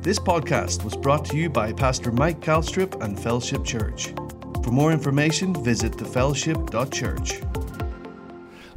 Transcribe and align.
This 0.00 0.20
podcast 0.20 0.84
was 0.84 0.96
brought 0.96 1.24
to 1.26 1.36
you 1.36 1.50
by 1.50 1.72
Pastor 1.72 2.12
Mike 2.12 2.40
Calstrip 2.40 3.02
and 3.02 3.18
Fellowship 3.18 3.64
Church. 3.64 4.14
For 4.62 4.70
more 4.70 4.92
information, 4.92 5.52
visit 5.64 5.92
thefellowship.church. 5.92 7.40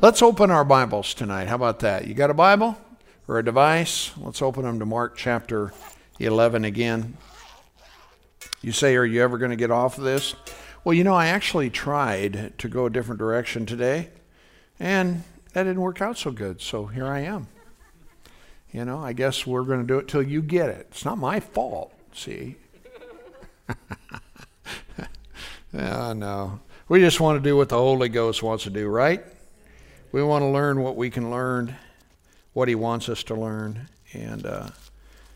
Let's 0.01 0.23
open 0.23 0.49
our 0.49 0.65
Bibles 0.65 1.13
tonight. 1.13 1.47
How 1.47 1.55
about 1.55 1.79
that? 1.81 2.07
You 2.07 2.15
got 2.15 2.31
a 2.31 2.33
Bible 2.33 2.75
or 3.27 3.37
a 3.37 3.45
device? 3.45 4.11
Let's 4.17 4.41
open 4.41 4.63
them 4.63 4.79
to 4.79 4.85
Mark 4.85 5.15
chapter 5.15 5.71
11 6.17 6.65
again. 6.65 7.15
You 8.63 8.71
say, 8.71 8.95
Are 8.95 9.05
you 9.05 9.21
ever 9.21 9.37
going 9.37 9.51
to 9.51 9.57
get 9.57 9.69
off 9.69 9.99
of 9.99 10.03
this? 10.03 10.33
Well, 10.83 10.95
you 10.95 11.03
know, 11.03 11.15
I 11.15 11.27
actually 11.27 11.69
tried 11.69 12.57
to 12.57 12.67
go 12.67 12.87
a 12.87 12.89
different 12.89 13.19
direction 13.19 13.67
today, 13.67 14.09
and 14.79 15.23
that 15.53 15.63
didn't 15.63 15.81
work 15.81 16.01
out 16.01 16.17
so 16.17 16.31
good. 16.31 16.61
So 16.61 16.87
here 16.87 17.05
I 17.05 17.19
am. 17.19 17.47
You 18.71 18.85
know, 18.85 18.99
I 18.99 19.13
guess 19.13 19.45
we're 19.45 19.63
going 19.63 19.81
to 19.81 19.87
do 19.87 19.97
it 19.97 20.07
till 20.07 20.23
you 20.23 20.41
get 20.41 20.69
it. 20.69 20.87
It's 20.91 21.03
not 21.03 21.17
my 21.17 21.41
fault, 21.41 21.93
see? 22.13 22.55
yeah, 25.73 26.13
no. 26.13 26.59
We 26.87 26.99
just 26.99 27.19
want 27.19 27.41
to 27.41 27.49
do 27.49 27.57
what 27.57 27.69
the 27.69 27.77
Holy 27.77 28.07
Ghost 28.07 28.41
wants 28.41 28.63
to 28.63 28.69
do, 28.69 28.87
right? 28.87 29.23
We 30.11 30.23
want 30.23 30.43
to 30.43 30.47
learn 30.47 30.81
what 30.81 30.95
we 30.95 31.09
can 31.09 31.31
learn, 31.31 31.75
what 32.53 32.69
He 32.69 32.75
wants 32.75 33.09
us 33.09 33.23
to 33.23 33.35
learn. 33.35 33.89
And 34.13 34.45
uh, 34.45 34.69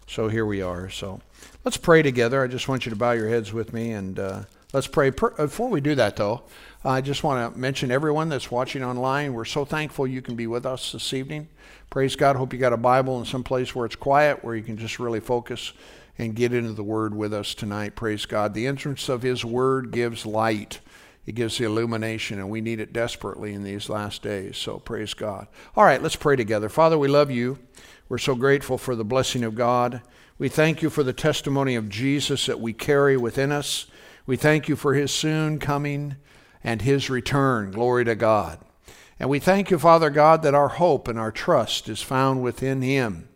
so 0.08 0.30
here 0.30 0.46
we 0.46 0.62
are. 0.62 0.90
So 0.90 1.20
let's 1.64 1.78
pray 1.78 2.02
together. 2.02 2.42
I 2.42 2.48
just 2.48 2.68
want 2.68 2.86
you 2.86 2.90
to 2.90 2.96
bow 2.96 3.12
your 3.12 3.30
heads 3.30 3.52
with 3.52 3.74
me 3.74 3.92
and 3.92 4.18
uh, 4.18 4.44
let's 4.74 4.88
pray. 4.88 5.10
Before 5.10 5.70
we 5.70 5.82
do 5.82 5.96
that, 5.96 6.16
though, 6.16 6.44
I 6.88 7.02
just 7.02 7.24
want 7.24 7.52
to 7.52 7.60
mention 7.60 7.90
everyone 7.90 8.30
that's 8.30 8.52
watching 8.52 8.84
online. 8.84 9.34
We're 9.34 9.46
so 9.46 9.66
thankful 9.66 10.06
you 10.06 10.22
can 10.22 10.36
be 10.36 10.46
with 10.46 10.68
us 10.68 10.92
this 10.92 11.14
evening. 11.14 11.48
Praise 11.90 12.16
God. 12.16 12.36
Hope 12.36 12.54
you 12.54 12.60
got 12.60 12.74
a 12.74 12.78
Bible 12.78 13.18
in 13.18 13.26
some 13.26 13.44
place 13.44 13.74
where 13.74 13.88
it's 13.88 13.96
quiet, 13.96 14.44
where 14.44 14.56
you 14.56 14.62
can 14.62 14.78
just 14.78 15.00
really 15.00 15.20
focus 15.20 15.74
and 16.20 16.36
get 16.36 16.54
into 16.54 16.74
the 16.74 16.84
Word 16.84 17.16
with 17.16 17.34
us 17.34 17.56
tonight. 17.56 17.96
Praise 17.96 18.28
God. 18.28 18.54
The 18.54 18.68
entrance 18.68 19.10
of 19.10 19.24
His 19.24 19.44
Word 19.44 19.90
gives 19.90 20.28
light. 20.28 20.80
It 21.26 21.34
gives 21.34 21.58
the 21.58 21.64
illumination, 21.64 22.38
and 22.38 22.52
we 22.52 22.62
need 22.62 22.80
it 22.80 22.94
desperately 22.94 23.54
in 23.54 23.64
these 23.64 23.90
last 23.90 24.22
days. 24.22 24.56
So 24.56 24.78
praise 24.78 25.16
God. 25.16 25.48
All 25.76 25.86
right, 25.86 26.04
let's 26.04 26.16
pray 26.16 26.36
together. 26.36 26.70
Father, 26.70 27.00
we 27.00 27.08
love 27.08 27.32
you. 27.32 27.58
We're 28.10 28.20
so 28.20 28.36
grateful 28.36 28.78
for 28.78 28.96
the 28.96 29.04
blessing 29.04 29.44
of 29.44 29.56
God. 29.56 30.04
We 30.38 30.50
thank 30.50 30.84
you 30.84 30.92
for 30.92 31.02
the 31.02 31.14
testimony 31.14 31.74
of 31.74 31.90
Jesus 31.90 32.46
that 32.46 32.60
we 32.60 32.74
carry 32.74 33.18
within 33.18 33.52
us. 33.52 33.88
We 34.28 34.38
thank 34.38 34.68
you 34.68 34.76
for 34.76 34.94
his 34.94 35.10
soon 35.10 35.58
coming 35.58 36.18
and 36.66 36.82
his 36.82 37.12
return. 37.12 37.72
Glory 37.72 38.04
to 38.04 38.16
God. 38.16 38.60
And 39.20 39.30
we 39.30 39.40
thank 39.40 39.70
you, 39.70 39.80
Father 39.80 40.10
God, 40.10 40.42
that 40.42 40.56
our 40.56 40.68
hope 40.68 41.08
and 41.08 41.18
our 41.18 41.32
trust 41.32 41.88
is 41.88 42.02
found 42.02 42.42
within 42.42 42.82
him, 42.82 43.30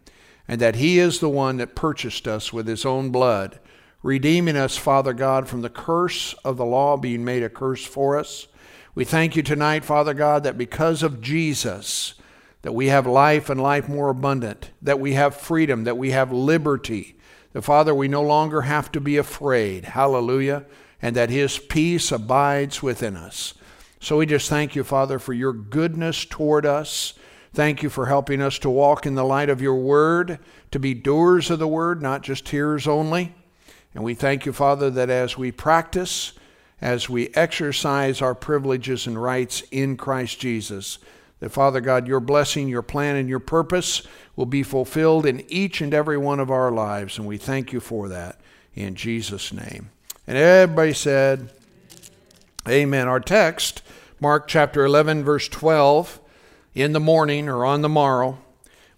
and 0.47 0.59
that 0.59 0.75
he 0.75 0.99
is 0.99 1.19
the 1.19 1.30
one 1.30 1.57
that 1.57 1.75
purchased 1.75 2.27
us 2.27 2.52
with 2.52 2.67
his 2.67 2.85
own 2.85 3.11
blood, 3.11 3.59
redeeming 4.02 4.57
us, 4.57 4.75
Father 4.75 5.13
God, 5.13 5.47
from 5.47 5.61
the 5.61 5.69
curse 5.69 6.33
of 6.44 6.57
the 6.57 6.66
law 6.66 6.97
being 6.97 7.23
made 7.23 7.44
a 7.44 7.50
curse 7.50 7.85
for 7.85 8.17
us. 8.17 8.47
We 8.95 9.05
thank 9.05 9.35
you 9.35 9.44
tonight, 9.44 9.85
Father 9.85 10.16
God, 10.16 10.44
that 10.44 10.57
because 10.57 11.03
of 11.03 11.22
Jesus, 11.22 12.16
that 12.63 12.73
we 12.73 12.88
have 12.88 13.05
life 13.05 13.50
and 13.50 13.61
life 13.61 13.88
more 13.88 14.09
abundant, 14.09 14.72
that 14.81 15.00
we 15.00 15.13
have 15.13 15.35
freedom, 15.35 15.83
that 15.83 15.97
we 15.97 16.11
have 16.11 16.33
liberty. 16.33 17.16
The 17.53 17.61
Father, 17.61 17.94
we 17.94 18.07
no 18.07 18.23
longer 18.23 18.61
have 18.61 18.91
to 18.94 19.00
be 19.00 19.17
afraid. 19.17 19.85
Hallelujah. 19.85 20.66
And 21.02 21.16
that 21.16 21.30
His 21.30 21.58
peace 21.58 22.11
abides 22.11 22.83
within 22.83 23.16
us. 23.16 23.53
So 24.00 24.17
we 24.17 24.25
just 24.25 24.50
thank 24.50 24.75
you, 24.75 24.83
Father, 24.83 25.19
for 25.19 25.33
your 25.33 25.53
goodness 25.53 26.25
toward 26.25 26.66
us. 26.66 27.14
Thank 27.53 27.83
you 27.83 27.89
for 27.89 28.06
helping 28.06 28.41
us 28.41 28.59
to 28.59 28.69
walk 28.69 29.06
in 29.06 29.16
the 29.16 29.25
light 29.25 29.50
of 29.50 29.61
your 29.61 29.75
word, 29.75 30.39
to 30.72 30.80
be 30.80 30.94
doers 30.94 31.50
of 31.50 31.59
the 31.59 31.67
word, 31.67 32.02
not 32.02 32.22
just 32.22 32.47
hearers 32.47 32.88
only. 32.88 33.33
And 33.94 34.03
we 34.03 34.14
thank 34.14 34.45
you, 34.45 34.53
Father, 34.53 34.89
that 34.91 35.09
as 35.09 35.38
we 35.38 35.52
practice, 35.52 36.33
as 36.80 37.09
we 37.09 37.30
exercise 37.30 38.22
our 38.22 38.36
privileges 38.36 39.08
and 39.08 39.22
rights 39.22 39.63
in 39.72 39.97
Christ 39.97 40.40
Jesus, 40.40 41.00
that, 41.40 41.50
Father 41.50 41.81
God, 41.81 42.07
your 42.07 42.19
blessing, 42.19 42.68
your 42.68 42.81
plan, 42.81 43.16
and 43.16 43.28
your 43.28 43.40
purpose 43.40 44.03
will 44.35 44.46
be 44.46 44.63
fulfilled 44.63 45.25
in 45.25 45.44
each 45.50 45.81
and 45.81 45.94
every 45.94 46.18
one 46.18 46.40
of 46.40 46.52
our 46.52 46.72
lives. 46.72 47.18
And 47.18 47.28
we 47.28 47.38
thank 47.38 47.73
you 47.73 47.79
for 47.79 48.07
that 48.09 48.40
in 48.75 48.96
Jesus' 48.96 49.52
name. 49.52 49.90
And 50.29 50.38
everybody 50.38 50.94
said, 50.94 51.50
Amen. 52.67 53.07
Our 53.07 53.19
text, 53.19 53.81
Mark 54.19 54.47
chapter 54.47 54.85
11, 54.85 55.23
verse 55.23 55.47
12, 55.47 56.19
in 56.75 56.94
the 56.94 57.00
morning 57.00 57.50
or 57.50 57.66
on 57.66 57.81
the 57.81 57.90
morrow, 57.90 58.38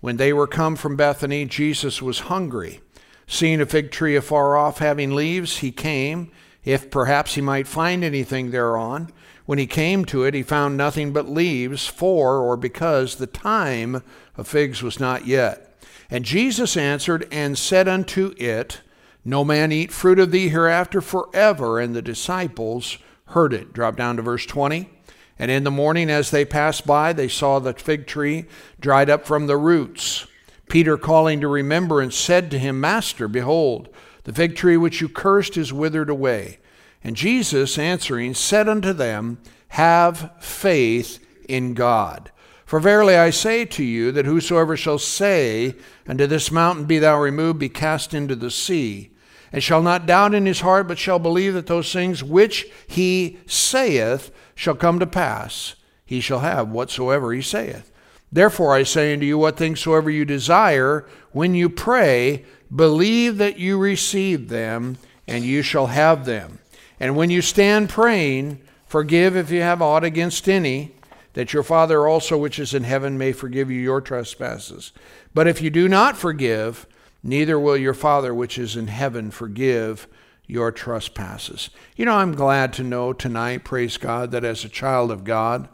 when 0.01 0.17
they 0.17 0.33
were 0.33 0.45
come 0.45 0.75
from 0.75 0.97
Bethany, 0.97 1.45
Jesus 1.45 2.01
was 2.01 2.27
hungry. 2.27 2.81
Seeing 3.27 3.61
a 3.61 3.65
fig 3.65 3.91
tree 3.91 4.17
afar 4.17 4.57
off 4.57 4.79
having 4.79 5.15
leaves, 5.15 5.59
he 5.59 5.71
came, 5.71 6.33
if 6.65 6.91
perhaps 6.91 7.35
he 7.35 7.41
might 7.41 7.65
find 7.65 8.03
anything 8.03 8.51
thereon. 8.51 9.09
When 9.45 9.57
he 9.57 9.67
came 9.67 10.03
to 10.07 10.25
it, 10.25 10.33
he 10.33 10.43
found 10.43 10.75
nothing 10.75 11.13
but 11.13 11.29
leaves, 11.29 11.87
for 11.87 12.39
or 12.39 12.57
because 12.57 13.15
the 13.15 13.25
time 13.25 14.03
of 14.35 14.49
figs 14.49 14.83
was 14.83 14.99
not 14.99 15.25
yet. 15.25 15.81
And 16.09 16.25
Jesus 16.25 16.75
answered 16.75 17.25
and 17.31 17.57
said 17.57 17.87
unto 17.87 18.35
it, 18.37 18.81
No 19.23 19.43
man 19.43 19.71
eat 19.71 19.91
fruit 19.91 20.19
of 20.19 20.31
thee 20.31 20.49
hereafter 20.49 21.01
forever. 21.01 21.79
And 21.79 21.95
the 21.95 22.01
disciples 22.01 22.97
heard 23.27 23.53
it. 23.53 23.73
Drop 23.73 23.95
down 23.95 24.15
to 24.17 24.21
verse 24.21 24.45
20. 24.45 24.89
And 25.37 25.49
in 25.49 25.63
the 25.63 25.71
morning, 25.71 26.09
as 26.09 26.29
they 26.29 26.45
passed 26.45 26.85
by, 26.85 27.13
they 27.13 27.27
saw 27.27 27.59
the 27.59 27.73
fig 27.73 28.05
tree 28.05 28.45
dried 28.79 29.09
up 29.09 29.25
from 29.25 29.47
the 29.47 29.57
roots. 29.57 30.27
Peter, 30.69 30.97
calling 30.97 31.41
to 31.41 31.47
remembrance, 31.47 32.15
said 32.15 32.51
to 32.51 32.59
him, 32.59 32.79
Master, 32.79 33.27
behold, 33.27 33.89
the 34.23 34.33
fig 34.33 34.55
tree 34.55 34.77
which 34.77 35.01
you 35.01 35.09
cursed 35.09 35.57
is 35.57 35.73
withered 35.73 36.09
away. 36.09 36.59
And 37.03 37.15
Jesus 37.15 37.77
answering 37.77 38.35
said 38.35 38.69
unto 38.69 38.93
them, 38.93 39.39
Have 39.69 40.31
faith 40.39 41.19
in 41.49 41.73
God. 41.73 42.31
For 42.65 42.79
verily 42.79 43.17
I 43.17 43.31
say 43.31 43.65
to 43.65 43.83
you 43.83 44.11
that 44.13 44.25
whosoever 44.25 44.77
shall 44.77 44.99
say 44.99 45.75
unto 46.07 46.25
this 46.25 46.51
mountain, 46.51 46.85
Be 46.85 46.99
thou 46.99 47.19
removed, 47.19 47.59
be 47.59 47.67
cast 47.67 48.13
into 48.13 48.35
the 48.35 48.51
sea, 48.51 49.10
and 49.51 49.61
shall 49.61 49.81
not 49.81 50.05
doubt 50.05 50.33
in 50.33 50.45
his 50.45 50.61
heart, 50.61 50.87
but 50.87 50.97
shall 50.97 51.19
believe 51.19 51.53
that 51.53 51.67
those 51.67 51.91
things 51.91 52.23
which 52.23 52.67
he 52.87 53.37
saith 53.45 54.31
shall 54.55 54.75
come 54.75 54.99
to 54.99 55.07
pass, 55.07 55.75
he 56.05 56.21
shall 56.21 56.39
have 56.39 56.69
whatsoever 56.69 57.33
he 57.33 57.41
saith. 57.41 57.91
Therefore 58.31 58.73
I 58.73 58.83
say 58.83 59.13
unto 59.13 59.25
you, 59.25 59.37
what 59.37 59.57
things 59.57 59.81
soever 59.81 60.09
you 60.09 60.23
desire, 60.23 61.05
when 61.31 61.53
you 61.53 61.69
pray, 61.69 62.45
believe 62.73 63.37
that 63.37 63.59
you 63.59 63.77
receive 63.77 64.47
them, 64.47 64.97
and 65.27 65.43
you 65.43 65.61
shall 65.61 65.87
have 65.87 66.25
them. 66.25 66.59
And 66.99 67.15
when 67.15 67.29
you 67.29 67.41
stand 67.41 67.89
praying, 67.89 68.61
forgive 68.85 69.35
if 69.35 69.51
you 69.51 69.61
have 69.61 69.81
aught 69.81 70.03
against 70.03 70.47
any, 70.47 70.93
that 71.33 71.53
your 71.53 71.63
Father 71.63 72.07
also 72.07 72.37
which 72.37 72.59
is 72.59 72.73
in 72.73 72.83
heaven 72.83 73.17
may 73.17 73.31
forgive 73.31 73.71
you 73.71 73.79
your 73.79 74.01
trespasses. 74.01 74.91
But 75.33 75.47
if 75.47 75.61
you 75.61 75.69
do 75.69 75.87
not 75.87 76.17
forgive, 76.17 76.85
neither 77.23 77.59
will 77.59 77.77
your 77.77 77.93
Father 77.93 78.33
which 78.33 78.57
is 78.57 78.75
in 78.75 78.87
heaven 78.87 79.31
forgive 79.31 80.07
your 80.47 80.71
trespasses. 80.71 81.69
You 81.95 82.05
know, 82.05 82.15
I'm 82.15 82.35
glad 82.35 82.73
to 82.73 82.83
know 82.83 83.13
tonight, 83.13 83.63
praise 83.63 83.97
God, 83.97 84.31
that 84.31 84.43
as 84.43 84.65
a 84.65 84.69
child 84.69 85.11
of 85.11 85.23
God, 85.23 85.69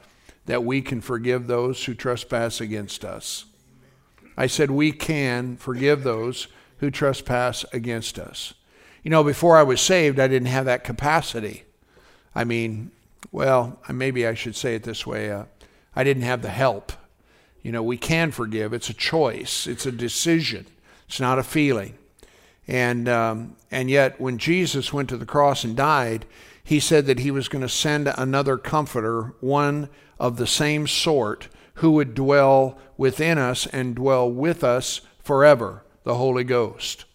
that 0.46 0.64
we 0.64 0.82
can 0.82 1.02
forgive 1.02 1.48
those 1.48 1.86
who 1.86 1.94
trespass 1.94 2.62
against 2.62 3.04
us. 3.04 3.46
I 4.38 4.48
said 4.48 4.70
we 4.70 4.92
can 4.92 5.58
forgive 5.58 6.04
those 6.04 6.48
who 6.78 6.92
trespass 6.92 7.66
against 7.74 8.20
us. 8.20 8.54
You 9.04 9.10
know, 9.10 9.24
before 9.24 9.58
I 9.58 9.64
was 9.64 9.82
saved, 9.82 10.20
I 10.20 10.28
didn't 10.28 10.50
have 10.50 10.66
that 10.66 10.84
capacity. 10.84 11.64
I 12.36 12.44
mean, 12.44 12.92
well, 13.32 13.80
maybe 13.90 14.28
I 14.28 14.36
should 14.36 14.56
say 14.56 14.76
it 14.76 14.84
this 14.84 15.08
way 15.08 15.32
uh, 15.32 15.46
I 15.96 16.04
didn't 16.04 16.24
have 16.24 16.44
the 16.44 16.50
help. 16.50 16.92
You 17.64 17.72
know, 17.72 17.82
we 17.82 17.98
can 17.98 18.32
forgive, 18.32 18.74
it's 18.74 18.90
a 18.90 18.94
choice, 18.94 19.66
it's 19.66 19.86
a 19.86 19.92
decision, 19.92 20.68
it's 21.08 21.20
not 21.20 21.40
a 21.40 21.44
feeling. 21.44 21.98
And, 22.68 23.08
um, 23.08 23.56
and 23.72 23.90
yet, 23.90 24.20
when 24.20 24.38
Jesus 24.38 24.92
went 24.92 25.10
to 25.10 25.18
the 25.18 25.26
cross 25.26 25.64
and 25.64 25.76
died, 25.76 26.26
he 26.64 26.80
said 26.82 27.06
that 27.06 27.20
he 27.20 27.32
was 27.32 27.48
going 27.48 27.62
to 27.62 27.70
send 27.70 28.08
another 28.18 28.58
comforter, 28.58 29.34
one 29.40 29.90
of 30.20 30.36
the 30.36 30.48
same 30.48 30.86
sort, 30.86 31.48
who 31.76 31.92
would 31.92 32.14
dwell 32.14 32.78
within 32.98 33.38
us 33.38 33.68
and 33.68 33.96
dwell 33.96 34.30
with 34.30 34.64
us 34.64 35.00
forever, 35.20 35.84
the 36.04 36.16
Holy 36.16 36.44
Ghost. 36.44 37.06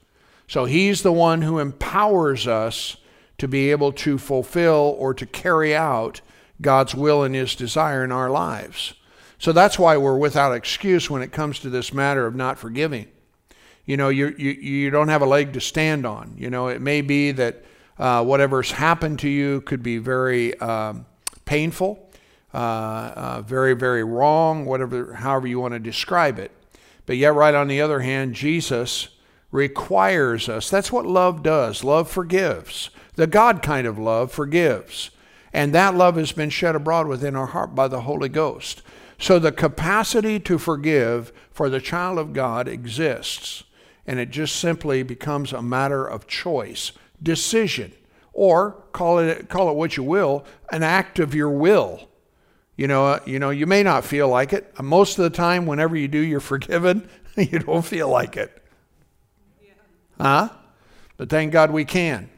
So 0.48 0.64
he's 0.64 1.02
the 1.02 1.12
one 1.12 1.42
who 1.42 1.58
empowers 1.58 2.46
us 2.46 2.96
to 3.38 3.46
be 3.46 3.70
able 3.70 3.92
to 3.92 4.16
fulfill 4.18 4.96
or 4.98 5.12
to 5.14 5.26
carry 5.26 5.74
out 5.74 6.20
God's 6.62 6.94
will 6.94 7.22
and 7.22 7.34
his 7.34 7.54
desire 7.54 8.04
in 8.04 8.12
our 8.12 8.30
lives. 8.30 8.94
So 9.38 9.52
that's 9.52 9.78
why 9.78 9.96
we're 9.96 10.16
without 10.16 10.52
excuse 10.52 11.10
when 11.10 11.20
it 11.20 11.32
comes 11.32 11.58
to 11.58 11.68
this 11.68 11.92
matter 11.92 12.26
of 12.26 12.34
not 12.34 12.58
forgiving. 12.58 13.08
You 13.84 13.96
know, 13.96 14.08
you, 14.08 14.34
you, 14.38 14.50
you 14.50 14.90
don't 14.90 15.08
have 15.08 15.22
a 15.22 15.26
leg 15.26 15.52
to 15.54 15.60
stand 15.60 16.06
on. 16.06 16.34
You 16.36 16.50
know, 16.50 16.68
it 16.68 16.80
may 16.80 17.00
be 17.00 17.32
that 17.32 17.64
uh, 17.98 18.24
whatever's 18.24 18.72
happened 18.72 19.18
to 19.20 19.28
you 19.28 19.60
could 19.62 19.82
be 19.82 19.98
very 19.98 20.58
um, 20.60 21.06
painful, 21.44 22.08
uh, 22.54 22.56
uh, 22.56 23.42
very, 23.42 23.74
very 23.74 24.04
wrong, 24.04 24.64
whatever, 24.64 25.14
however 25.14 25.46
you 25.46 25.60
want 25.60 25.74
to 25.74 25.80
describe 25.80 26.38
it. 26.38 26.52
But 27.06 27.16
yet, 27.16 27.34
right 27.34 27.54
on 27.54 27.68
the 27.68 27.80
other 27.80 28.00
hand, 28.00 28.34
Jesus 28.34 29.08
requires 29.50 30.48
us. 30.48 30.70
That's 30.70 30.92
what 30.92 31.06
love 31.06 31.42
does. 31.42 31.84
Love 31.84 32.10
forgives. 32.10 32.90
The 33.16 33.26
God 33.26 33.62
kind 33.62 33.86
of 33.86 33.98
love 33.98 34.32
forgives. 34.32 35.10
And 35.52 35.74
that 35.74 35.94
love 35.94 36.16
has 36.16 36.32
been 36.32 36.50
shed 36.50 36.74
abroad 36.74 37.06
within 37.06 37.36
our 37.36 37.48
heart 37.48 37.74
by 37.74 37.88
the 37.88 38.02
Holy 38.02 38.30
Ghost. 38.30 38.82
So 39.18 39.38
the 39.38 39.52
capacity 39.52 40.40
to 40.40 40.58
forgive 40.58 41.32
for 41.52 41.68
the 41.68 41.80
child 41.80 42.18
of 42.18 42.32
God 42.32 42.66
exists. 42.66 43.64
And 44.06 44.18
it 44.18 44.30
just 44.30 44.56
simply 44.56 45.02
becomes 45.02 45.52
a 45.52 45.62
matter 45.62 46.04
of 46.04 46.26
choice, 46.26 46.92
decision, 47.22 47.92
or 48.32 48.72
call 48.92 49.18
it, 49.18 49.48
call 49.48 49.70
it 49.70 49.76
what 49.76 49.96
you 49.96 50.02
will, 50.02 50.44
an 50.70 50.82
act 50.82 51.18
of 51.18 51.34
your 51.34 51.50
will. 51.50 52.08
You 52.76 52.88
know, 52.88 53.06
uh, 53.06 53.20
you 53.26 53.38
know, 53.38 53.50
you 53.50 53.66
may 53.66 53.82
not 53.82 54.04
feel 54.04 54.28
like 54.28 54.52
it. 54.52 54.72
Most 54.80 55.18
of 55.18 55.24
the 55.24 55.30
time, 55.30 55.66
whenever 55.66 55.96
you 55.96 56.08
do, 56.08 56.18
you're 56.18 56.40
forgiven. 56.54 57.08
you 57.36 57.58
don't 57.58 57.84
feel 57.84 58.08
like 58.08 58.36
it. 58.36 58.62
Yeah. 59.62 59.70
Huh? 60.20 60.48
But 61.16 61.28
thank 61.28 61.52
God 61.52 61.70
we 61.70 61.84
can. 61.84 62.30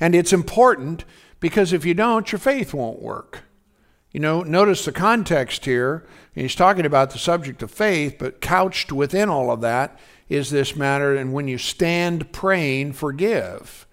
And 0.00 0.14
it's 0.14 0.32
important 0.32 1.04
because 1.40 1.72
if 1.72 1.84
you 1.84 1.94
don't, 1.94 2.30
your 2.30 2.38
faith 2.38 2.74
won't 2.74 3.00
work. 3.00 3.44
You 4.10 4.20
know, 4.20 4.42
notice 4.42 4.84
the 4.84 4.92
context 4.92 5.64
here. 5.64 6.06
He's 6.34 6.54
talking 6.54 6.86
about 6.86 7.10
the 7.10 7.18
subject 7.18 7.62
of 7.62 7.70
faith, 7.70 8.16
but 8.18 8.40
couched 8.40 8.92
within 8.92 9.28
all 9.28 9.50
of 9.50 9.60
that 9.62 9.98
is 10.28 10.50
this 10.50 10.76
matter. 10.76 11.14
And 11.14 11.32
when 11.32 11.48
you 11.48 11.58
stand 11.58 12.32
praying, 12.32 12.94
forgive. 12.94 13.86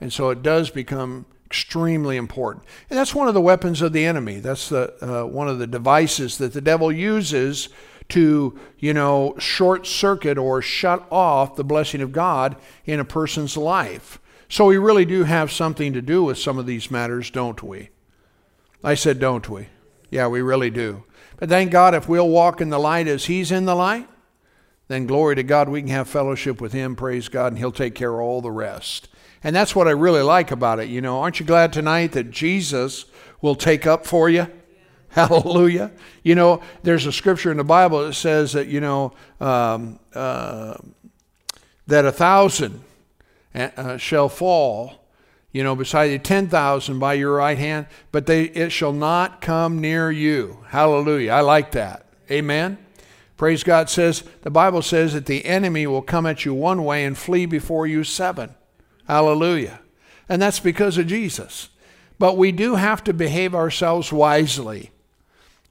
And 0.00 0.12
so 0.12 0.30
it 0.30 0.42
does 0.42 0.70
become 0.70 1.26
extremely 1.46 2.16
important. 2.16 2.64
And 2.90 2.98
that's 2.98 3.14
one 3.14 3.28
of 3.28 3.34
the 3.34 3.40
weapons 3.40 3.80
of 3.80 3.92
the 3.92 4.04
enemy. 4.04 4.38
That's 4.38 4.68
the, 4.68 4.94
uh, 5.02 5.26
one 5.26 5.48
of 5.48 5.58
the 5.58 5.66
devices 5.66 6.38
that 6.38 6.52
the 6.52 6.60
devil 6.60 6.92
uses 6.92 7.70
to, 8.10 8.58
you 8.78 8.94
know, 8.94 9.34
short 9.38 9.86
circuit 9.86 10.38
or 10.38 10.62
shut 10.62 11.06
off 11.10 11.56
the 11.56 11.64
blessing 11.64 12.00
of 12.00 12.12
God 12.12 12.56
in 12.84 13.00
a 13.00 13.04
person's 13.04 13.56
life. 13.56 14.18
So 14.48 14.66
we 14.66 14.78
really 14.78 15.04
do 15.04 15.24
have 15.24 15.52
something 15.52 15.92
to 15.92 16.02
do 16.02 16.22
with 16.22 16.38
some 16.38 16.58
of 16.58 16.66
these 16.66 16.90
matters, 16.90 17.30
don't 17.30 17.62
we? 17.62 17.90
I 18.82 18.94
said, 18.94 19.18
don't 19.18 19.48
we? 19.48 19.68
Yeah, 20.10 20.28
we 20.28 20.40
really 20.40 20.70
do. 20.70 21.04
But 21.36 21.48
thank 21.48 21.70
God 21.70 21.94
if 21.94 22.08
we'll 22.08 22.28
walk 22.28 22.60
in 22.60 22.70
the 22.70 22.78
light 22.78 23.08
as 23.08 23.26
He's 23.26 23.52
in 23.52 23.66
the 23.66 23.74
light, 23.74 24.08
then 24.88 25.06
glory 25.06 25.36
to 25.36 25.42
God, 25.42 25.68
we 25.68 25.82
can 25.82 25.90
have 25.90 26.08
fellowship 26.08 26.60
with 26.60 26.72
Him, 26.72 26.96
praise 26.96 27.28
God, 27.28 27.52
and 27.52 27.58
He'll 27.58 27.70
take 27.72 27.94
care 27.94 28.12
of 28.12 28.20
all 28.20 28.40
the 28.40 28.50
rest. 28.50 29.08
And 29.44 29.54
that's 29.54 29.76
what 29.76 29.86
I 29.86 29.92
really 29.92 30.22
like 30.22 30.50
about 30.50 30.80
it. 30.80 30.88
You 30.88 31.00
know, 31.00 31.20
aren't 31.20 31.38
you 31.38 31.46
glad 31.46 31.72
tonight 31.72 32.12
that 32.12 32.30
Jesus 32.30 33.04
will 33.40 33.54
take 33.54 33.86
up 33.86 34.06
for 34.06 34.28
you? 34.28 34.48
Hallelujah. 35.10 35.92
You 36.22 36.34
know, 36.34 36.62
there's 36.82 37.06
a 37.06 37.12
scripture 37.12 37.50
in 37.50 37.56
the 37.56 37.64
Bible 37.64 38.04
that 38.04 38.14
says 38.14 38.52
that, 38.52 38.66
you 38.66 38.80
know, 38.80 39.12
um, 39.40 39.98
uh, 40.14 40.76
that 41.86 42.04
a 42.04 42.12
thousand 42.12 42.82
uh, 43.54 43.96
shall 43.96 44.28
fall, 44.28 45.06
you 45.52 45.62
know, 45.62 45.74
beside 45.74 46.04
you, 46.04 46.18
10,000 46.18 46.98
by 46.98 47.14
your 47.14 47.34
right 47.36 47.58
hand, 47.58 47.86
but 48.12 48.26
they, 48.26 48.44
it 48.44 48.70
shall 48.70 48.92
not 48.92 49.40
come 49.40 49.80
near 49.80 50.10
you. 50.10 50.58
Hallelujah. 50.68 51.32
I 51.32 51.40
like 51.40 51.72
that. 51.72 52.06
Amen. 52.30 52.76
Praise 53.38 53.62
God 53.62 53.88
says, 53.88 54.24
the 54.42 54.50
Bible 54.50 54.82
says 54.82 55.14
that 55.14 55.26
the 55.26 55.46
enemy 55.46 55.86
will 55.86 56.02
come 56.02 56.26
at 56.26 56.44
you 56.44 56.52
one 56.52 56.84
way 56.84 57.04
and 57.04 57.16
flee 57.16 57.46
before 57.46 57.86
you 57.86 58.04
seven. 58.04 58.54
Hallelujah. 59.06 59.80
And 60.28 60.42
that's 60.42 60.60
because 60.60 60.98
of 60.98 61.06
Jesus. 61.06 61.70
But 62.18 62.36
we 62.36 62.50
do 62.50 62.74
have 62.74 63.02
to 63.04 63.14
behave 63.14 63.54
ourselves 63.54 64.12
wisely. 64.12 64.90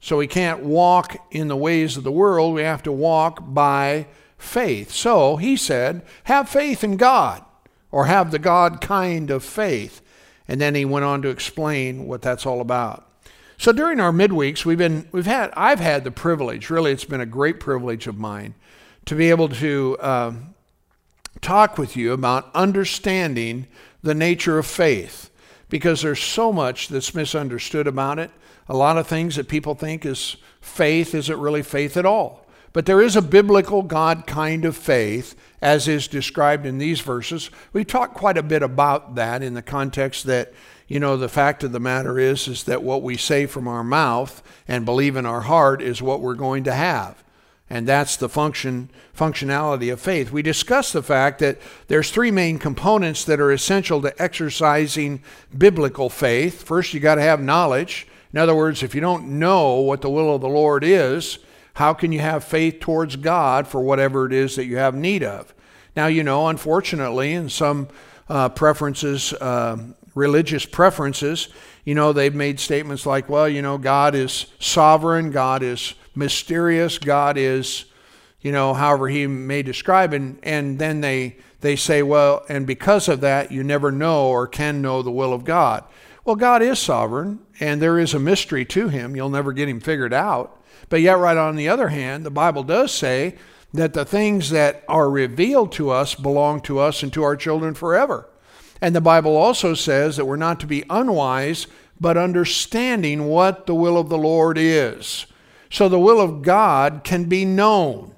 So 0.00 0.16
we 0.16 0.26
can't 0.26 0.64
walk 0.64 1.18
in 1.30 1.48
the 1.48 1.56
ways 1.56 1.98
of 1.98 2.04
the 2.04 2.10
world. 2.10 2.54
We 2.54 2.62
have 2.62 2.82
to 2.84 2.92
walk 2.92 3.40
by 3.52 4.06
faith. 4.38 4.90
So 4.90 5.36
he 5.36 5.54
said, 5.54 6.02
have 6.24 6.48
faith 6.48 6.82
in 6.82 6.96
God, 6.96 7.44
or 7.90 8.06
have 8.06 8.30
the 8.30 8.38
God 8.38 8.80
kind 8.80 9.30
of 9.30 9.44
faith. 9.44 10.00
And 10.46 10.58
then 10.58 10.74
he 10.74 10.86
went 10.86 11.04
on 11.04 11.20
to 11.20 11.28
explain 11.28 12.06
what 12.06 12.22
that's 12.22 12.46
all 12.46 12.62
about. 12.62 13.07
So 13.58 13.72
during 13.72 13.98
our 13.98 14.12
midweeks, 14.12 14.64
we've 14.64 14.78
been, 14.78 15.08
we've 15.10 15.26
had, 15.26 15.50
I've 15.56 15.80
had 15.80 16.04
the 16.04 16.12
privilege, 16.12 16.70
really, 16.70 16.92
it's 16.92 17.04
been 17.04 17.20
a 17.20 17.26
great 17.26 17.58
privilege 17.58 18.06
of 18.06 18.16
mine 18.16 18.54
to 19.06 19.16
be 19.16 19.30
able 19.30 19.48
to 19.48 19.96
um, 20.00 20.54
talk 21.40 21.76
with 21.76 21.96
you 21.96 22.12
about 22.12 22.54
understanding 22.54 23.66
the 24.00 24.14
nature 24.14 24.58
of 24.58 24.66
faith 24.66 25.30
because 25.68 26.02
there's 26.02 26.22
so 26.22 26.52
much 26.52 26.86
that's 26.86 27.16
misunderstood 27.16 27.88
about 27.88 28.20
it. 28.20 28.30
A 28.68 28.76
lot 28.76 28.96
of 28.96 29.08
things 29.08 29.34
that 29.34 29.48
people 29.48 29.74
think 29.74 30.06
is 30.06 30.36
faith 30.60 31.12
isn't 31.12 31.40
really 31.40 31.62
faith 31.64 31.96
at 31.96 32.06
all. 32.06 32.46
But 32.72 32.86
there 32.86 33.00
is 33.00 33.16
a 33.16 33.22
biblical 33.22 33.82
God 33.82 34.24
kind 34.26 34.64
of 34.66 34.76
faith, 34.76 35.34
as 35.60 35.88
is 35.88 36.06
described 36.06 36.64
in 36.64 36.78
these 36.78 37.00
verses. 37.00 37.50
We 37.72 37.84
talked 37.84 38.14
quite 38.14 38.36
a 38.38 38.42
bit 38.42 38.62
about 38.62 39.16
that 39.16 39.42
in 39.42 39.54
the 39.54 39.62
context 39.62 40.26
that, 40.26 40.52
you 40.88 40.98
know, 40.98 41.16
the 41.16 41.28
fact 41.28 41.62
of 41.62 41.72
the 41.72 41.80
matter 41.80 42.18
is, 42.18 42.48
is 42.48 42.64
that 42.64 42.82
what 42.82 43.02
we 43.02 43.16
say 43.16 43.46
from 43.46 43.68
our 43.68 43.84
mouth 43.84 44.42
and 44.66 44.84
believe 44.84 45.16
in 45.16 45.26
our 45.26 45.42
heart 45.42 45.80
is 45.80 46.02
what 46.02 46.20
we're 46.20 46.34
going 46.34 46.64
to 46.64 46.72
have 46.72 47.22
and 47.70 47.86
that's 47.86 48.16
the 48.16 48.28
function 48.28 48.90
functionality 49.16 49.92
of 49.92 50.00
faith. 50.00 50.30
We 50.30 50.42
discussed 50.42 50.92
the 50.92 51.02
fact 51.02 51.40
that 51.40 51.58
there's 51.88 52.10
three 52.10 52.30
main 52.30 52.58
components 52.58 53.24
that 53.24 53.40
are 53.40 53.52
essential 53.52 54.00
to 54.02 54.22
exercising 54.22 55.22
biblical 55.56 56.08
faith. 56.08 56.62
First, 56.62 56.94
you 56.94 57.00
got 57.00 57.16
to 57.16 57.22
have 57.22 57.40
knowledge. 57.40 58.06
In 58.32 58.38
other 58.38 58.54
words, 58.54 58.82
if 58.82 58.94
you 58.94 59.00
don't 59.00 59.38
know 59.38 59.80
what 59.80 60.02
the 60.02 60.10
will 60.10 60.34
of 60.34 60.40
the 60.40 60.48
Lord 60.48 60.84
is, 60.84 61.38
how 61.74 61.94
can 61.94 62.12
you 62.12 62.20
have 62.20 62.44
faith 62.44 62.80
towards 62.80 63.16
God 63.16 63.66
for 63.66 63.80
whatever 63.80 64.26
it 64.26 64.32
is 64.32 64.56
that 64.56 64.66
you 64.66 64.76
have 64.76 64.94
need 64.94 65.22
of? 65.22 65.52
Now, 65.96 66.06
you 66.06 66.22
know, 66.22 66.48
unfortunately, 66.48 67.32
in 67.32 67.48
some 67.48 67.88
uh, 68.28 68.50
preferences, 68.50 69.32
uh, 69.32 69.78
religious 70.18 70.66
preferences, 70.66 71.48
you 71.84 71.94
know, 71.94 72.12
they've 72.12 72.34
made 72.34 72.60
statements 72.60 73.06
like, 73.06 73.28
well, 73.28 73.48
you 73.48 73.62
know, 73.62 73.78
God 73.78 74.14
is 74.14 74.46
sovereign, 74.58 75.30
God 75.30 75.62
is 75.62 75.94
mysterious 76.18 76.98
God 76.98 77.38
is, 77.38 77.84
you 78.40 78.52
know, 78.52 78.74
however 78.74 79.08
he 79.08 79.26
may 79.26 79.62
describe, 79.62 80.12
and, 80.12 80.38
and 80.42 80.78
then 80.78 81.00
they, 81.00 81.36
they 81.60 81.76
say, 81.76 82.02
well, 82.02 82.44
and 82.48 82.66
because 82.66 83.08
of 83.08 83.20
that, 83.20 83.52
you 83.52 83.62
never 83.62 83.90
know 83.90 84.26
or 84.26 84.46
can 84.46 84.82
know 84.82 85.00
the 85.00 85.10
will 85.10 85.32
of 85.32 85.44
God. 85.44 85.84
Well, 86.24 86.36
God 86.36 86.60
is 86.60 86.78
sovereign, 86.78 87.38
and 87.60 87.80
there 87.80 87.98
is 87.98 88.12
a 88.12 88.18
mystery 88.18 88.64
to 88.66 88.88
him. 88.88 89.16
You'll 89.16 89.30
never 89.30 89.52
get 89.52 89.68
him 89.68 89.80
figured 89.80 90.12
out. 90.12 90.60
But 90.88 91.00
yet, 91.00 91.18
right 91.18 91.36
on 91.36 91.56
the 91.56 91.68
other 91.68 91.88
hand, 91.88 92.26
the 92.26 92.30
Bible 92.30 92.64
does 92.64 92.92
say 92.92 93.36
that 93.72 93.94
the 93.94 94.04
things 94.04 94.50
that 94.50 94.82
are 94.88 95.08
revealed 95.08 95.72
to 95.72 95.90
us 95.90 96.14
belong 96.14 96.60
to 96.62 96.78
us 96.80 97.02
and 97.02 97.12
to 97.12 97.22
our 97.22 97.36
children 97.36 97.74
forever. 97.74 98.28
And 98.80 98.94
the 98.94 99.00
Bible 99.00 99.36
also 99.36 99.74
says 99.74 100.16
that 100.16 100.24
we're 100.24 100.36
not 100.36 100.60
to 100.60 100.66
be 100.66 100.84
unwise, 100.88 101.66
but 102.00 102.16
understanding 102.16 103.26
what 103.26 103.66
the 103.66 103.74
will 103.74 103.98
of 103.98 104.08
the 104.08 104.18
Lord 104.18 104.56
is. 104.56 105.26
So 105.70 105.88
the 105.88 105.98
will 105.98 106.20
of 106.20 106.42
God 106.42 107.02
can 107.04 107.24
be 107.24 107.44
known. 107.44 108.14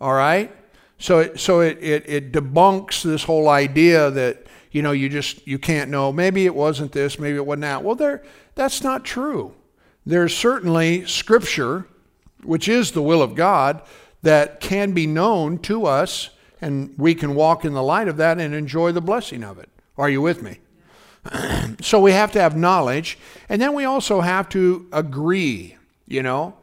All 0.00 0.14
right? 0.14 0.54
So 0.98 1.18
it, 1.18 1.40
so 1.40 1.60
it, 1.60 1.78
it, 1.82 2.04
it 2.06 2.32
debunks 2.32 3.02
this 3.02 3.24
whole 3.24 3.48
idea 3.48 4.10
that, 4.10 4.46
you 4.70 4.82
know, 4.82 4.92
you 4.92 5.08
just, 5.08 5.46
you 5.46 5.58
can't 5.58 5.90
know. 5.90 6.12
Maybe 6.12 6.46
it 6.46 6.54
wasn't 6.54 6.92
this, 6.92 7.18
maybe 7.18 7.36
it 7.36 7.44
wasn't 7.44 7.62
that. 7.62 7.82
Well, 7.82 7.96
there, 7.96 8.22
that's 8.54 8.82
not 8.82 9.04
true. 9.04 9.54
There's 10.06 10.36
certainly 10.36 11.04
scripture, 11.06 11.86
which 12.44 12.68
is 12.68 12.92
the 12.92 13.02
will 13.02 13.22
of 13.22 13.34
God, 13.34 13.82
that 14.22 14.60
can 14.60 14.92
be 14.92 15.06
known 15.06 15.58
to 15.58 15.86
us, 15.86 16.30
and 16.62 16.94
we 16.96 17.14
can 17.14 17.34
walk 17.34 17.64
in 17.64 17.74
the 17.74 17.82
light 17.82 18.08
of 18.08 18.16
that 18.16 18.38
and 18.38 18.54
enjoy 18.54 18.92
the 18.92 19.00
blessing 19.00 19.42
of 19.42 19.58
it. 19.58 19.68
Are 19.98 20.08
you 20.08 20.22
with 20.22 20.42
me? 20.42 20.60
so 21.82 22.00
we 22.00 22.12
have 22.12 22.32
to 22.32 22.40
have 22.40 22.56
knowledge, 22.56 23.18
and 23.48 23.60
then 23.60 23.74
we 23.74 23.84
also 23.84 24.20
have 24.20 24.48
to 24.50 24.88
agree, 24.92 25.76
you 26.06 26.22
know. 26.22 26.54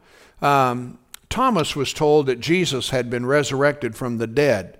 Um, 0.41 0.97
Thomas 1.29 1.75
was 1.75 1.93
told 1.93 2.25
that 2.25 2.39
Jesus 2.39 2.89
had 2.89 3.09
been 3.09 3.25
resurrected 3.25 3.95
from 3.95 4.17
the 4.17 4.27
dead. 4.27 4.77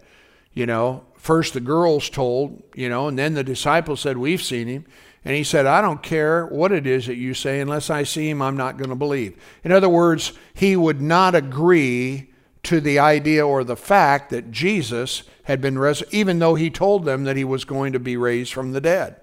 You 0.53 0.65
know, 0.65 1.05
first 1.15 1.53
the 1.53 1.59
girls 1.59 2.09
told, 2.09 2.63
you 2.73 2.89
know, 2.89 3.07
and 3.07 3.19
then 3.19 3.35
the 3.35 3.43
disciples 3.43 3.99
said, 4.01 4.17
We've 4.17 4.41
seen 4.41 4.67
him. 4.67 4.85
And 5.25 5.35
he 5.35 5.43
said, 5.43 5.65
I 5.65 5.81
don't 5.81 6.01
care 6.01 6.45
what 6.45 6.71
it 6.71 6.87
is 6.87 7.07
that 7.07 7.17
you 7.17 7.33
say, 7.33 7.59
unless 7.59 7.89
I 7.89 8.03
see 8.03 8.29
him, 8.29 8.41
I'm 8.41 8.55
not 8.55 8.77
going 8.77 8.89
to 8.89 8.95
believe. 8.95 9.35
In 9.65 9.71
other 9.73 9.89
words, 9.89 10.31
he 10.53 10.77
would 10.77 11.01
not 11.01 11.35
agree 11.35 12.28
to 12.63 12.81
the 12.81 12.99
idea 12.99 13.45
or 13.45 13.63
the 13.63 13.75
fact 13.75 14.29
that 14.29 14.51
Jesus 14.51 15.23
had 15.43 15.61
been 15.61 15.79
resurrected, 15.79 16.17
even 16.17 16.39
though 16.39 16.55
he 16.55 16.69
told 16.69 17.05
them 17.05 17.23
that 17.23 17.37
he 17.37 17.43
was 17.43 17.65
going 17.65 17.93
to 17.93 17.99
be 17.99 18.17
raised 18.17 18.53
from 18.53 18.73
the 18.73 18.81
dead. 18.81 19.15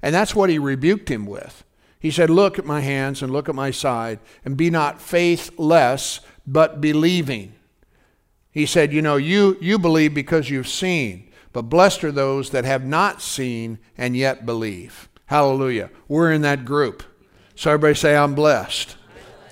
And 0.00 0.14
that's 0.14 0.34
what 0.34 0.50
he 0.50 0.58
rebuked 0.58 1.10
him 1.10 1.26
with. 1.26 1.64
He 1.98 2.10
said, 2.10 2.30
Look 2.30 2.58
at 2.58 2.64
my 2.64 2.80
hands 2.80 3.22
and 3.22 3.32
look 3.32 3.48
at 3.48 3.54
my 3.54 3.70
side, 3.70 4.20
and 4.44 4.56
be 4.56 4.70
not 4.70 5.00
faithless, 5.00 6.20
but 6.46 6.80
believing. 6.80 7.54
He 8.50 8.66
said, 8.66 8.92
You 8.92 9.02
know, 9.02 9.16
you, 9.16 9.56
you 9.60 9.78
believe 9.78 10.14
because 10.14 10.48
you've 10.50 10.68
seen, 10.68 11.30
but 11.52 11.62
blessed 11.62 12.04
are 12.04 12.12
those 12.12 12.50
that 12.50 12.64
have 12.64 12.84
not 12.84 13.20
seen 13.20 13.78
and 13.96 14.16
yet 14.16 14.46
believe. 14.46 15.08
Hallelujah. 15.26 15.90
We're 16.06 16.32
in 16.32 16.42
that 16.42 16.64
group. 16.64 17.02
So 17.54 17.72
everybody 17.72 17.94
say, 17.94 18.16
I'm 18.16 18.34
blessed. 18.34 18.96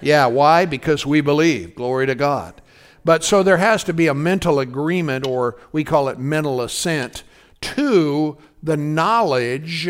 Yeah, 0.01 0.27
why? 0.27 0.65
Because 0.65 1.05
we 1.05 1.21
believe. 1.21 1.75
Glory 1.75 2.07
to 2.07 2.15
God. 2.15 2.63
But 3.07 3.23
so 3.23 3.45
there 3.45 3.59
has 3.59 3.85
to 3.85 3.93
be 3.93 4.09
a 4.09 4.15
mental 4.15 4.59
agreement, 4.59 5.25
or 5.25 5.55
we 5.71 5.85
call 5.85 6.09
it 6.09 6.19
mental 6.19 6.61
assent, 6.61 7.23
to 7.61 8.37
the 8.61 8.77
knowledge 8.77 9.89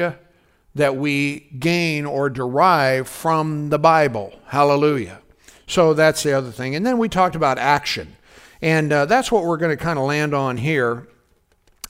that 0.74 0.96
we 0.96 1.48
gain 1.58 2.04
or 2.04 2.28
derive 2.28 3.08
from 3.08 3.70
the 3.70 3.78
Bible. 3.78 4.38
Hallelujah. 4.48 5.22
So 5.66 5.94
that's 5.94 6.22
the 6.22 6.34
other 6.34 6.50
thing. 6.50 6.76
And 6.76 6.84
then 6.84 6.98
we 6.98 7.08
talked 7.08 7.34
about 7.34 7.56
action. 7.56 8.16
And 8.60 8.92
uh, 8.92 9.06
that's 9.06 9.32
what 9.32 9.44
we're 9.44 9.56
going 9.56 9.74
to 9.74 9.82
kind 9.82 9.98
of 9.98 10.04
land 10.04 10.34
on 10.34 10.58
here 10.58 11.08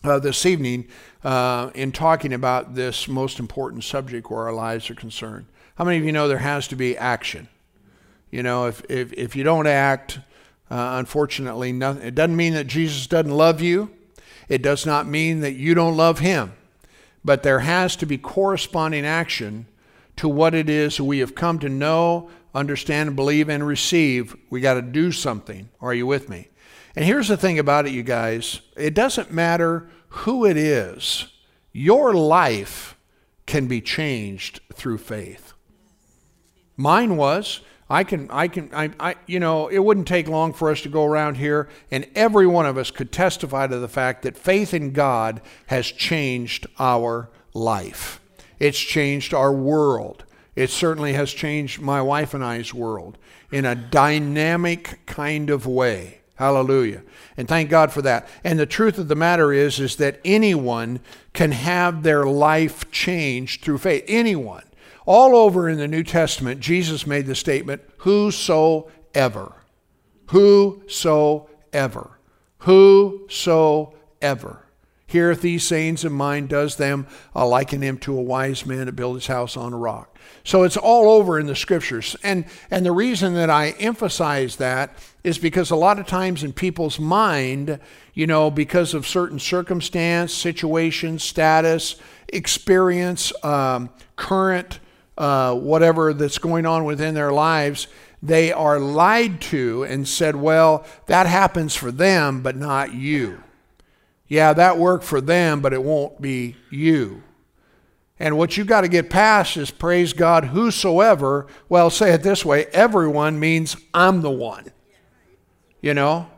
uh, 0.04 0.20
this 0.20 0.46
evening 0.46 0.86
uh, 1.24 1.72
in 1.74 1.90
talking 1.90 2.34
about 2.34 2.76
this 2.76 3.08
most 3.08 3.40
important 3.40 3.82
subject 3.82 4.30
where 4.30 4.42
our 4.42 4.52
lives 4.52 4.88
are 4.90 4.94
concerned. 4.94 5.46
How 5.74 5.84
many 5.84 5.98
of 5.98 6.04
you 6.04 6.12
know 6.12 6.28
there 6.28 6.38
has 6.38 6.68
to 6.68 6.76
be 6.76 6.96
action? 6.96 7.48
You 8.30 8.44
know, 8.44 8.66
if, 8.66 8.88
if, 8.88 9.12
if 9.12 9.34
you 9.34 9.42
don't 9.42 9.66
act, 9.66 10.20
uh, 10.70 10.96
unfortunately, 10.98 11.70
it 11.70 12.14
doesn't 12.14 12.36
mean 12.36 12.54
that 12.54 12.66
Jesus 12.66 13.06
doesn't 13.06 13.30
love 13.30 13.60
you. 13.60 13.90
It 14.48 14.62
does 14.62 14.86
not 14.86 15.06
mean 15.06 15.40
that 15.40 15.52
you 15.52 15.74
don't 15.74 15.96
love 15.96 16.18
him. 16.20 16.52
But 17.24 17.42
there 17.42 17.60
has 17.60 17.96
to 17.96 18.06
be 18.06 18.18
corresponding 18.18 19.04
action 19.04 19.66
to 20.16 20.28
what 20.28 20.54
it 20.54 20.68
is 20.68 21.00
we 21.00 21.18
have 21.18 21.34
come 21.34 21.58
to 21.60 21.68
know, 21.68 22.30
understand, 22.54 23.16
believe, 23.16 23.48
and 23.48 23.66
receive. 23.66 24.34
We 24.50 24.60
got 24.60 24.74
to 24.74 24.82
do 24.82 25.12
something. 25.12 25.68
Are 25.80 25.94
you 25.94 26.06
with 26.06 26.28
me? 26.28 26.48
And 26.94 27.04
here's 27.04 27.28
the 27.28 27.36
thing 27.36 27.58
about 27.58 27.86
it, 27.86 27.92
you 27.92 28.02
guys 28.02 28.60
it 28.76 28.94
doesn't 28.94 29.30
matter 29.30 29.88
who 30.08 30.46
it 30.46 30.56
is, 30.56 31.26
your 31.72 32.14
life 32.14 32.96
can 33.44 33.66
be 33.66 33.80
changed 33.80 34.60
through 34.72 34.98
faith. 34.98 35.52
Mine 36.76 37.16
was. 37.16 37.60
I 37.88 38.02
can, 38.02 38.28
I 38.30 38.48
can, 38.48 38.70
I, 38.72 38.90
I, 38.98 39.14
you 39.26 39.38
know, 39.38 39.68
it 39.68 39.78
wouldn't 39.78 40.08
take 40.08 40.26
long 40.26 40.52
for 40.52 40.70
us 40.72 40.80
to 40.82 40.88
go 40.88 41.04
around 41.04 41.36
here, 41.36 41.68
and 41.90 42.04
every 42.16 42.46
one 42.46 42.66
of 42.66 42.76
us 42.76 42.90
could 42.90 43.12
testify 43.12 43.68
to 43.68 43.78
the 43.78 43.86
fact 43.86 44.22
that 44.22 44.36
faith 44.36 44.74
in 44.74 44.92
God 44.92 45.40
has 45.66 45.86
changed 45.86 46.66
our 46.80 47.30
life. 47.54 48.20
It's 48.58 48.78
changed 48.78 49.32
our 49.32 49.52
world. 49.52 50.24
It 50.56 50.70
certainly 50.70 51.12
has 51.12 51.32
changed 51.32 51.80
my 51.80 52.02
wife 52.02 52.34
and 52.34 52.44
I's 52.44 52.74
world 52.74 53.18
in 53.52 53.64
a 53.64 53.74
dynamic 53.76 55.00
kind 55.06 55.50
of 55.50 55.66
way. 55.66 56.22
Hallelujah. 56.36 57.02
And 57.36 57.46
thank 57.46 57.70
God 57.70 57.92
for 57.92 58.02
that. 58.02 58.28
And 58.44 58.58
the 58.58 58.66
truth 58.66 58.98
of 58.98 59.08
the 59.08 59.14
matter 59.14 59.52
is 59.52 59.80
is 59.80 59.96
that 59.96 60.20
anyone 60.24 61.00
can 61.32 61.52
have 61.52 62.02
their 62.02 62.24
life 62.24 62.90
changed 62.90 63.62
through 63.62 63.78
faith. 63.78 64.04
Anyone. 64.08 64.64
All 65.06 65.36
over 65.36 65.68
in 65.68 65.78
the 65.78 65.88
New 65.88 66.02
Testament, 66.02 66.60
Jesus 66.60 67.06
made 67.06 67.26
the 67.26 67.34
statement, 67.34 67.82
whosoever. 67.98 69.54
Whosoever. 70.26 72.10
Whosoever 72.58 74.66
heareth 75.06 75.40
these 75.40 75.62
sayings 75.62 76.04
of 76.04 76.12
mine, 76.12 76.46
does 76.46 76.76
them, 76.76 77.06
I'll 77.34 77.48
liken 77.48 77.80
him 77.80 77.98
to 77.98 78.18
a 78.18 78.22
wise 78.22 78.66
man 78.66 78.86
that 78.86 78.96
built 78.96 79.14
his 79.14 79.28
house 79.28 79.56
on 79.56 79.72
a 79.72 79.76
rock. 79.76 80.18
So 80.44 80.64
it's 80.64 80.76
all 80.76 81.10
over 81.10 81.38
in 81.38 81.46
the 81.46 81.54
scriptures. 81.54 82.16
And, 82.22 82.44
and 82.70 82.84
the 82.84 82.92
reason 82.92 83.34
that 83.34 83.48
I 83.48 83.70
emphasize 83.78 84.56
that 84.56 84.98
is 85.22 85.38
because 85.38 85.70
a 85.70 85.76
lot 85.76 85.98
of 85.98 86.06
times 86.06 86.42
in 86.42 86.52
people's 86.52 86.98
mind, 86.98 87.78
you 88.14 88.26
know, 88.26 88.50
because 88.50 88.94
of 88.94 89.06
certain 89.06 89.38
circumstance, 89.38 90.34
situation, 90.34 91.18
status, 91.18 91.96
experience, 92.28 93.32
um, 93.44 93.90
current, 94.16 94.80
uh, 95.16 95.54
whatever 95.54 96.12
that's 96.12 96.38
going 96.38 96.66
on 96.66 96.84
within 96.84 97.14
their 97.14 97.32
lives, 97.32 97.88
they 98.22 98.52
are 98.52 98.78
lied 98.78 99.40
to 99.40 99.84
and 99.84 100.06
said, 100.06 100.36
well, 100.36 100.84
that 101.06 101.26
happens 101.26 101.74
for 101.74 101.90
them, 101.90 102.42
but 102.42 102.56
not 102.56 102.94
you. 102.94 103.42
Yeah, 104.28 104.52
that 104.54 104.78
worked 104.78 105.04
for 105.04 105.20
them, 105.20 105.60
but 105.60 105.72
it 105.72 105.82
won't 105.82 106.20
be 106.20 106.56
you. 106.70 107.22
And 108.18 108.38
what 108.38 108.56
you've 108.56 108.66
got 108.66 108.80
to 108.80 108.88
get 108.88 109.10
past 109.10 109.56
is 109.56 109.70
praise 109.70 110.12
God, 110.12 110.44
whosoever. 110.44 111.46
Well, 111.68 111.90
say 111.90 112.12
it 112.12 112.22
this 112.22 112.44
way 112.44 112.66
everyone 112.66 113.38
means 113.38 113.76
I'm 113.92 114.22
the 114.22 114.30
one. 114.30 114.72
You 115.80 115.94
know? 115.94 116.28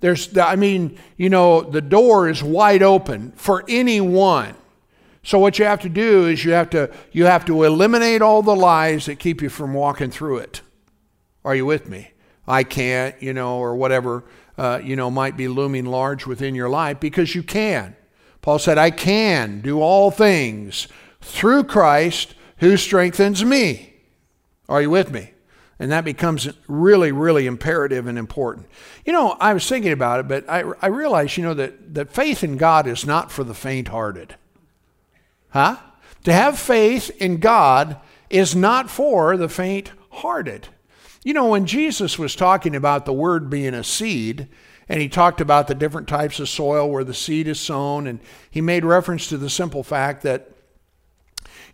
There's, 0.00 0.36
I 0.38 0.56
mean, 0.56 0.98
you 1.18 1.28
know, 1.28 1.60
the 1.60 1.82
door 1.82 2.28
is 2.30 2.42
wide 2.42 2.82
open 2.82 3.32
for 3.32 3.64
anyone. 3.68 4.54
So 5.22 5.38
what 5.38 5.58
you 5.58 5.64
have 5.66 5.80
to 5.82 5.88
do 5.88 6.26
is 6.26 6.44
you 6.44 6.52
have 6.52 6.70
to 6.70 6.90
you 7.12 7.26
have 7.26 7.44
to 7.46 7.64
eliminate 7.64 8.22
all 8.22 8.42
the 8.42 8.56
lies 8.56 9.06
that 9.06 9.18
keep 9.18 9.42
you 9.42 9.48
from 9.48 9.74
walking 9.74 10.10
through 10.10 10.38
it. 10.38 10.62
Are 11.44 11.54
you 11.54 11.66
with 11.66 11.88
me? 11.88 12.12
I 12.46 12.64
can't, 12.64 13.20
you 13.22 13.32
know, 13.32 13.58
or 13.58 13.76
whatever, 13.76 14.24
uh, 14.58 14.80
you 14.82 14.96
know, 14.96 15.10
might 15.10 15.36
be 15.36 15.48
looming 15.48 15.86
large 15.86 16.26
within 16.26 16.54
your 16.54 16.68
life 16.68 17.00
because 17.00 17.34
you 17.34 17.42
can. 17.42 17.96
Paul 18.42 18.58
said, 18.58 18.78
I 18.78 18.90
can 18.90 19.60
do 19.60 19.80
all 19.80 20.10
things 20.10 20.88
through 21.20 21.64
Christ 21.64 22.34
who 22.58 22.76
strengthens 22.76 23.44
me. 23.44 23.94
Are 24.68 24.82
you 24.82 24.90
with 24.90 25.10
me? 25.10 25.32
And 25.78 25.90
that 25.92 26.04
becomes 26.04 26.48
really, 26.68 27.10
really 27.10 27.46
imperative 27.46 28.06
and 28.06 28.18
important. 28.18 28.66
You 29.06 29.12
know, 29.12 29.36
I 29.40 29.54
was 29.54 29.66
thinking 29.66 29.92
about 29.92 30.20
it, 30.20 30.28
but 30.28 30.48
I, 30.48 30.64
I 30.82 30.88
realized, 30.88 31.36
you 31.38 31.42
know, 31.42 31.54
that, 31.54 31.94
that 31.94 32.12
faith 32.12 32.44
in 32.44 32.56
God 32.56 32.86
is 32.86 33.06
not 33.06 33.32
for 33.32 33.44
the 33.44 33.54
faint 33.54 33.88
hearted. 33.88 34.36
Huh? 35.50 35.76
To 36.24 36.32
have 36.32 36.58
faith 36.58 37.10
in 37.18 37.38
God 37.38 37.98
is 38.28 38.54
not 38.54 38.90
for 38.90 39.36
the 39.36 39.48
faint 39.48 39.92
hearted. 40.10 40.68
You 41.24 41.34
know, 41.34 41.48
when 41.48 41.66
Jesus 41.66 42.18
was 42.18 42.34
talking 42.34 42.74
about 42.74 43.04
the 43.04 43.12
word 43.12 43.50
being 43.50 43.74
a 43.74 43.84
seed, 43.84 44.48
and 44.88 45.00
he 45.00 45.08
talked 45.08 45.40
about 45.40 45.68
the 45.68 45.74
different 45.74 46.08
types 46.08 46.40
of 46.40 46.48
soil 46.48 46.90
where 46.90 47.04
the 47.04 47.14
seed 47.14 47.46
is 47.46 47.60
sown, 47.60 48.06
and 48.06 48.20
he 48.50 48.60
made 48.60 48.84
reference 48.84 49.28
to 49.28 49.36
the 49.36 49.50
simple 49.50 49.82
fact 49.82 50.22
that 50.22 50.50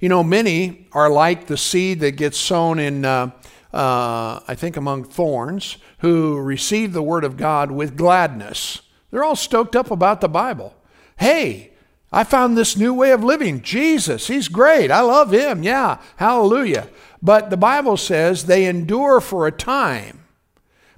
you 0.01 0.09
know, 0.09 0.23
many 0.23 0.89
are 0.93 1.09
like 1.09 1.47
the 1.47 1.57
seed 1.57 2.01
that 2.01 2.13
gets 2.13 2.39
sown 2.39 2.79
in, 2.79 3.05
uh, 3.05 3.31
uh, 3.73 4.41
I 4.47 4.55
think, 4.55 4.77
among 4.77 5.05
thorns, 5.05 5.79
who 5.99 6.39
receive 6.39 6.93
the 6.93 7.03
word 7.03 7.25
of 7.25 7.37
God 7.37 7.71
with 7.71 7.97
gladness. 7.97 8.83
They're 9.11 9.25
all 9.25 9.37
stoked 9.37 9.75
up 9.75 9.91
about 9.91 10.21
the 10.21 10.29
Bible. 10.29 10.75
Hey, 11.17 11.73
I 12.13 12.25
found 12.25 12.57
this 12.57 12.77
new 12.77 12.95
way 12.95 13.11
of 13.11 13.25
living. 13.25 13.63
Jesus, 13.63 14.29
he's 14.29 14.49
great. 14.49 14.91
I 14.91 15.01
love 15.01 15.33
him. 15.33 15.63
Yeah, 15.63 15.99
hallelujah. 16.17 16.89
But 17.21 17.51
the 17.51 17.57
Bible 17.57 17.97
says 17.97 18.45
they 18.45 18.67
endure 18.67 19.21
for 19.21 19.47
a 19.47 19.53
time. 19.53 20.25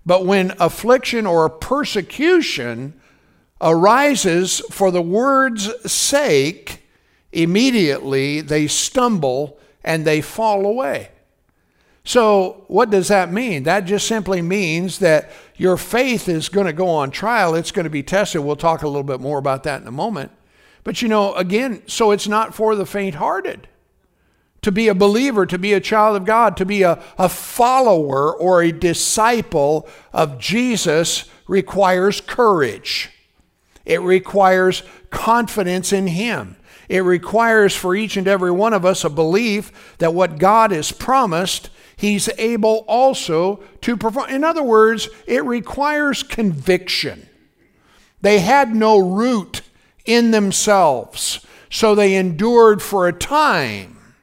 But 0.04 0.26
when 0.26 0.54
affliction 0.58 1.26
or 1.26 1.48
persecution 1.48 2.98
arises 3.60 4.60
for 4.70 4.90
the 4.90 5.02
word's 5.02 5.90
sake, 5.90 6.86
immediately 7.32 8.40
they 8.40 8.66
stumble 8.66 9.58
and 9.84 10.04
they 10.04 10.20
fall 10.20 10.66
away. 10.66 11.10
So, 12.04 12.64
what 12.68 12.88
does 12.88 13.08
that 13.08 13.30
mean? 13.30 13.64
That 13.64 13.80
just 13.80 14.06
simply 14.06 14.40
means 14.40 14.98
that 15.00 15.30
your 15.56 15.76
faith 15.76 16.26
is 16.26 16.48
going 16.48 16.66
to 16.66 16.72
go 16.72 16.88
on 16.88 17.10
trial. 17.10 17.54
It's 17.54 17.70
going 17.70 17.84
to 17.84 17.90
be 17.90 18.02
tested. 18.02 18.42
We'll 18.42 18.56
talk 18.56 18.82
a 18.82 18.86
little 18.86 19.02
bit 19.02 19.20
more 19.20 19.38
about 19.38 19.64
that 19.64 19.82
in 19.82 19.88
a 19.88 19.92
moment. 19.92 20.30
But 20.84 21.02
you 21.02 21.08
know, 21.08 21.34
again, 21.34 21.82
so 21.86 22.10
it's 22.10 22.28
not 22.28 22.54
for 22.54 22.74
the 22.74 22.86
faint 22.86 23.16
hearted. 23.16 23.68
To 24.62 24.72
be 24.72 24.88
a 24.88 24.94
believer, 24.94 25.46
to 25.46 25.58
be 25.58 25.72
a 25.72 25.80
child 25.80 26.16
of 26.16 26.24
God, 26.24 26.56
to 26.56 26.66
be 26.66 26.82
a, 26.82 27.02
a 27.16 27.28
follower 27.28 28.34
or 28.34 28.62
a 28.62 28.72
disciple 28.72 29.88
of 30.12 30.38
Jesus 30.38 31.26
requires 31.46 32.20
courage. 32.20 33.10
It 33.86 34.00
requires 34.02 34.82
confidence 35.10 35.92
in 35.92 36.08
Him. 36.08 36.56
It 36.88 37.00
requires 37.00 37.76
for 37.76 37.94
each 37.94 38.16
and 38.16 38.26
every 38.26 38.50
one 38.50 38.72
of 38.72 38.84
us 38.84 39.04
a 39.04 39.10
belief 39.10 39.96
that 39.98 40.14
what 40.14 40.38
God 40.38 40.70
has 40.70 40.90
promised, 40.90 41.70
He's 41.96 42.28
able 42.38 42.84
also 42.88 43.62
to 43.82 43.96
perform. 43.96 44.30
In 44.30 44.44
other 44.44 44.62
words, 44.62 45.08
it 45.26 45.44
requires 45.44 46.22
conviction. 46.22 47.28
They 48.20 48.40
had 48.40 48.74
no 48.74 48.98
root 48.98 49.62
in 50.08 50.30
themselves, 50.30 51.46
so 51.70 51.94
they 51.94 52.14
endured 52.14 52.82
for 52.82 53.06
a 53.06 53.12
time. 53.12 54.14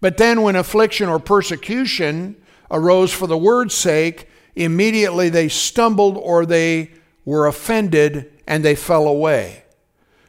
But 0.00 0.16
then, 0.16 0.42
when 0.42 0.56
affliction 0.56 1.08
or 1.08 1.18
persecution 1.18 2.36
arose 2.70 3.12
for 3.12 3.26
the 3.26 3.36
word's 3.36 3.74
sake, 3.74 4.28
immediately 4.54 5.28
they 5.28 5.48
stumbled 5.48 6.16
or 6.16 6.46
they 6.46 6.90
were 7.24 7.46
offended 7.46 8.32
and 8.46 8.64
they 8.64 8.74
fell 8.74 9.06
away. 9.06 9.64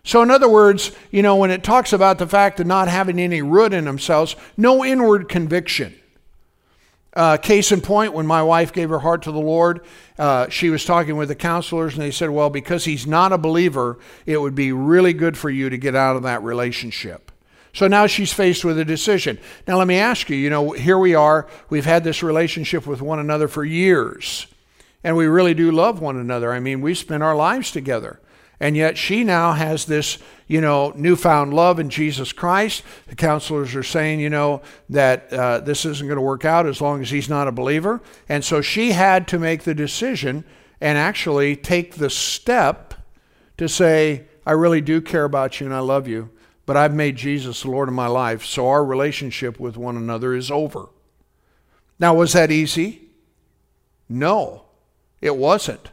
So, 0.04 0.22
in 0.22 0.30
other 0.30 0.50
words, 0.50 0.92
you 1.12 1.22
know, 1.22 1.36
when 1.36 1.52
it 1.52 1.64
talks 1.64 1.94
about 1.94 2.18
the 2.18 2.28
fact 2.28 2.60
of 2.60 2.68
not 2.68 2.88
having 2.88 3.20
any 3.20 3.42
root 3.42 3.74
in 3.74 3.86
themselves, 3.86 4.36
no 4.58 4.84
inward 4.84 5.30
conviction. 5.30 5.96
Uh, 7.18 7.36
case 7.36 7.72
in 7.72 7.82
point, 7.82 8.14
when 8.14 8.28
my 8.28 8.44
wife 8.44 8.72
gave 8.72 8.90
her 8.92 9.00
heart 9.00 9.24
to 9.24 9.32
the 9.32 9.40
Lord, 9.40 9.82
uh, 10.20 10.48
she 10.50 10.70
was 10.70 10.86
talking 10.86 11.18
with 11.18 11.30
the 11.30 11.36
counselors, 11.36 11.96
and 11.96 12.04
they 12.04 12.12
said, 12.12 12.30
Well, 12.30 12.52
because 12.52 12.86
he's 12.86 13.08
not 13.08 13.34
a 13.34 13.40
believer, 13.40 13.98
it 14.28 14.40
would 14.40 14.54
be 14.54 14.72
really 14.72 15.14
good 15.14 15.36
for 15.36 15.50
you 15.50 15.68
to 15.72 15.80
get 15.80 15.96
out 15.96 16.16
of 16.16 16.22
that 16.22 16.44
relationship. 16.44 17.32
So 17.74 17.88
now 17.88 18.06
she's 18.06 18.32
faced 18.32 18.64
with 18.64 18.78
a 18.78 18.86
decision. 18.86 19.40
Now, 19.68 19.78
let 19.78 19.88
me 19.88 19.98
ask 19.98 20.30
you 20.30 20.36
you 20.36 20.52
know, 20.52 20.74
here 20.74 21.00
we 21.00 21.16
are, 21.16 21.48
we've 21.72 21.86
had 21.86 22.04
this 22.04 22.22
relationship 22.22 22.86
with 22.86 23.02
one 23.02 23.18
another 23.18 23.48
for 23.48 23.66
years. 23.66 24.46
and 25.04 25.18
we 25.18 25.26
really 25.26 25.56
do 25.56 25.72
love 25.72 26.00
one 26.00 26.18
another. 26.18 26.54
I 26.54 26.60
mean, 26.60 26.82
we 26.82 26.94
spend 26.94 27.24
our 27.24 27.36
lives 27.36 27.72
together. 27.72 28.20
And 28.60 28.76
yet 28.76 28.98
she 28.98 29.24
now 29.24 29.54
has 29.54 29.86
this, 29.86 30.18
you 30.48 30.62
know, 30.62 30.92
newfound 30.96 31.54
love 31.54 31.80
in 31.80 31.90
Jesus 31.90 32.34
Christ. 32.34 32.84
The 33.08 33.16
counselors 33.16 33.76
are 33.76 33.84
saying, 33.84 34.20
you 34.20 34.30
know, 34.30 34.62
that 34.90 35.32
uh, 35.32 35.60
this 35.60 35.86
isn't 35.86 36.08
going 36.08 36.18
to 36.18 36.22
work 36.22 36.44
out 36.44 36.66
as 36.66 36.82
long 36.82 37.02
as 37.02 37.12
he's 37.12 37.30
not 37.30 37.48
a 37.48 37.52
believer. 37.52 38.02
And 38.28 38.44
so 38.44 38.62
she 38.62 38.94
had 38.94 39.28
to 39.28 39.38
make 39.38 39.64
the 39.64 39.76
decision 39.76 40.44
and 40.82 40.98
actually 40.98 41.56
take 41.56 41.96
the 41.96 42.10
step 42.10 42.96
to 43.58 43.70
say, 43.70 44.26
I 44.46 44.52
really 44.52 44.82
do 44.82 45.02
care 45.02 45.26
about 45.26 45.60
you 45.60 45.68
and 45.68 45.76
I 45.76 45.80
love 45.80 46.08
you, 46.08 46.30
but 46.66 46.78
I've 46.78 46.94
made 46.94 47.16
Jesus 47.16 47.64
the 47.64 47.72
Lord 47.72 47.90
of 47.90 47.96
my 47.96 48.08
life, 48.08 48.46
so 48.46 48.68
our 48.70 48.84
relationship 48.84 49.60
with 49.60 49.78
one 49.78 49.98
another 49.98 50.34
is 50.34 50.50
over. 50.50 50.90
Now, 52.00 52.14
was 52.14 52.34
that 52.34 52.52
easy? 52.52 53.10
No, 54.08 54.66
it 55.22 55.36
wasn't. 55.36 55.90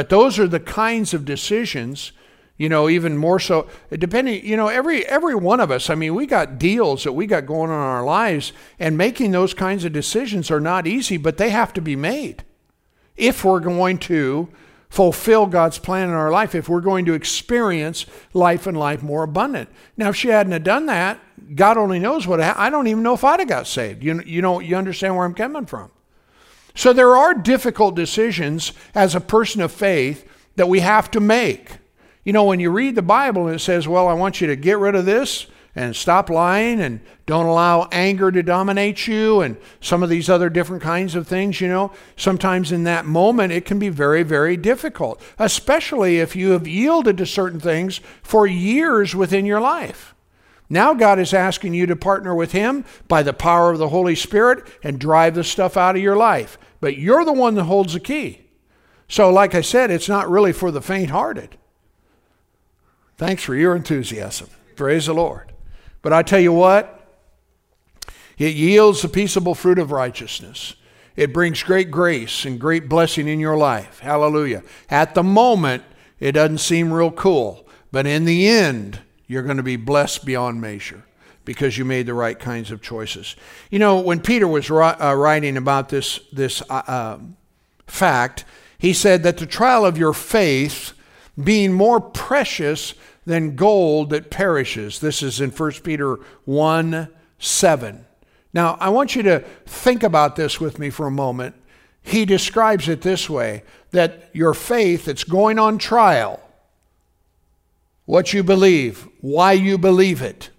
But 0.00 0.08
those 0.08 0.38
are 0.38 0.48
the 0.48 0.60
kinds 0.60 1.12
of 1.12 1.26
decisions, 1.26 2.12
you 2.56 2.70
know, 2.70 2.88
even 2.88 3.18
more 3.18 3.38
so 3.38 3.68
depending, 3.90 4.42
you 4.42 4.56
know, 4.56 4.68
every 4.68 5.04
every 5.04 5.34
one 5.34 5.60
of 5.60 5.70
us, 5.70 5.90
I 5.90 5.94
mean, 5.94 6.14
we 6.14 6.24
got 6.24 6.58
deals 6.58 7.04
that 7.04 7.12
we 7.12 7.26
got 7.26 7.44
going 7.44 7.70
on 7.70 7.76
in 7.76 7.86
our 7.86 8.02
lives 8.02 8.54
and 8.78 8.96
making 8.96 9.32
those 9.32 9.52
kinds 9.52 9.84
of 9.84 9.92
decisions 9.92 10.50
are 10.50 10.58
not 10.58 10.86
easy, 10.86 11.18
but 11.18 11.36
they 11.36 11.50
have 11.50 11.74
to 11.74 11.82
be 11.82 11.96
made. 11.96 12.44
If 13.18 13.44
we're 13.44 13.60
going 13.60 13.98
to 13.98 14.48
fulfill 14.88 15.44
God's 15.44 15.76
plan 15.78 16.08
in 16.08 16.14
our 16.14 16.30
life, 16.30 16.54
if 16.54 16.66
we're 16.66 16.80
going 16.80 17.04
to 17.04 17.12
experience 17.12 18.06
life 18.32 18.66
and 18.66 18.78
life 18.78 19.02
more 19.02 19.24
abundant. 19.24 19.68
Now, 19.98 20.08
if 20.08 20.16
she 20.16 20.28
hadn't 20.28 20.52
have 20.52 20.64
done 20.64 20.86
that, 20.86 21.20
God 21.54 21.76
only 21.76 21.98
knows 21.98 22.26
what 22.26 22.40
I 22.40 22.70
don't 22.70 22.86
even 22.86 23.02
know 23.02 23.12
if 23.12 23.22
I'd 23.22 23.40
have 23.40 23.50
got 23.50 23.66
saved. 23.66 24.02
You 24.02 24.22
you 24.24 24.40
know 24.40 24.60
you 24.60 24.76
understand 24.76 25.14
where 25.14 25.26
I'm 25.26 25.34
coming 25.34 25.66
from. 25.66 25.90
So 26.74 26.92
there 26.92 27.16
are 27.16 27.34
difficult 27.34 27.94
decisions 27.94 28.72
as 28.94 29.14
a 29.14 29.20
person 29.20 29.60
of 29.60 29.72
faith 29.72 30.26
that 30.56 30.68
we 30.68 30.80
have 30.80 31.10
to 31.12 31.20
make. 31.20 31.78
You 32.24 32.32
know, 32.32 32.44
when 32.44 32.60
you 32.60 32.70
read 32.70 32.94
the 32.94 33.02
Bible 33.02 33.46
and 33.46 33.56
it 33.56 33.60
says, 33.60 33.88
well, 33.88 34.06
I 34.06 34.12
want 34.12 34.40
you 34.40 34.46
to 34.48 34.56
get 34.56 34.78
rid 34.78 34.94
of 34.94 35.06
this 35.06 35.46
and 35.74 35.94
stop 35.94 36.28
lying 36.28 36.80
and 36.80 37.00
don't 37.26 37.46
allow 37.46 37.88
anger 37.92 38.30
to 38.30 38.42
dominate 38.42 39.06
you 39.06 39.40
and 39.40 39.56
some 39.80 40.02
of 40.02 40.08
these 40.08 40.28
other 40.28 40.50
different 40.50 40.82
kinds 40.82 41.14
of 41.14 41.28
things, 41.28 41.60
you 41.60 41.68
know, 41.68 41.92
sometimes 42.16 42.72
in 42.72 42.84
that 42.84 43.06
moment 43.06 43.52
it 43.52 43.64
can 43.64 43.78
be 43.78 43.88
very, 43.88 44.22
very 44.22 44.56
difficult, 44.56 45.22
especially 45.38 46.18
if 46.18 46.34
you 46.34 46.50
have 46.50 46.66
yielded 46.66 47.16
to 47.18 47.26
certain 47.26 47.60
things 47.60 48.00
for 48.22 48.46
years 48.46 49.14
within 49.14 49.46
your 49.46 49.60
life. 49.60 50.14
Now 50.72 50.94
God 50.94 51.18
is 51.18 51.34
asking 51.34 51.74
you 51.74 51.86
to 51.86 51.96
partner 51.96 52.32
with 52.32 52.52
Him 52.52 52.84
by 53.08 53.24
the 53.24 53.32
power 53.32 53.72
of 53.72 53.78
the 53.78 53.88
Holy 53.88 54.14
Spirit 54.14 54.64
and 54.84 55.00
drive 55.00 55.34
the 55.34 55.42
stuff 55.42 55.76
out 55.76 55.96
of 55.96 56.02
your 56.02 56.16
life. 56.16 56.56
But 56.80 56.96
you're 56.96 57.24
the 57.24 57.32
one 57.32 57.56
that 57.56 57.64
holds 57.64 57.92
the 57.92 58.00
key. 58.00 58.42
So, 59.08 59.28
like 59.30 59.56
I 59.56 59.60
said, 59.60 59.90
it's 59.90 60.08
not 60.08 60.30
really 60.30 60.52
for 60.52 60.70
the 60.70 60.80
faint 60.80 61.10
hearted. 61.10 61.56
Thanks 63.18 63.42
for 63.42 63.56
your 63.56 63.74
enthusiasm. 63.74 64.48
Praise 64.76 65.06
the 65.06 65.12
Lord. 65.12 65.52
But 66.00 66.12
I 66.12 66.22
tell 66.22 66.40
you 66.40 66.52
what, 66.52 66.96
it 68.38 68.54
yields 68.54 69.02
the 69.02 69.08
peaceable 69.08 69.56
fruit 69.56 69.80
of 69.80 69.90
righteousness. 69.90 70.74
It 71.16 71.34
brings 71.34 71.62
great 71.64 71.90
grace 71.90 72.44
and 72.44 72.58
great 72.58 72.88
blessing 72.88 73.26
in 73.26 73.40
your 73.40 73.56
life. 73.56 73.98
Hallelujah. 73.98 74.62
At 74.88 75.14
the 75.14 75.24
moment, 75.24 75.82
it 76.20 76.32
doesn't 76.32 76.58
seem 76.58 76.92
real 76.92 77.10
cool, 77.10 77.68
but 77.90 78.06
in 78.06 78.24
the 78.24 78.48
end, 78.48 79.00
you're 79.30 79.44
going 79.44 79.58
to 79.58 79.62
be 79.62 79.76
blessed 79.76 80.24
beyond 80.24 80.60
measure 80.60 81.04
because 81.44 81.78
you 81.78 81.84
made 81.84 82.04
the 82.04 82.12
right 82.12 82.36
kinds 82.36 82.72
of 82.72 82.82
choices. 82.82 83.36
You 83.70 83.78
know, 83.78 84.00
when 84.00 84.18
Peter 84.18 84.48
was 84.48 84.68
uh, 84.68 85.14
writing 85.16 85.56
about 85.56 85.88
this, 85.88 86.18
this 86.32 86.62
uh, 86.68 86.82
uh, 86.84 87.18
fact, 87.86 88.44
he 88.76 88.92
said 88.92 89.22
that 89.22 89.38
the 89.38 89.46
trial 89.46 89.86
of 89.86 89.96
your 89.96 90.12
faith 90.12 90.94
being 91.40 91.72
more 91.72 92.00
precious 92.00 92.94
than 93.24 93.54
gold 93.54 94.10
that 94.10 94.30
perishes. 94.30 94.98
This 94.98 95.22
is 95.22 95.40
in 95.40 95.50
1 95.50 95.72
Peter 95.84 96.18
1 96.46 97.08
7. 97.38 98.06
Now, 98.52 98.76
I 98.80 98.88
want 98.88 99.14
you 99.14 99.22
to 99.22 99.44
think 99.64 100.02
about 100.02 100.34
this 100.34 100.58
with 100.58 100.80
me 100.80 100.90
for 100.90 101.06
a 101.06 101.12
moment. 101.12 101.54
He 102.02 102.24
describes 102.24 102.88
it 102.88 103.02
this 103.02 103.30
way 103.30 103.62
that 103.92 104.28
your 104.32 104.54
faith 104.54 105.04
that's 105.04 105.22
going 105.22 105.60
on 105.60 105.78
trial 105.78 106.42
what 108.10 108.32
you 108.32 108.42
believe, 108.42 109.06
why 109.20 109.52
you 109.52 109.78
believe 109.78 110.20
it, 110.20 110.50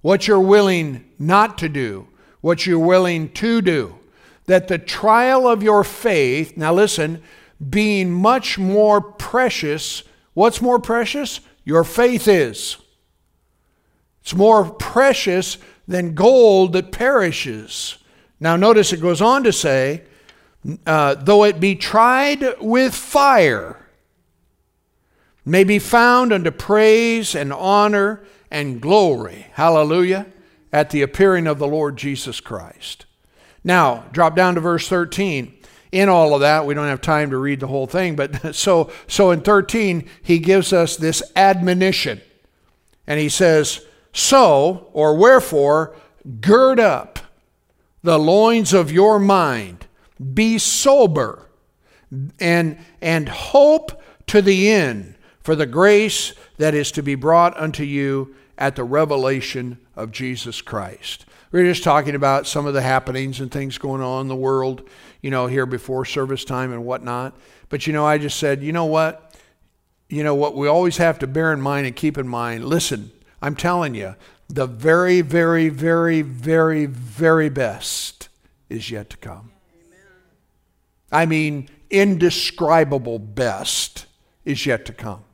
what 0.00 0.26
you're 0.26 0.40
willing 0.40 1.08
not 1.16 1.56
to 1.56 1.68
do, 1.68 2.08
what 2.40 2.66
you're 2.66 2.76
willing 2.76 3.30
to 3.30 3.62
do. 3.62 3.96
That 4.46 4.66
the 4.66 4.78
trial 4.78 5.46
of 5.46 5.62
your 5.62 5.84
faith, 5.84 6.56
now 6.56 6.74
listen, 6.74 7.22
being 7.70 8.10
much 8.10 8.58
more 8.58 9.00
precious, 9.00 10.02
what's 10.34 10.60
more 10.60 10.80
precious? 10.80 11.38
Your 11.64 11.84
faith 11.84 12.26
is. 12.26 12.78
It's 14.22 14.34
more 14.34 14.68
precious 14.68 15.58
than 15.86 16.16
gold 16.16 16.72
that 16.72 16.90
perishes. 16.90 17.98
Now, 18.40 18.56
notice 18.56 18.92
it 18.92 19.00
goes 19.00 19.22
on 19.22 19.44
to 19.44 19.52
say, 19.52 20.02
uh, 20.84 21.14
though 21.14 21.44
it 21.44 21.60
be 21.60 21.76
tried 21.76 22.60
with 22.60 22.92
fire, 22.92 23.87
may 25.48 25.64
be 25.64 25.78
found 25.78 26.32
unto 26.32 26.50
praise 26.50 27.34
and 27.34 27.52
honor 27.52 28.22
and 28.50 28.80
glory. 28.80 29.46
Hallelujah. 29.52 30.26
At 30.72 30.90
the 30.90 31.02
appearing 31.02 31.46
of 31.46 31.58
the 31.58 31.66
Lord 31.66 31.96
Jesus 31.96 32.40
Christ. 32.40 33.06
Now, 33.64 34.04
drop 34.12 34.36
down 34.36 34.54
to 34.54 34.60
verse 34.60 34.86
13. 34.88 35.54
In 35.90 36.10
all 36.10 36.34
of 36.34 36.42
that, 36.42 36.66
we 36.66 36.74
don't 36.74 36.86
have 36.86 37.00
time 37.00 37.30
to 37.30 37.38
read 37.38 37.60
the 37.60 37.66
whole 37.66 37.86
thing, 37.86 38.14
but 38.14 38.54
so 38.54 38.90
so 39.06 39.30
in 39.30 39.40
13 39.40 40.08
he 40.22 40.38
gives 40.38 40.72
us 40.72 40.96
this 40.96 41.22
admonition. 41.34 42.20
And 43.06 43.18
he 43.18 43.30
says, 43.30 43.86
"So 44.12 44.90
or 44.92 45.16
wherefore 45.16 45.96
gird 46.42 46.78
up 46.78 47.20
the 48.02 48.18
loins 48.18 48.74
of 48.74 48.92
your 48.92 49.18
mind, 49.18 49.86
be 50.34 50.58
sober, 50.58 51.48
and 52.38 52.76
and 53.00 53.30
hope 53.30 54.02
to 54.26 54.42
the 54.42 54.70
end 54.70 55.14
for 55.48 55.56
the 55.56 55.64
grace 55.64 56.34
that 56.58 56.74
is 56.74 56.92
to 56.92 57.02
be 57.02 57.14
brought 57.14 57.58
unto 57.58 57.82
you 57.82 58.34
at 58.58 58.76
the 58.76 58.84
revelation 58.84 59.78
of 59.96 60.12
Jesus 60.12 60.60
Christ. 60.60 61.24
We 61.52 61.62
are 61.62 61.64
just 61.64 61.82
talking 61.82 62.14
about 62.14 62.46
some 62.46 62.66
of 62.66 62.74
the 62.74 62.82
happenings 62.82 63.40
and 63.40 63.50
things 63.50 63.78
going 63.78 64.02
on 64.02 64.20
in 64.20 64.28
the 64.28 64.36
world, 64.36 64.86
you 65.22 65.30
know, 65.30 65.46
here 65.46 65.64
before 65.64 66.04
service 66.04 66.44
time 66.44 66.70
and 66.70 66.84
whatnot. 66.84 67.34
But, 67.70 67.86
you 67.86 67.94
know, 67.94 68.04
I 68.04 68.18
just 68.18 68.38
said, 68.38 68.62
you 68.62 68.74
know 68.74 68.84
what? 68.84 69.34
You 70.10 70.22
know 70.22 70.34
what 70.34 70.54
we 70.54 70.68
always 70.68 70.98
have 70.98 71.18
to 71.20 71.26
bear 71.26 71.50
in 71.54 71.62
mind 71.62 71.86
and 71.86 71.96
keep 71.96 72.18
in 72.18 72.28
mind 72.28 72.66
listen, 72.66 73.10
I'm 73.40 73.56
telling 73.56 73.94
you, 73.94 74.16
the 74.50 74.66
very, 74.66 75.22
very, 75.22 75.70
very, 75.70 76.20
very, 76.20 76.84
very 76.84 77.48
best 77.48 78.28
is 78.68 78.90
yet 78.90 79.08
to 79.08 79.16
come. 79.16 79.52
I 81.10 81.24
mean, 81.24 81.70
indescribable 81.88 83.18
best 83.18 84.04
is 84.44 84.66
yet 84.66 84.84
to 84.84 84.92
come. 84.92 85.24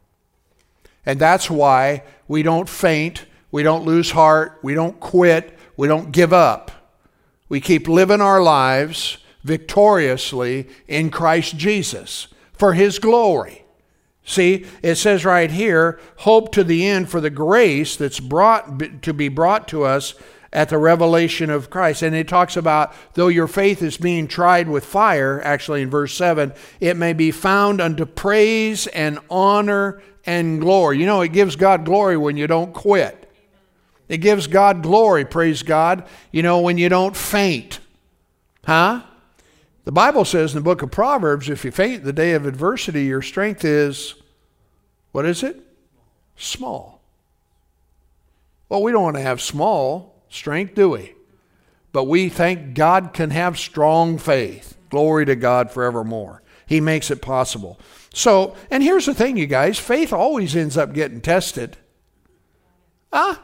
And 1.06 1.18
that's 1.18 1.50
why 1.50 2.02
we 2.28 2.42
don't 2.42 2.68
faint, 2.68 3.26
we 3.50 3.62
don't 3.62 3.84
lose 3.84 4.12
heart, 4.12 4.58
we 4.62 4.74
don't 4.74 4.98
quit, 5.00 5.58
we 5.76 5.88
don't 5.88 6.12
give 6.12 6.32
up. 6.32 6.70
We 7.48 7.60
keep 7.60 7.88
living 7.88 8.20
our 8.20 8.42
lives 8.42 9.18
victoriously 9.42 10.68
in 10.88 11.10
Christ 11.10 11.56
Jesus 11.56 12.28
for 12.52 12.72
His 12.72 12.98
glory. 12.98 13.64
See, 14.24 14.64
it 14.82 14.94
says 14.94 15.24
right 15.24 15.50
here, 15.50 16.00
hope 16.18 16.50
to 16.52 16.64
the 16.64 16.86
end 16.86 17.10
for 17.10 17.20
the 17.20 17.30
grace 17.30 17.94
that's 17.96 18.20
brought 18.20 19.02
to 19.02 19.12
be 19.12 19.28
brought 19.28 19.68
to 19.68 19.84
us 19.84 20.14
at 20.50 20.70
the 20.70 20.78
revelation 20.78 21.50
of 21.50 21.68
Christ. 21.68 22.00
And 22.00 22.14
it 22.14 22.28
talks 22.28 22.56
about, 22.56 22.94
though 23.14 23.28
your 23.28 23.48
faith 23.48 23.82
is 23.82 23.98
being 23.98 24.26
tried 24.26 24.68
with 24.68 24.84
fire, 24.84 25.42
actually 25.42 25.82
in 25.82 25.90
verse 25.90 26.14
7, 26.14 26.54
it 26.80 26.96
may 26.96 27.12
be 27.12 27.30
found 27.30 27.80
unto 27.80 28.06
praise 28.06 28.86
and 28.86 29.18
honor 29.28 30.00
and 30.26 30.60
glory. 30.60 30.98
You 30.98 31.06
know, 31.06 31.20
it 31.20 31.32
gives 31.32 31.56
God 31.56 31.84
glory 31.84 32.16
when 32.16 32.36
you 32.36 32.46
don't 32.46 32.72
quit. 32.72 33.20
It 34.08 34.18
gives 34.18 34.46
God 34.46 34.82
glory, 34.82 35.24
praise 35.24 35.62
God, 35.62 36.06
you 36.30 36.42
know, 36.42 36.60
when 36.60 36.76
you 36.76 36.88
don't 36.88 37.16
faint. 37.16 37.80
Huh? 38.64 39.02
The 39.84 39.92
Bible 39.92 40.24
says 40.24 40.52
in 40.52 40.58
the 40.58 40.64
book 40.64 40.82
of 40.82 40.90
Proverbs 40.90 41.48
if 41.48 41.64
you 41.64 41.70
faint 41.70 42.04
the 42.04 42.12
day 42.12 42.32
of 42.32 42.46
adversity, 42.46 43.04
your 43.04 43.22
strength 43.22 43.64
is, 43.64 44.14
what 45.12 45.26
is 45.26 45.42
it? 45.42 45.60
Small. 46.36 47.00
Well, 48.68 48.82
we 48.82 48.92
don't 48.92 49.02
want 49.02 49.16
to 49.16 49.22
have 49.22 49.40
small 49.40 50.22
strength, 50.28 50.74
do 50.74 50.90
we? 50.90 51.14
But 51.92 52.04
we 52.04 52.28
think 52.28 52.74
God 52.74 53.12
can 53.12 53.30
have 53.30 53.58
strong 53.58 54.18
faith. 54.18 54.76
Glory 54.90 55.24
to 55.26 55.36
God 55.36 55.70
forevermore. 55.70 56.42
He 56.66 56.80
makes 56.80 57.10
it 57.10 57.22
possible. 57.22 57.78
So, 58.14 58.56
and 58.70 58.82
here's 58.82 59.04
the 59.04 59.12
thing, 59.12 59.36
you 59.36 59.46
guys 59.46 59.78
faith 59.78 60.12
always 60.12 60.56
ends 60.56 60.78
up 60.78 60.94
getting 60.94 61.20
tested. 61.20 61.76
Ah, 63.12 63.42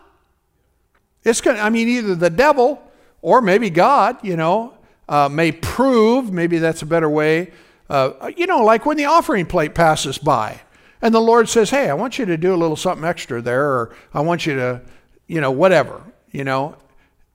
it's 1.22 1.42
going 1.42 1.58
to, 1.58 1.62
I 1.62 1.68
mean, 1.68 1.88
either 1.88 2.14
the 2.14 2.30
devil 2.30 2.82
or 3.20 3.42
maybe 3.42 3.68
God, 3.68 4.16
you 4.24 4.36
know, 4.36 4.78
uh, 5.08 5.28
may 5.28 5.52
prove, 5.52 6.32
maybe 6.32 6.58
that's 6.58 6.80
a 6.80 6.86
better 6.86 7.10
way 7.10 7.52
uh, 7.90 8.30
you 8.36 8.46
know, 8.46 8.62
like 8.62 8.86
when 8.86 8.96
the 8.96 9.04
offering 9.06 9.44
plate 9.44 9.74
passes 9.74 10.16
by 10.16 10.60
and 11.02 11.12
the 11.12 11.20
Lord 11.20 11.48
says, 11.48 11.70
Hey, 11.70 11.90
I 11.90 11.94
want 11.94 12.20
you 12.20 12.24
to 12.26 12.36
do 12.36 12.54
a 12.54 12.56
little 12.56 12.76
something 12.76 13.04
extra 13.04 13.42
there, 13.42 13.64
or 13.64 13.96
I 14.14 14.20
want 14.20 14.46
you 14.46 14.54
to, 14.54 14.82
you 15.26 15.40
know, 15.40 15.50
whatever, 15.50 16.00
you 16.30 16.44
know. 16.44 16.76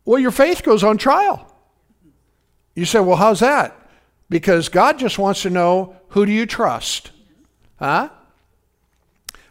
Well, 0.05 0.17
your 0.17 0.31
faith 0.31 0.63
goes 0.63 0.81
on 0.81 0.97
trial. 0.97 1.53
You 2.73 2.85
say, 2.85 3.01
Well, 3.01 3.17
how's 3.17 3.41
that? 3.41 3.77
Because 4.29 4.69
God 4.69 4.97
just 4.97 5.19
wants 5.19 5.41
to 5.41 5.49
know 5.49 5.97
who 6.09 6.25
do 6.25 6.31
you 6.31 6.45
trust? 6.45 7.11
Huh? 7.79 8.09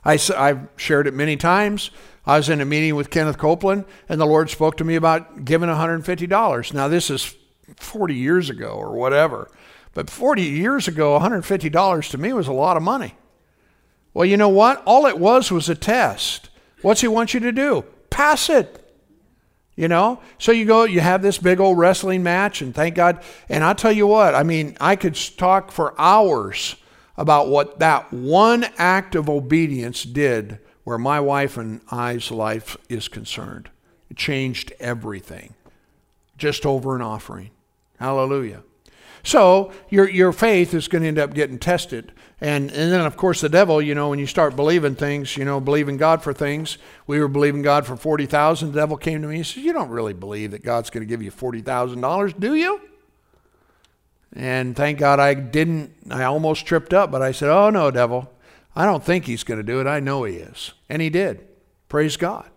I, 0.05 0.19
I've 0.37 0.69
shared 0.77 1.07
it 1.07 1.15
many 1.15 1.37
times. 1.37 1.91
I 2.27 2.37
was 2.37 2.49
in 2.49 2.61
a 2.61 2.65
meeting 2.65 2.95
with 2.95 3.11
Kenneth 3.11 3.39
Copeland, 3.39 3.85
and 4.09 4.21
the 4.21 4.27
Lord 4.27 4.51
spoke 4.51 4.77
to 4.79 4.85
me 4.85 4.95
about 4.95 5.45
giving 5.45 5.69
$150. 5.69 6.75
Now, 6.75 6.89
this 6.89 7.11
is 7.11 7.37
40 7.77 8.15
years 8.15 8.51
ago 8.51 8.71
or 8.71 8.93
whatever. 8.93 9.51
But 9.93 10.11
40 10.11 10.43
years 10.43 10.89
ago, 10.89 11.19
$150 11.19 12.11
to 12.11 12.19
me 12.19 12.33
was 12.33 12.49
a 12.49 12.53
lot 12.53 12.77
of 12.77 12.83
money. 12.83 13.15
Well, 14.13 14.25
you 14.25 14.37
know 14.37 14.49
what? 14.49 14.83
All 14.87 15.07
it 15.07 15.19
was 15.19 15.51
was 15.51 15.69
a 15.69 15.75
test. 15.75 16.51
What's 16.83 17.01
he 17.01 17.09
want 17.09 17.35
you 17.35 17.41
to 17.41 17.53
do? 17.53 17.85
Pass 18.11 18.49
it. 18.49 18.81
You 19.77 19.89
know? 19.89 20.21
So 20.39 20.53
you 20.53 20.65
go, 20.65 20.85
you 20.85 21.01
have 21.01 21.21
this 21.21 21.39
big 21.39 21.61
old 21.61 21.79
wrestling 21.79 22.23
match, 22.23 22.63
and 22.63 22.75
thank 22.75 22.95
God. 22.95 23.23
And 23.49 23.65
I'll 23.65 23.75
tell 23.75 23.93
you 23.93 24.07
what, 24.07 24.35
I 24.35 24.45
mean, 24.45 24.77
I 24.81 24.97
could 24.97 25.15
talk 25.37 25.73
for 25.73 25.99
hours 25.99 26.77
about 27.17 27.49
what 27.49 27.79
that 27.79 28.13
one 28.13 28.65
act 28.77 29.15
of 29.15 29.29
obedience 29.29 30.03
did 30.03 30.59
where 30.85 30.99
my 30.99 31.21
wife 31.21 31.57
and 31.57 31.81
I's 31.91 32.31
life 32.31 32.77
is 32.89 33.09
concerned. 33.09 33.71
It 34.11 34.17
changed 34.17 34.73
everything 34.79 35.55
just 36.37 36.67
over 36.67 36.95
an 36.95 37.03
offering. 37.03 37.51
Hallelujah. 37.99 38.63
So 39.23 39.73
your, 39.89 40.09
your 40.09 40.33
faith 40.33 40.75
is 40.75 40.87
going 40.87 41.03
to 41.03 41.09
end 41.09 41.19
up 41.19 41.33
getting 41.33 41.59
tested. 41.59 42.13
And, 42.41 42.71
and 42.71 42.93
then, 42.93 43.01
of 43.01 43.17
course, 43.17 43.41
the 43.41 43.49
devil, 43.49 43.81
you 43.81 43.95
know, 43.95 44.11
when 44.11 44.19
you 44.19 44.27
start 44.27 44.55
believing 44.55 44.95
things, 44.95 45.37
you 45.37 45.47
know, 45.47 45.61
believing 45.61 45.97
God 45.97 46.23
for 46.23 46.35
things, 46.35 46.77
we 47.07 47.19
were 47.19 47.29
believing 47.29 47.63
God 47.63 47.87
for 47.87 47.97
40000 47.97 48.73
The 48.73 48.81
devil 48.81 48.99
came 48.99 49.23
to 49.23 49.29
me 49.29 49.37
and 49.37 49.47
said, 49.47 49.63
You 49.63 49.73
don't 49.73 49.89
really 49.89 50.13
believe 50.13 50.51
that 50.51 50.63
God's 50.63 50.91
going 50.91 51.01
to 51.01 51.09
give 51.09 51.23
you 51.23 51.31
$40,000, 51.31 52.39
do 52.39 52.55
you? 52.55 52.81
And 54.35 54.75
thank 54.75 54.99
God 54.99 55.21
I 55.21 55.35
didn't, 55.35 55.93
I 56.11 56.25
almost 56.25 56.67
tripped 56.67 56.93
up, 56.93 57.11
but 57.11 57.23
I 57.23 57.33
said, 57.33 57.51
Oh, 57.51 57.71
no, 57.71 57.91
devil. 57.91 58.31
I 58.77 58.85
don't 58.85 59.05
think 59.05 59.27
he's 59.27 59.45
going 59.45 59.59
to 59.59 59.65
do 59.65 59.81
it. 59.81 59.87
I 59.87 60.01
know 60.01 60.25
he 60.25 60.37
is. 60.37 60.73
And 60.89 61.01
he 61.01 61.09
did. 61.09 61.47
Praise 61.89 62.17
God. 62.17 62.49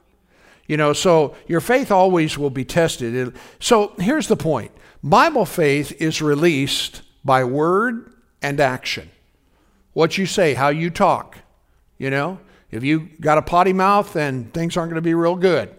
You 0.68 0.76
know, 0.76 0.94
so 0.94 1.36
your 1.48 1.62
faith 1.62 1.92
always 1.92 2.38
will 2.38 2.50
be 2.50 2.66
tested. 2.66 3.36
So 3.60 3.94
here's 4.00 4.28
the 4.28 4.36
point 4.36 4.72
Bible 5.04 5.46
faith 5.46 6.02
is 6.02 6.22
released 6.22 7.04
by 7.24 7.44
word 7.44 8.12
and 8.42 8.60
action. 8.60 9.10
What 9.94 10.18
you 10.18 10.26
say, 10.26 10.54
how 10.54 10.70
you 10.70 10.90
talk. 10.90 11.38
You 11.98 12.10
know, 12.10 12.40
if 12.70 12.84
you 12.84 13.10
got 13.22 13.38
a 13.38 13.42
potty 13.42 13.74
mouth, 13.74 14.13
then 14.13 14.46
things 14.46 14.78
aren't 14.78 14.90
going 14.90 15.02
to 15.02 15.08
be 15.08 15.13
real 15.13 15.36
good. 15.36 15.76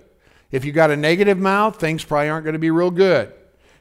If 0.50 0.64
you 0.64 0.72
got 0.72 0.90
a 0.90 0.96
negative 0.96 1.38
mouth, 1.38 1.78
things 1.78 2.04
probably 2.04 2.28
aren't 2.28 2.44
going 2.44 2.54
to 2.54 2.58
be 2.58 2.70
real 2.70 2.90
good. 2.90 3.32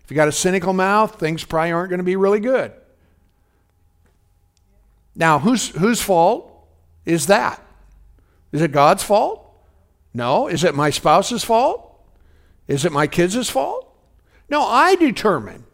If 0.08 0.12
you 0.12 0.16
got 0.16 0.30
a 0.30 0.32
cynical 0.32 0.72
mouth, 0.72 1.20
things 1.20 1.44
probably 1.44 1.74
aren't 1.74 1.90
going 1.90 1.98
to 1.98 2.04
be 2.06 2.16
really 2.16 2.40
good. 2.40 2.72
Now, 5.18 5.38
whose, 5.38 5.68
whose 5.68 6.02
fault 6.02 6.50
is 7.06 7.28
that? 7.28 7.62
Is 8.54 8.62
it 8.62 8.72
God's 8.72 9.04
fault? 9.04 9.46
No. 10.14 10.48
Is 10.48 10.64
it 10.64 10.74
my 10.74 10.92
spouse's 10.92 11.44
fault? 11.44 11.94
Is 12.70 12.86
it 12.86 12.94
my 12.94 13.06
kids' 13.06 13.50
fault? 13.50 13.94
No, 14.48 14.62
I 14.62 14.96
determine, 14.96 15.66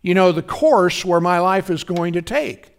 you 0.00 0.14
know, 0.14 0.30
the 0.30 0.44
course 0.44 1.04
where 1.04 1.20
my 1.20 1.40
life 1.40 1.68
is 1.68 1.82
going 1.82 2.12
to 2.12 2.22
take. 2.22 2.70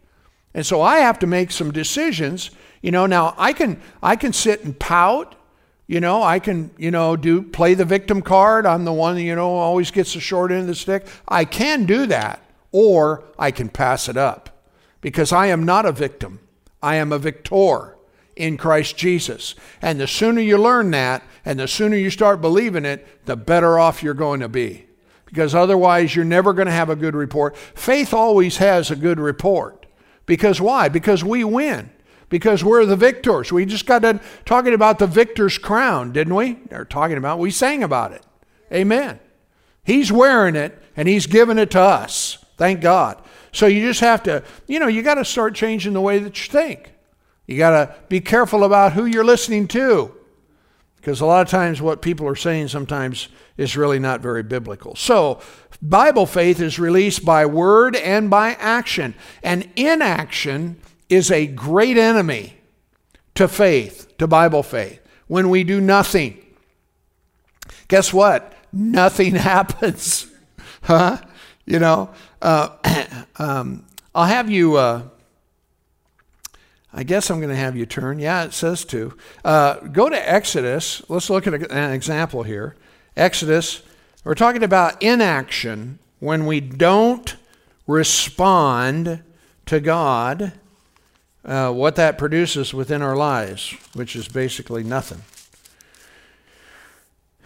And 0.54 0.66
so 0.66 0.82
I 0.82 1.00
have 1.00 1.20
to 1.20 1.28
make 1.28 1.52
some 1.52 1.74
decisions. 1.74 2.50
You 2.82 2.92
know, 2.92 3.08
now 3.08 3.36
I 3.38 3.52
can 3.52 3.82
I 4.02 4.16
can 4.16 4.32
sit 4.32 4.64
and 4.64 4.80
pout. 4.80 5.36
You 5.88 6.02
know, 6.02 6.22
I 6.22 6.40
can, 6.40 6.72
you 6.78 6.92
know, 6.92 7.16
do 7.16 7.42
play 7.42 7.74
the 7.74 7.86
victim 7.86 8.22
card. 8.22 8.66
I'm 8.66 8.84
the 8.84 8.94
one, 8.94 9.18
you 9.18 9.36
know, 9.36 9.56
always 9.56 9.90
gets 9.90 10.14
the 10.14 10.20
short 10.20 10.52
end 10.52 10.62
of 10.62 10.68
the 10.68 10.76
stick. 10.76 11.08
I 11.28 11.46
can 11.46 11.86
do 11.86 12.06
that, 12.08 12.44
or 12.72 13.24
I 13.40 13.52
can 13.52 13.70
pass 13.70 14.10
it 14.10 14.18
up. 14.18 14.50
Because 15.00 15.32
I 15.32 15.48
am 15.48 15.64
not 15.64 15.86
a 15.86 15.92
victim. 15.92 16.42
I 16.84 16.96
am 16.96 17.14
a 17.14 17.20
victor 17.20 17.98
in 18.36 18.58
Christ 18.58 18.98
Jesus. 18.98 19.56
And 19.82 20.00
the 20.00 20.08
sooner 20.08 20.42
you 20.42 20.58
learn 20.58 20.92
that 20.92 21.24
and 21.46 21.60
the 21.60 21.68
sooner 21.68 21.96
you 21.96 22.10
start 22.10 22.42
believing 22.42 22.84
it, 22.84 23.26
the 23.26 23.38
better 23.38 23.80
off 23.80 24.04
you're 24.04 24.14
going 24.14 24.42
to 24.42 24.50
be 24.50 24.88
because 25.28 25.54
otherwise 25.54 26.16
you're 26.16 26.26
never 26.26 26.54
going 26.54 26.68
to 26.68 26.72
have 26.72 26.90
a 26.90 26.96
good 26.96 27.16
report. 27.16 27.56
Faith 27.58 28.14
always 28.14 28.58
has 28.58 28.90
a 28.90 28.96
good 28.96 29.20
report. 29.20 29.86
Because 30.26 30.60
why? 30.60 30.90
Because 30.90 31.24
we 31.24 31.44
win. 31.44 31.92
Because 32.30 32.64
we're 32.64 32.86
the 32.86 32.96
victors. 32.98 33.52
We 33.52 33.66
just 33.66 33.86
got 33.86 34.02
done 34.02 34.20
talking 34.46 34.74
about 34.74 35.00
the 35.00 35.08
victor's 35.08 35.58
crown, 35.58 36.12
didn't 36.12 36.36
we? 36.36 36.60
Or 36.72 36.84
talking 36.84 37.18
about, 37.18 37.40
we 37.40 37.52
sang 37.52 37.84
about 37.84 38.12
it. 38.12 38.26
Amen. 38.72 39.20
He's 39.84 40.12
wearing 40.12 40.56
it 40.56 40.78
and 40.98 41.08
he's 41.08 41.28
giving 41.28 41.58
it 41.58 41.72
to 41.72 41.80
us. 41.80 42.44
Thank 42.58 42.82
God. 42.82 43.22
So 43.54 43.66
you 43.66 43.82
just 43.88 44.02
have 44.02 44.24
to, 44.24 44.44
you 44.68 44.80
know, 44.80 44.88
you 44.88 45.02
got 45.02 45.16
to 45.16 45.26
start 45.26 45.56
changing 45.56 45.94
the 45.94 46.02
way 46.02 46.20
that 46.20 46.46
you 46.46 46.52
think. 46.52 46.92
You 47.46 47.58
got 47.58 47.70
to 47.72 47.96
be 48.10 48.20
careful 48.20 48.66
about 48.66 48.94
who 48.94 49.06
you're 49.06 49.24
listening 49.24 49.68
to. 49.70 50.14
Because 50.98 51.22
a 51.22 51.26
lot 51.26 51.42
of 51.42 51.50
times 51.50 51.82
what 51.82 52.02
people 52.02 52.28
are 52.28 52.36
saying 52.36 52.68
sometimes 52.68 53.30
is 53.56 53.78
really 53.78 54.00
not 54.00 54.20
very 54.20 54.44
biblical. 54.44 54.96
So, 54.96 55.40
Bible 55.82 56.26
faith 56.26 56.60
is 56.60 56.80
released 56.80 57.24
by 57.24 57.46
word 57.46 57.96
and 57.96 58.30
by 58.30 58.56
action. 58.56 59.16
And 59.42 59.70
inaction 59.76 60.82
is 61.10 61.32
a 61.32 61.48
great 61.48 61.98
enemy 61.98 62.58
to 63.36 63.48
faith, 63.48 64.18
to 64.18 64.28
Bible 64.28 64.64
faith. 64.64 65.00
When 65.28 65.50
we 65.50 65.64
do 65.64 65.82
nothing, 65.82 66.44
guess 67.88 68.14
what? 68.14 68.54
Nothing 68.72 69.36
happens. 69.54 70.28
huh? 70.84 71.18
You 71.66 71.80
know, 71.80 72.10
uh, 72.42 72.70
um, 73.40 73.86
I'll 74.16 74.26
have 74.26 74.50
you. 74.50 74.78
Uh, 74.78 75.04
I 76.94 77.04
guess 77.04 77.30
I'm 77.30 77.40
going 77.40 77.50
to 77.50 77.56
have 77.56 77.76
you 77.76 77.86
turn. 77.86 78.18
Yeah, 78.18 78.46
it 78.46 78.54
says 78.54 78.86
to. 78.86 79.16
Uh, 79.44 79.76
go 79.82 80.10
to 80.10 80.30
Exodus. 80.30 81.08
Let's 81.10 81.30
look 81.30 81.46
at 81.46 81.54
an 81.54 81.92
example 81.92 82.44
here. 82.44 82.76
Exodus, 83.16 83.84
we're 84.24 84.36
talking 84.36 84.64
about 84.64 85.02
inaction 85.04 86.00
when 86.20 86.46
we 86.46 86.60
don't 86.60 87.36
respond 87.86 89.22
to 89.66 89.80
God, 89.80 90.54
uh, 91.48 91.72
what 91.72 91.96
that 91.96 92.18
produces 92.18 92.74
within 92.74 93.02
our 93.02 93.16
lives, 93.16 93.74
which 93.94 94.16
is 94.16 94.28
basically 94.28 94.84
nothing. 94.84 95.22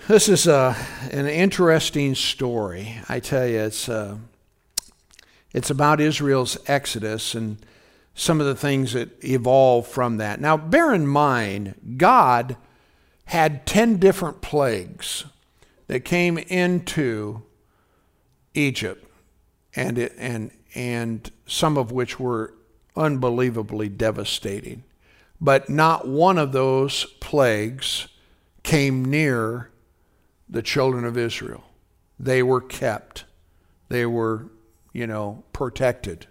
This 0.08 0.28
is 0.28 0.48
uh, 0.48 0.76
an 1.12 1.28
interesting 1.28 2.16
story. 2.16 3.00
I 3.08 3.20
tell 3.20 3.46
you, 3.46 3.60
it's, 3.60 3.88
uh, 3.88 4.18
it's 5.54 5.70
about 5.70 6.02
Israel's 6.02 6.58
exodus 6.68 7.36
and 7.36 7.58
some 8.16 8.42
of 8.42 8.48
the 8.48 8.56
things 8.56 8.94
that 8.94 9.24
evolve 9.24 9.88
from 9.88 10.18
that. 10.18 10.42
Now, 10.42 10.58
bear 10.58 10.94
in 10.94 11.06
mind, 11.06 11.96
God 11.98 12.58
had 13.26 13.68
10 13.68 13.98
different 13.98 14.42
plagues 14.42 15.26
that 15.86 16.04
came 16.04 16.40
into 16.40 17.44
Egypt, 18.56 19.06
and, 19.76 20.00
it, 20.00 20.14
and, 20.18 20.52
and 20.74 21.32
some 21.46 21.78
of 21.78 21.92
which 21.92 22.20
were 22.20 22.54
unbelievably 22.96 23.90
devastating. 23.90 24.84
But 25.40 25.70
not 25.70 26.08
one 26.08 26.38
of 26.38 26.52
those 26.52 27.06
plagues 27.20 28.08
came 28.64 29.06
near 29.06 29.72
the 30.50 30.62
children 30.62 31.06
of 31.06 31.18
Israel. 31.18 31.64
They 32.20 32.44
were 32.44 32.62
kept, 32.62 33.26
they 33.90 34.06
were, 34.06 34.48
you 34.94 35.08
know, 35.08 35.44
protected. 35.54 36.28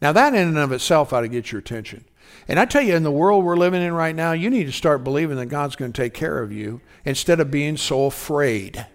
Now, 0.00 0.12
that 0.12 0.34
in 0.34 0.48
and 0.48 0.58
of 0.58 0.72
itself 0.72 1.12
ought 1.12 1.22
to 1.22 1.28
get 1.28 1.50
your 1.50 1.58
attention. 1.58 2.04
And 2.48 2.60
I 2.60 2.64
tell 2.64 2.82
you, 2.82 2.94
in 2.94 3.02
the 3.02 3.10
world 3.10 3.44
we're 3.44 3.56
living 3.56 3.82
in 3.82 3.92
right 3.92 4.14
now, 4.14 4.32
you 4.32 4.50
need 4.50 4.66
to 4.66 4.72
start 4.72 5.02
believing 5.02 5.36
that 5.38 5.46
God's 5.46 5.76
going 5.76 5.92
to 5.92 6.02
take 6.02 6.14
care 6.14 6.42
of 6.42 6.52
you 6.52 6.80
instead 7.04 7.40
of 7.40 7.50
being 7.50 7.76
so 7.76 8.06
afraid. 8.06 8.86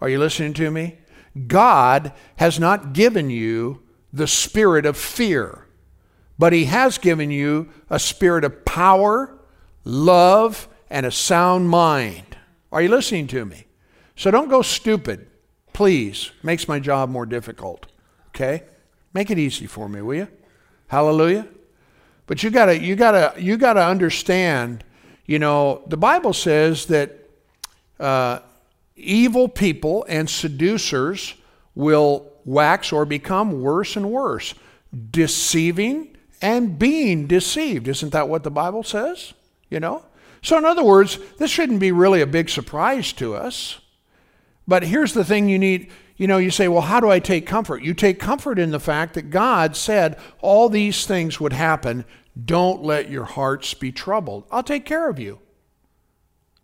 Are 0.00 0.08
you 0.08 0.18
listening 0.18 0.54
to 0.54 0.70
me? 0.70 0.98
God 1.46 2.12
has 2.36 2.58
not 2.58 2.92
given 2.92 3.30
you 3.30 3.82
the 4.12 4.26
spirit 4.26 4.86
of 4.86 4.96
fear, 4.96 5.65
but 6.38 6.52
He 6.52 6.66
has 6.66 6.98
given 6.98 7.30
you 7.30 7.68
a 7.90 7.98
spirit 7.98 8.44
of 8.44 8.64
power, 8.64 9.36
love, 9.84 10.68
and 10.90 11.06
a 11.06 11.10
sound 11.10 11.68
mind. 11.68 12.36
Are 12.70 12.82
you 12.82 12.88
listening 12.88 13.26
to 13.28 13.44
me? 13.44 13.66
So 14.16 14.30
don't 14.30 14.48
go 14.48 14.62
stupid. 14.62 15.26
Please. 15.72 16.30
Makes 16.42 16.68
my 16.68 16.78
job 16.78 17.10
more 17.10 17.26
difficult. 17.26 17.86
Okay? 18.28 18.62
Make 19.12 19.30
it 19.30 19.38
easy 19.38 19.66
for 19.66 19.88
me, 19.88 20.02
will 20.02 20.14
you? 20.14 20.28
Hallelujah. 20.88 21.46
But 22.26 22.42
you 22.42 22.50
gotta, 22.50 22.78
you 22.78 22.96
gotta, 22.96 23.40
you 23.40 23.56
gotta 23.56 23.84
understand. 23.84 24.84
You 25.26 25.38
know, 25.38 25.82
the 25.86 25.96
Bible 25.96 26.32
says 26.32 26.86
that 26.86 27.28
uh, 28.00 28.40
evil 28.96 29.48
people 29.48 30.04
and 30.08 30.28
seducers 30.28 31.34
will 31.74 32.32
wax 32.44 32.92
or 32.92 33.04
become 33.04 33.60
worse 33.60 33.96
and 33.96 34.10
worse. 34.10 34.54
deceiving 35.10 36.15
and 36.42 36.78
being 36.78 37.26
deceived. 37.26 37.88
Isn't 37.88 38.12
that 38.12 38.28
what 38.28 38.42
the 38.42 38.50
Bible 38.50 38.82
says? 38.82 39.34
You 39.70 39.80
know? 39.80 40.04
So, 40.42 40.58
in 40.58 40.64
other 40.64 40.84
words, 40.84 41.18
this 41.38 41.50
shouldn't 41.50 41.80
be 41.80 41.92
really 41.92 42.20
a 42.20 42.26
big 42.26 42.48
surprise 42.48 43.12
to 43.14 43.34
us. 43.34 43.80
But 44.68 44.84
here's 44.84 45.12
the 45.12 45.24
thing 45.24 45.48
you 45.48 45.58
need 45.58 45.90
you 46.16 46.26
know, 46.26 46.38
you 46.38 46.50
say, 46.50 46.66
well, 46.66 46.82
how 46.82 47.00
do 47.00 47.10
I 47.10 47.18
take 47.18 47.46
comfort? 47.46 47.82
You 47.82 47.92
take 47.92 48.18
comfort 48.18 48.58
in 48.58 48.70
the 48.70 48.80
fact 48.80 49.14
that 49.14 49.28
God 49.28 49.76
said 49.76 50.18
all 50.40 50.68
these 50.68 51.06
things 51.06 51.38
would 51.38 51.52
happen. 51.52 52.06
Don't 52.42 52.82
let 52.82 53.10
your 53.10 53.24
hearts 53.24 53.74
be 53.74 53.92
troubled. 53.92 54.44
I'll 54.50 54.62
take 54.62 54.86
care 54.86 55.10
of 55.10 55.18
you. 55.18 55.40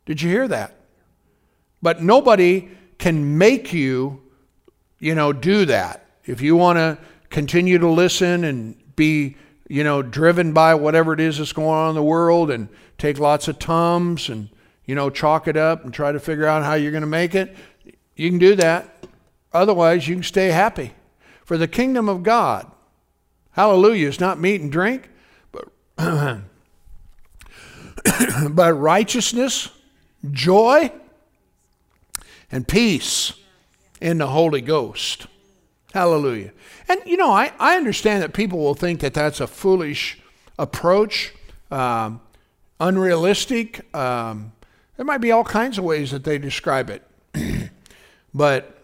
Did 0.06 0.22
you 0.22 0.30
hear 0.30 0.48
that? 0.48 0.74
But 1.82 2.02
nobody 2.02 2.70
can 2.98 3.36
make 3.36 3.72
you, 3.72 4.22
you 4.98 5.14
know, 5.14 5.32
do 5.32 5.66
that. 5.66 6.06
If 6.24 6.40
you 6.40 6.56
want 6.56 6.78
to 6.78 6.98
continue 7.28 7.78
to 7.78 7.88
listen 7.88 8.44
and 8.44 8.74
be, 8.96 9.36
you 9.72 9.82
know, 9.82 10.02
driven 10.02 10.52
by 10.52 10.74
whatever 10.74 11.14
it 11.14 11.20
is 11.20 11.38
that's 11.38 11.54
going 11.54 11.66
on 11.66 11.88
in 11.88 11.94
the 11.94 12.02
world 12.02 12.50
and 12.50 12.68
take 12.98 13.18
lots 13.18 13.48
of 13.48 13.58
tums 13.58 14.28
and, 14.28 14.50
you 14.84 14.94
know, 14.94 15.08
chalk 15.08 15.48
it 15.48 15.56
up 15.56 15.82
and 15.82 15.94
try 15.94 16.12
to 16.12 16.20
figure 16.20 16.44
out 16.44 16.62
how 16.62 16.74
you're 16.74 16.90
going 16.90 17.00
to 17.00 17.06
make 17.06 17.34
it, 17.34 17.56
you 18.14 18.28
can 18.28 18.38
do 18.38 18.54
that. 18.54 19.06
Otherwise, 19.50 20.06
you 20.06 20.16
can 20.16 20.22
stay 20.22 20.48
happy. 20.48 20.92
For 21.42 21.56
the 21.56 21.66
kingdom 21.66 22.06
of 22.10 22.22
God, 22.22 22.70
hallelujah, 23.52 24.08
is 24.08 24.20
not 24.20 24.38
meat 24.38 24.60
and 24.60 24.70
drink, 24.70 25.08
but, 25.50 25.68
but 28.50 28.74
righteousness, 28.74 29.70
joy, 30.30 30.92
and 32.50 32.68
peace 32.68 33.32
in 34.02 34.18
the 34.18 34.26
Holy 34.26 34.60
Ghost. 34.60 35.28
Hallelujah. 35.92 36.52
And 36.88 37.00
you 37.04 37.16
know, 37.16 37.30
I, 37.30 37.52
I 37.58 37.76
understand 37.76 38.22
that 38.22 38.32
people 38.32 38.58
will 38.58 38.74
think 38.74 39.00
that 39.00 39.14
that's 39.14 39.40
a 39.40 39.46
foolish 39.46 40.18
approach, 40.58 41.34
um, 41.70 42.20
unrealistic. 42.80 43.94
Um, 43.94 44.52
there 44.96 45.04
might 45.04 45.20
be 45.20 45.32
all 45.32 45.44
kinds 45.44 45.78
of 45.78 45.84
ways 45.84 46.10
that 46.10 46.24
they 46.24 46.38
describe 46.38 46.90
it. 46.90 47.06
but 48.34 48.82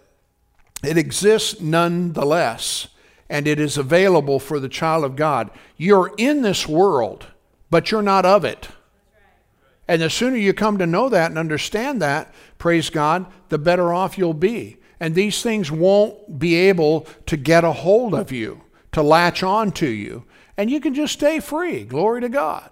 it 0.83 0.97
exists 0.97 1.61
nonetheless, 1.61 2.89
and 3.29 3.47
it 3.47 3.59
is 3.59 3.77
available 3.77 4.39
for 4.39 4.61
the 4.61 4.69
child 4.69 5.05
of 5.05 5.17
God. 5.17 5.51
You're 5.77 6.13
in 6.19 6.43
this 6.43 6.67
world, 6.67 7.27
but 7.71 7.91
you're 7.91 8.03
not 8.03 8.25
of 8.25 8.45
it. 8.45 8.69
And 9.87 10.03
the 10.03 10.11
sooner 10.11 10.37
you 10.37 10.53
come 10.53 10.77
to 10.79 10.87
know 10.87 11.09
that 11.09 11.31
and 11.31 11.39
understand 11.39 12.03
that, 12.03 12.35
praise 12.59 12.91
God, 12.91 13.27
the 13.49 13.59
better 13.59 13.93
off 13.93 14.19
you'll 14.19 14.35
be. 14.35 14.77
And 15.01 15.15
these 15.15 15.43
things 15.43 15.71
won't 15.71 16.39
be 16.39 16.55
able 16.57 17.07
to 17.27 17.37
get 17.37 17.65
a 17.65 17.73
hold 17.73 18.15
of 18.15 18.33
you, 18.33 18.63
to 18.93 19.03
latch 19.03 19.43
on 19.43 19.73
to 19.73 19.89
you. 19.89 20.25
And 20.57 20.71
you 20.71 20.81
can 20.81 20.95
just 20.95 21.13
stay 21.13 21.41
free. 21.41 21.85
Glory 21.85 22.21
to 22.23 22.29
God. 22.29 22.71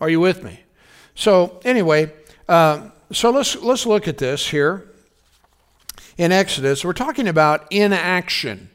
Are 0.00 0.10
you 0.10 0.20
with 0.20 0.42
me? 0.42 0.60
So, 1.14 1.60
anyway, 1.64 2.12
uh, 2.48 2.90
so 3.12 3.30
let's, 3.30 3.56
let's 3.56 3.86
look 3.86 4.08
at 4.08 4.18
this 4.18 4.48
here 4.48 4.88
in 6.16 6.32
Exodus. 6.32 6.84
We're 6.84 6.92
talking 6.92 7.28
about 7.28 7.66
inaction, 7.70 8.70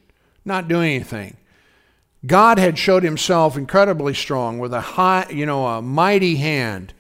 not 0.46 0.68
doing 0.68 0.96
anything. 0.96 1.38
God 2.26 2.58
had 2.58 2.78
showed 2.78 3.04
himself 3.04 3.58
incredibly 3.58 4.14
strong 4.14 4.60
with 4.60 4.74
a 4.74 4.82
high, 4.82 5.28
you 5.30 5.46
know, 5.46 5.68
a 5.68 5.82
mighty 5.82 6.38
hand 6.38 6.94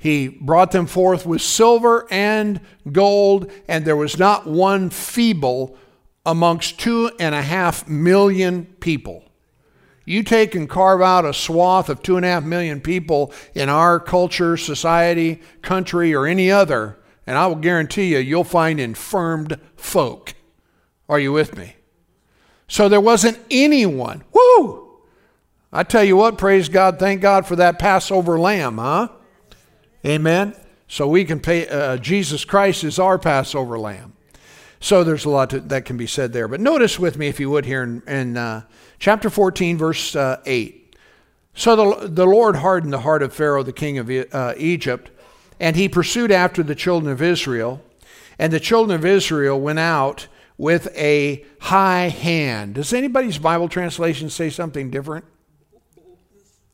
he 0.00 0.28
brought 0.28 0.70
them 0.70 0.86
forth 0.86 1.26
with 1.26 1.42
silver 1.42 2.06
and 2.10 2.58
gold, 2.90 3.52
and 3.68 3.84
there 3.84 3.96
was 3.96 4.18
not 4.18 4.46
one 4.46 4.88
feeble 4.88 5.76
amongst 6.24 6.80
two 6.80 7.10
and 7.20 7.34
a 7.34 7.42
half 7.42 7.86
million 7.86 8.64
people. 8.80 9.22
You 10.06 10.22
take 10.22 10.54
and 10.54 10.70
carve 10.70 11.02
out 11.02 11.26
a 11.26 11.34
swath 11.34 11.90
of 11.90 12.02
two 12.02 12.16
and 12.16 12.24
a 12.24 12.30
half 12.30 12.44
million 12.44 12.80
people 12.80 13.30
in 13.54 13.68
our 13.68 14.00
culture, 14.00 14.56
society, 14.56 15.42
country, 15.60 16.14
or 16.14 16.26
any 16.26 16.50
other, 16.50 16.98
and 17.26 17.36
I 17.36 17.46
will 17.46 17.56
guarantee 17.56 18.06
you, 18.14 18.20
you'll 18.20 18.42
find 18.42 18.80
infirmed 18.80 19.60
folk. 19.76 20.32
Are 21.10 21.20
you 21.20 21.30
with 21.30 21.58
me? 21.58 21.76
So 22.68 22.88
there 22.88 23.02
wasn't 23.02 23.38
anyone. 23.50 24.24
Woo! 24.32 25.02
I 25.70 25.82
tell 25.82 26.04
you 26.04 26.16
what, 26.16 26.38
praise 26.38 26.70
God, 26.70 26.98
thank 26.98 27.20
God 27.20 27.46
for 27.46 27.56
that 27.56 27.78
Passover 27.78 28.40
lamb, 28.40 28.78
huh? 28.78 29.08
Amen? 30.04 30.54
So 30.88 31.06
we 31.06 31.24
can 31.24 31.40
pay, 31.40 31.68
uh, 31.68 31.96
Jesus 31.98 32.44
Christ 32.44 32.84
is 32.84 32.98
our 32.98 33.18
Passover 33.18 33.78
lamb. 33.78 34.14
So 34.80 35.04
there's 35.04 35.26
a 35.26 35.30
lot 35.30 35.50
to, 35.50 35.60
that 35.60 35.84
can 35.84 35.96
be 35.96 36.06
said 36.06 36.32
there. 36.32 36.48
But 36.48 36.60
notice 36.60 36.98
with 36.98 37.18
me, 37.18 37.28
if 37.28 37.38
you 37.38 37.50
would, 37.50 37.66
here 37.66 37.82
in, 37.82 38.02
in 38.08 38.36
uh, 38.36 38.62
chapter 38.98 39.28
14, 39.28 39.76
verse 39.76 40.16
uh, 40.16 40.40
8. 40.46 40.96
So 41.54 41.76
the, 41.76 42.08
the 42.08 42.26
Lord 42.26 42.56
hardened 42.56 42.92
the 42.92 43.00
heart 43.00 43.22
of 43.22 43.34
Pharaoh, 43.34 43.62
the 43.62 43.72
king 43.72 43.98
of 43.98 44.10
uh, 44.10 44.54
Egypt, 44.56 45.10
and 45.60 45.76
he 45.76 45.88
pursued 45.88 46.30
after 46.30 46.62
the 46.62 46.74
children 46.74 47.12
of 47.12 47.20
Israel. 47.20 47.82
And 48.38 48.52
the 48.52 48.60
children 48.60 48.98
of 48.98 49.04
Israel 49.04 49.60
went 49.60 49.78
out 49.78 50.28
with 50.56 50.88
a 50.96 51.44
high 51.60 52.08
hand. 52.08 52.74
Does 52.74 52.94
anybody's 52.94 53.36
Bible 53.36 53.68
translation 53.68 54.30
say 54.30 54.48
something 54.48 54.90
different? 54.90 55.26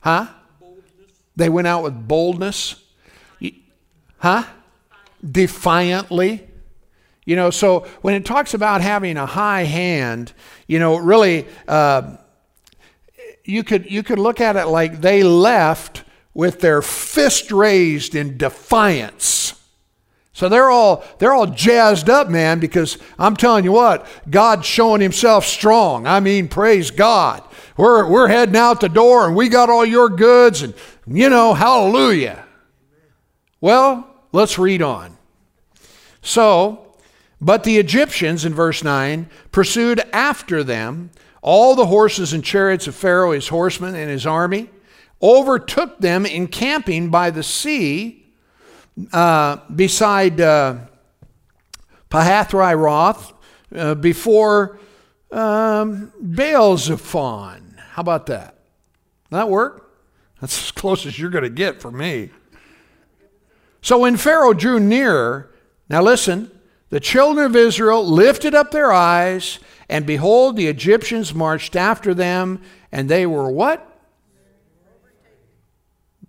Huh? 0.01 0.29
They 1.35 1.49
went 1.49 1.67
out 1.67 1.83
with 1.83 2.07
boldness. 2.07 2.86
Huh? 4.19 4.45
Defiantly. 5.29 6.49
You 7.25 7.35
know, 7.35 7.51
so 7.51 7.81
when 8.03 8.15
it 8.15 8.25
talks 8.25 8.55
about 8.55 8.81
having 8.81 9.17
a 9.17 9.27
high 9.27 9.65
hand, 9.65 10.33
you 10.69 10.79
know, 10.79 10.97
really, 10.97 11.47
uh, 11.67 12.17
you 13.45 13.65
could 13.65 13.91
you 13.91 14.03
could 14.03 14.19
look 14.19 14.41
at 14.41 14.57
it 14.57 14.67
like 14.67 15.01
they 15.01 15.23
left 15.23 16.05
with 16.35 16.61
their 16.61 16.83
fist 16.83 17.51
raised 17.51 18.15
in 18.15 18.37
defiance. 18.37 19.61
So 20.33 20.49
they're 20.49 20.71
all 20.71 21.03
they're 21.19 21.33
all 21.33 21.47
jazzed 21.47 22.11
up, 22.11 22.29
man, 22.29 22.61
because 22.61 22.99
I'm 23.19 23.37
telling 23.37 23.65
you 23.65 23.73
what, 23.73 24.07
God's 24.31 24.67
showing 24.67 25.01
himself 25.01 25.47
strong. 25.47 26.07
I 26.07 26.21
mean, 26.21 26.47
praise 26.47 26.91
God. 26.93 27.43
We're 27.77 28.09
we're 28.09 28.29
heading 28.29 28.57
out 28.57 28.81
the 28.81 28.89
door 28.89 29.27
and 29.27 29.35
we 29.35 29.49
got 29.49 29.69
all 29.69 29.85
your 29.85 30.11
goods 30.11 30.63
and 30.63 30.75
you 31.07 31.29
know, 31.29 31.55
hallelujah. 31.55 32.46
Well, 33.61 34.07
let's 34.33 34.59
read 34.59 34.83
on. 34.83 35.17
So, 36.21 36.95
but 37.41 37.65
the 37.65 37.79
Egyptians, 37.79 38.45
in 38.45 38.55
verse 38.55 38.83
9, 38.83 39.29
pursued 39.53 40.01
after 40.13 40.63
them 40.65 41.11
all 41.43 41.75
the 41.75 41.87
horses 41.87 42.33
and 42.33 42.43
chariots 42.43 42.87
of 42.87 42.95
Pharaoh, 42.95 43.33
his 43.33 43.49
horsemen, 43.49 43.95
and 43.95 44.11
his 44.11 44.27
army, 44.27 44.69
overtook 45.23 45.99
them 45.99 46.27
encamping 46.27 47.11
by 47.11 47.31
the 47.31 47.43
sea 47.43 48.27
uh, 49.13 49.59
beside 49.75 50.41
uh, 50.41 50.79
Pahathrai 52.11 53.35
uh, 53.75 53.95
before 53.95 54.79
um, 55.31 56.13
Baal 56.21 56.77
Zephon. 56.77 57.79
How 57.79 58.01
about 58.01 58.27
that? 58.27 58.59
That 59.31 59.49
work? 59.49 59.91
That's 60.41 60.65
as 60.65 60.71
close 60.71 61.07
as 61.07 61.19
you're 61.19 61.31
going 61.31 61.45
to 61.45 61.51
get 61.51 61.81
for 61.81 61.91
me. 61.91 62.31
So 63.87 63.99
when 63.99 64.17
Pharaoh 64.17 64.53
drew 64.53 64.81
nearer, 64.81 65.49
now 65.89 66.03
listen, 66.03 66.51
the 66.91 66.99
children 66.99 67.47
of 67.47 67.55
Israel 67.55 68.05
lifted 68.05 68.53
up 68.53 68.73
their 68.73 68.91
eyes, 68.91 69.61
and 69.89 70.05
behold, 70.05 70.57
the 70.57 70.67
Egyptians 70.67 71.33
marched 71.33 71.77
after 71.77 72.13
them, 72.13 72.61
and 72.91 73.09
they 73.09 73.27
were 73.27 73.49
what? 73.49 73.89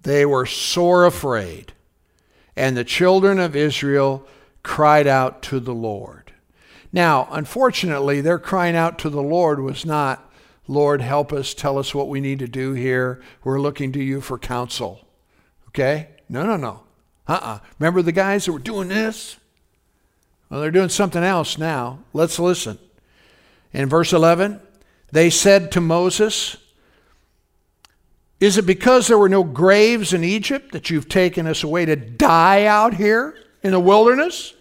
They 0.03 0.23
were 0.23 0.45
sore 0.45 1.05
afraid. 1.05 1.73
And 2.55 2.77
the 2.77 2.83
children 2.83 3.39
of 3.39 3.55
Israel 3.55 4.27
cried 4.61 5.07
out 5.07 5.41
to 5.41 5.59
the 5.59 5.73
Lord. 5.73 6.33
Now, 6.93 7.27
unfortunately, 7.31 8.21
their 8.21 8.37
crying 8.37 8.75
out 8.75 8.99
to 8.99 9.09
the 9.09 9.23
Lord 9.23 9.61
was 9.61 9.83
not, 9.83 10.31
Lord, 10.67 11.01
help 11.01 11.33
us, 11.33 11.55
tell 11.55 11.79
us 11.79 11.95
what 11.95 12.07
we 12.07 12.21
need 12.21 12.37
to 12.37 12.47
do 12.47 12.73
here. 12.73 13.19
We're 13.43 13.59
looking 13.59 13.91
to 13.93 14.03
you 14.03 14.21
for 14.21 14.37
counsel. 14.37 15.07
Okay? 15.69 16.09
No, 16.29 16.45
no, 16.45 16.55
no. 16.55 16.83
Uh 17.27 17.33
uh-uh. 17.33 17.47
uh 17.47 17.59
Remember 17.79 18.01
the 18.01 18.11
guys 18.11 18.45
that 18.45 18.53
were 18.53 18.59
doing 18.59 18.87
this? 18.87 19.37
Well, 20.49 20.61
they're 20.61 20.71
doing 20.71 20.89
something 20.89 21.23
else 21.23 21.57
now. 21.57 21.99
Let's 22.13 22.39
listen. 22.39 22.79
In 23.73 23.89
verse 23.89 24.13
11, 24.13 24.61
they 25.11 25.29
said 25.29 25.71
to 25.73 25.81
Moses, 25.81 26.57
Is 28.39 28.57
it 28.57 28.65
because 28.65 29.07
there 29.07 29.17
were 29.17 29.29
no 29.29 29.43
graves 29.43 30.13
in 30.13 30.23
Egypt 30.23 30.71
that 30.71 30.89
you've 30.89 31.09
taken 31.09 31.47
us 31.47 31.63
away 31.63 31.85
to 31.85 31.95
die 31.95 32.65
out 32.65 32.93
here 32.93 33.35
in 33.61 33.71
the 33.71 33.79
wilderness? 33.79 34.53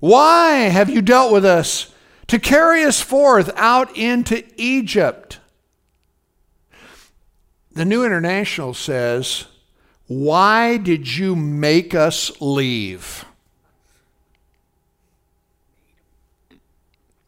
Why 0.00 0.54
have 0.54 0.90
you 0.90 1.02
dealt 1.02 1.32
with 1.32 1.44
us 1.44 1.92
to 2.26 2.38
carry 2.38 2.84
us 2.84 3.00
forth 3.00 3.50
out 3.56 3.96
into 3.96 4.44
Egypt? 4.56 5.38
The 7.72 7.84
New 7.84 8.04
International 8.04 8.74
says, 8.74 9.46
why 10.06 10.76
did 10.76 11.16
you 11.16 11.34
make 11.34 11.94
us 11.94 12.40
leave? 12.40 13.24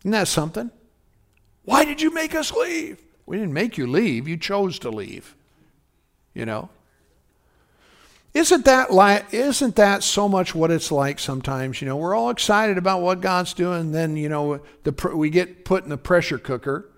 Isn't 0.00 0.12
that 0.12 0.28
something? 0.28 0.70
Why 1.64 1.84
did 1.84 2.00
you 2.00 2.14
make 2.14 2.34
us 2.34 2.52
leave? 2.52 2.98
We 3.26 3.36
didn't 3.36 3.52
make 3.52 3.76
you 3.76 3.86
leave, 3.86 4.26
you 4.26 4.36
chose 4.36 4.78
to 4.80 4.90
leave. 4.90 5.34
You 6.34 6.46
know? 6.46 6.70
Isn't 8.32 8.64
that 8.66 8.92
like 8.92 9.34
isn't 9.34 9.74
that 9.76 10.04
so 10.04 10.28
much 10.28 10.54
what 10.54 10.70
it's 10.70 10.92
like 10.92 11.18
sometimes, 11.18 11.80
you 11.80 11.88
know, 11.88 11.96
we're 11.96 12.14
all 12.14 12.30
excited 12.30 12.78
about 12.78 13.00
what 13.00 13.20
God's 13.20 13.52
doing, 13.52 13.90
then, 13.90 14.16
you 14.16 14.28
know, 14.28 14.60
the 14.84 15.12
we 15.16 15.28
get 15.28 15.64
put 15.64 15.82
in 15.82 15.90
the 15.90 15.96
pressure 15.96 16.38
cooker. 16.38 16.88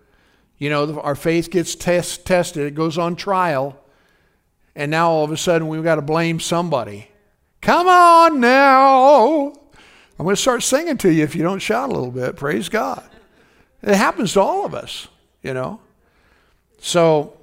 You 0.58 0.68
know, 0.68 1.00
our 1.00 1.14
faith 1.14 1.50
gets 1.50 1.74
test, 1.74 2.26
tested, 2.26 2.66
it 2.66 2.74
goes 2.74 2.98
on 2.98 3.16
trial, 3.16 3.79
and 4.74 4.90
now 4.90 5.10
all 5.10 5.24
of 5.24 5.32
a 5.32 5.36
sudden 5.36 5.68
we've 5.68 5.84
got 5.84 5.96
to 5.96 6.02
blame 6.02 6.40
somebody. 6.40 7.08
Come 7.60 7.88
on 7.88 8.40
now. 8.40 9.52
I'm 10.18 10.24
going 10.24 10.36
to 10.36 10.40
start 10.40 10.62
singing 10.62 10.98
to 10.98 11.10
you 11.10 11.24
if 11.24 11.34
you 11.34 11.42
don't 11.42 11.60
shout 11.60 11.90
a 11.90 11.92
little 11.92 12.10
bit. 12.10 12.36
Praise 12.36 12.68
God. 12.68 13.02
It 13.82 13.94
happens 13.94 14.34
to 14.34 14.40
all 14.40 14.66
of 14.66 14.74
us, 14.74 15.08
you 15.42 15.54
know. 15.54 15.80
So, 16.78 17.34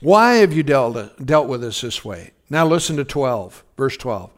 why 0.00 0.34
have 0.36 0.52
you 0.52 0.62
dealt, 0.62 1.24
dealt 1.24 1.48
with 1.48 1.64
us 1.64 1.80
this 1.80 2.04
way? 2.04 2.32
Now, 2.50 2.66
listen 2.66 2.96
to 2.96 3.04
12, 3.04 3.64
verse 3.76 3.96
12. 3.96 4.30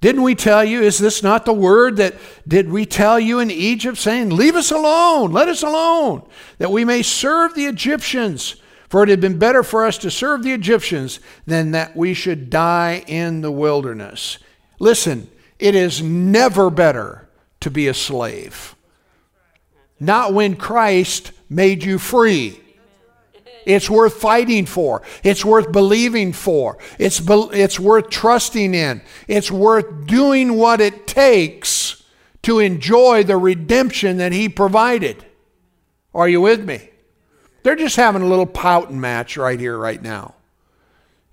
Didn't 0.00 0.22
we 0.22 0.34
tell 0.34 0.64
you, 0.64 0.82
is 0.82 0.98
this 0.98 1.22
not 1.22 1.44
the 1.44 1.52
word 1.52 1.96
that 1.96 2.14
did 2.46 2.70
we 2.70 2.84
tell 2.84 3.18
you 3.18 3.38
in 3.38 3.50
Egypt, 3.50 3.96
saying, 3.96 4.30
Leave 4.30 4.54
us 4.54 4.70
alone, 4.70 5.32
let 5.32 5.48
us 5.48 5.62
alone, 5.62 6.28
that 6.58 6.70
we 6.70 6.84
may 6.84 7.02
serve 7.02 7.54
the 7.54 7.66
Egyptians? 7.66 8.56
For 8.94 9.02
it 9.02 9.08
had 9.08 9.20
been 9.20 9.40
better 9.40 9.64
for 9.64 9.84
us 9.84 9.98
to 9.98 10.08
serve 10.08 10.44
the 10.44 10.52
Egyptians 10.52 11.18
than 11.46 11.72
that 11.72 11.96
we 11.96 12.14
should 12.14 12.48
die 12.48 13.02
in 13.08 13.40
the 13.40 13.50
wilderness. 13.50 14.38
Listen, 14.78 15.28
it 15.58 15.74
is 15.74 16.00
never 16.00 16.70
better 16.70 17.28
to 17.58 17.72
be 17.72 17.88
a 17.88 17.92
slave. 17.92 18.76
Not 19.98 20.32
when 20.32 20.54
Christ 20.54 21.32
made 21.50 21.82
you 21.82 21.98
free. 21.98 22.60
It's 23.66 23.90
worth 23.90 24.14
fighting 24.14 24.64
for. 24.64 25.02
It's 25.24 25.44
worth 25.44 25.72
believing 25.72 26.32
for. 26.32 26.78
It's, 26.96 27.18
be, 27.18 27.48
it's 27.50 27.80
worth 27.80 28.10
trusting 28.10 28.74
in. 28.74 29.02
It's 29.26 29.50
worth 29.50 30.06
doing 30.06 30.54
what 30.56 30.80
it 30.80 31.08
takes 31.08 32.04
to 32.42 32.60
enjoy 32.60 33.24
the 33.24 33.38
redemption 33.38 34.18
that 34.18 34.30
He 34.30 34.48
provided. 34.48 35.26
Are 36.14 36.28
you 36.28 36.40
with 36.40 36.64
me? 36.64 36.90
They're 37.64 37.74
just 37.74 37.96
having 37.96 38.20
a 38.20 38.26
little 38.26 38.46
pouting 38.46 39.00
match 39.00 39.38
right 39.38 39.58
here, 39.58 39.76
right 39.76 40.00
now. 40.00 40.34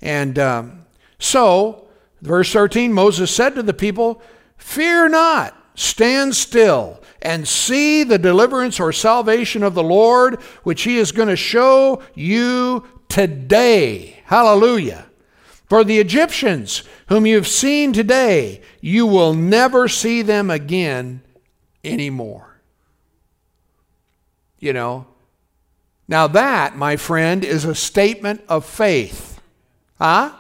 And 0.02 0.40
um, 0.40 0.86
so, 1.20 1.90
verse 2.22 2.52
13 2.54 2.94
Moses 2.94 3.36
said 3.36 3.54
to 3.56 3.64
the 3.64 3.74
people, 3.74 4.22
Fear 4.58 5.10
not, 5.10 5.56
stand 5.76 6.34
still 6.34 7.04
and 7.22 7.46
see 7.46 8.06
the 8.06 8.18
deliverance 8.18 8.80
or 8.80 8.94
salvation 8.94 9.62
of 9.62 9.74
the 9.74 9.84
Lord, 9.84 10.42
which 10.64 10.84
he 10.84 10.98
is 10.98 11.12
going 11.12 11.28
to 11.28 11.36
show 11.36 12.02
you 12.16 12.88
today. 13.10 14.22
Hallelujah. 14.24 15.08
For 15.66 15.84
the 15.84 16.00
Egyptians, 16.00 16.84
whom 17.10 17.26
you've 17.26 17.48
seen 17.48 17.92
today, 17.92 18.62
you 18.80 19.06
will 19.06 19.34
never 19.34 19.90
see 19.90 20.22
them 20.22 20.50
again 20.50 21.24
anymore. 21.84 22.62
You 24.60 24.72
know, 24.72 25.08
now 26.08 26.28
that, 26.28 26.76
my 26.76 26.98
friend, 26.98 27.44
is 27.44 27.66
a 27.66 27.76
statement 27.76 28.42
of 28.50 28.66
faith. 28.66 29.40
Huh? 29.98 30.34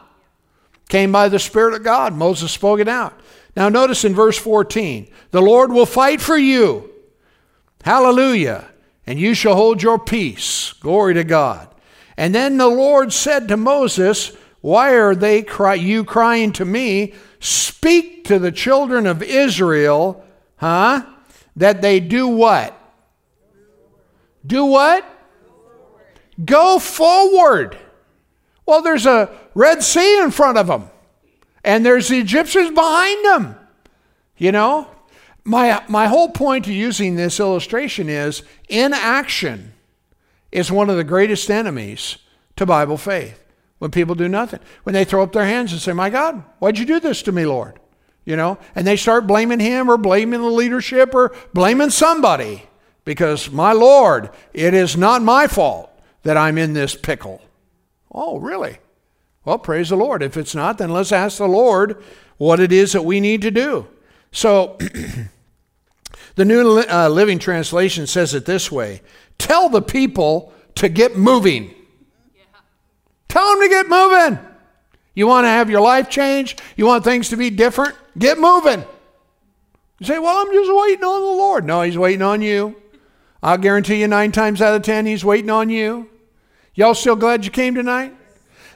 Came 0.89 1.11
by 1.11 1.29
the 1.29 1.39
Spirit 1.39 1.73
of 1.73 1.83
God. 1.83 2.13
Moses 2.13 2.51
spoke 2.51 2.79
it 2.79 2.87
out. 2.87 3.17
Now, 3.55 3.69
notice 3.69 4.03
in 4.03 4.13
verse 4.13 4.37
14 4.37 5.07
the 5.31 5.41
Lord 5.41 5.71
will 5.71 5.85
fight 5.85 6.21
for 6.21 6.37
you. 6.37 6.89
Hallelujah. 7.83 8.67
And 9.07 9.19
you 9.19 9.33
shall 9.33 9.55
hold 9.55 9.81
your 9.81 9.97
peace. 9.97 10.73
Glory 10.73 11.13
to 11.15 11.23
God. 11.23 11.67
And 12.17 12.35
then 12.35 12.57
the 12.57 12.67
Lord 12.67 13.13
said 13.13 13.47
to 13.47 13.57
Moses, 13.57 14.35
Why 14.61 14.93
are 14.95 15.15
they 15.15 15.41
cry, 15.41 15.75
you 15.75 16.03
crying 16.03 16.51
to 16.53 16.65
me? 16.65 17.13
Speak 17.39 18.25
to 18.25 18.37
the 18.37 18.51
children 18.51 19.07
of 19.07 19.23
Israel, 19.23 20.23
huh? 20.57 21.05
That 21.55 21.81
they 21.81 21.99
do 21.99 22.27
what? 22.27 22.77
Do 24.45 24.65
what? 24.65 25.05
Go 26.43 26.79
forward. 26.79 27.77
Well, 28.65 28.81
there's 28.81 29.05
a 29.05 29.29
Red 29.53 29.83
Sea 29.83 30.21
in 30.21 30.31
front 30.31 30.57
of 30.57 30.67
them 30.67 30.89
and 31.63 31.85
there's 31.85 32.07
the 32.07 32.19
Egyptians 32.19 32.71
behind 32.71 33.23
them. 33.25 33.55
You 34.37 34.51
know? 34.51 34.87
My, 35.43 35.83
my 35.87 36.07
whole 36.07 36.29
point 36.29 36.65
to 36.65 36.73
using 36.73 37.15
this 37.15 37.39
illustration 37.39 38.09
is 38.09 38.43
inaction 38.69 39.73
is 40.51 40.71
one 40.71 40.89
of 40.89 40.97
the 40.97 41.03
greatest 41.03 41.49
enemies 41.49 42.17
to 42.57 42.65
Bible 42.65 42.97
faith. 42.97 43.37
When 43.79 43.89
people 43.89 44.13
do 44.13 44.29
nothing, 44.29 44.59
when 44.83 44.93
they 44.93 45.05
throw 45.05 45.23
up 45.23 45.31
their 45.31 45.45
hands 45.45 45.71
and 45.71 45.81
say, 45.81 45.93
My 45.93 46.11
God, 46.11 46.43
why'd 46.59 46.77
you 46.77 46.85
do 46.85 46.99
this 46.99 47.23
to 47.23 47.31
me, 47.31 47.47
Lord? 47.47 47.79
You 48.25 48.35
know, 48.35 48.59
and 48.75 48.85
they 48.85 48.95
start 48.95 49.25
blaming 49.25 49.59
him 49.59 49.89
or 49.89 49.97
blaming 49.97 50.41
the 50.41 50.47
leadership 50.47 51.15
or 51.15 51.35
blaming 51.55 51.89
somebody 51.89 52.67
because, 53.03 53.49
my 53.49 53.71
Lord, 53.71 54.29
it 54.53 54.75
is 54.75 54.95
not 54.95 55.23
my 55.23 55.47
fault 55.47 55.90
that 56.23 56.37
I'm 56.37 56.57
in 56.57 56.73
this 56.73 56.95
pickle. 56.95 57.41
Oh, 58.11 58.37
really? 58.39 58.77
Well, 59.45 59.57
praise 59.57 59.89
the 59.89 59.95
Lord. 59.95 60.21
If 60.21 60.37
it's 60.37 60.53
not, 60.53 60.77
then 60.77 60.91
let's 60.91 61.11
ask 61.11 61.37
the 61.37 61.47
Lord 61.47 62.03
what 62.37 62.59
it 62.59 62.71
is 62.71 62.93
that 62.93 63.05
we 63.05 63.19
need 63.19 63.41
to 63.41 63.51
do. 63.51 63.87
So, 64.31 64.77
the 66.35 66.45
New 66.45 66.79
uh, 66.79 67.09
Living 67.09 67.39
Translation 67.39 68.07
says 68.07 68.33
it 68.33 68.45
this 68.45 68.71
way 68.71 69.01
Tell 69.37 69.69
the 69.69 69.81
people 69.81 70.53
to 70.75 70.89
get 70.89 71.17
moving. 71.17 71.73
Yeah. 72.35 72.43
Tell 73.27 73.51
them 73.51 73.61
to 73.61 73.69
get 73.69 73.89
moving. 73.89 74.39
You 75.15 75.27
want 75.27 75.45
to 75.45 75.49
have 75.49 75.69
your 75.69 75.81
life 75.81 76.09
change? 76.09 76.55
You 76.75 76.85
want 76.85 77.03
things 77.03 77.29
to 77.29 77.37
be 77.37 77.49
different? 77.49 77.95
Get 78.17 78.37
moving. 78.37 78.85
You 79.99 80.05
say, 80.05 80.19
Well, 80.19 80.37
I'm 80.37 80.53
just 80.53 80.71
waiting 80.71 81.03
on 81.03 81.21
the 81.21 81.37
Lord. 81.37 81.65
No, 81.65 81.81
He's 81.81 81.97
waiting 81.97 82.21
on 82.21 82.41
you. 82.41 82.75
I'll 83.43 83.57
guarantee 83.57 84.01
you 84.01 84.07
nine 84.07 84.31
times 84.31 84.61
out 84.61 84.75
of 84.75 84.83
ten, 84.83 85.07
He's 85.07 85.25
waiting 85.25 85.49
on 85.49 85.69
you. 85.69 86.10
Y'all 86.81 86.95
still 86.95 87.15
glad 87.15 87.45
you 87.45 87.51
came 87.51 87.75
tonight? 87.75 88.11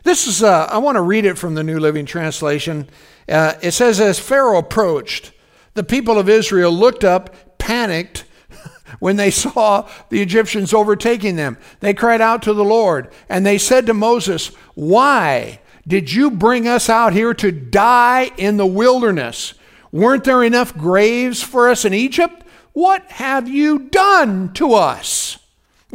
This 0.04 0.28
is, 0.28 0.44
uh, 0.44 0.68
I 0.70 0.78
want 0.78 0.96
to 0.96 1.02
read 1.02 1.26
it 1.26 1.40
from 1.40 1.56
the 1.56 1.64
New 1.64 1.80
Living 1.80 2.06
Translation. 2.06 2.88
Uh, 3.28 3.54
it 3.64 3.72
says, 3.72 4.00
As 4.00 4.20
Pharaoh 4.20 4.60
approached, 4.60 5.32
the 5.74 5.84
people 5.84 6.20
of 6.20 6.30
Israel 6.30 6.72
looked 6.72 7.04
up, 7.04 7.58
panicked, 7.58 8.26
when 9.00 9.16
they 9.16 9.32
saw 9.32 9.90
the 10.10 10.22
Egyptians 10.22 10.72
overtaking 10.72 11.36
them. 11.36 11.58
They 11.80 11.96
cried 11.96 12.22
out 12.22 12.44
to 12.44 12.54
the 12.54 12.64
Lord, 12.64 13.12
and 13.28 13.44
they 13.44 13.58
said 13.58 13.88
to 13.88 13.94
Moses, 13.96 14.50
Why 14.76 15.60
did 15.88 16.14
you 16.14 16.30
bring 16.30 16.68
us 16.68 16.90
out 16.90 17.14
here 17.14 17.34
to 17.34 17.52
die 17.52 18.30
in 18.38 18.58
the 18.58 18.68
wilderness? 18.68 19.56
Weren't 19.92 20.26
there 20.26 20.44
enough 20.44 20.78
graves 20.78 21.42
for 21.42 21.70
us 21.70 21.86
in 21.86 21.96
Egypt? 21.96 22.44
What 22.74 23.10
have 23.14 23.50
you 23.50 23.80
done 23.80 24.54
to 24.54 24.76
us? 24.76 25.40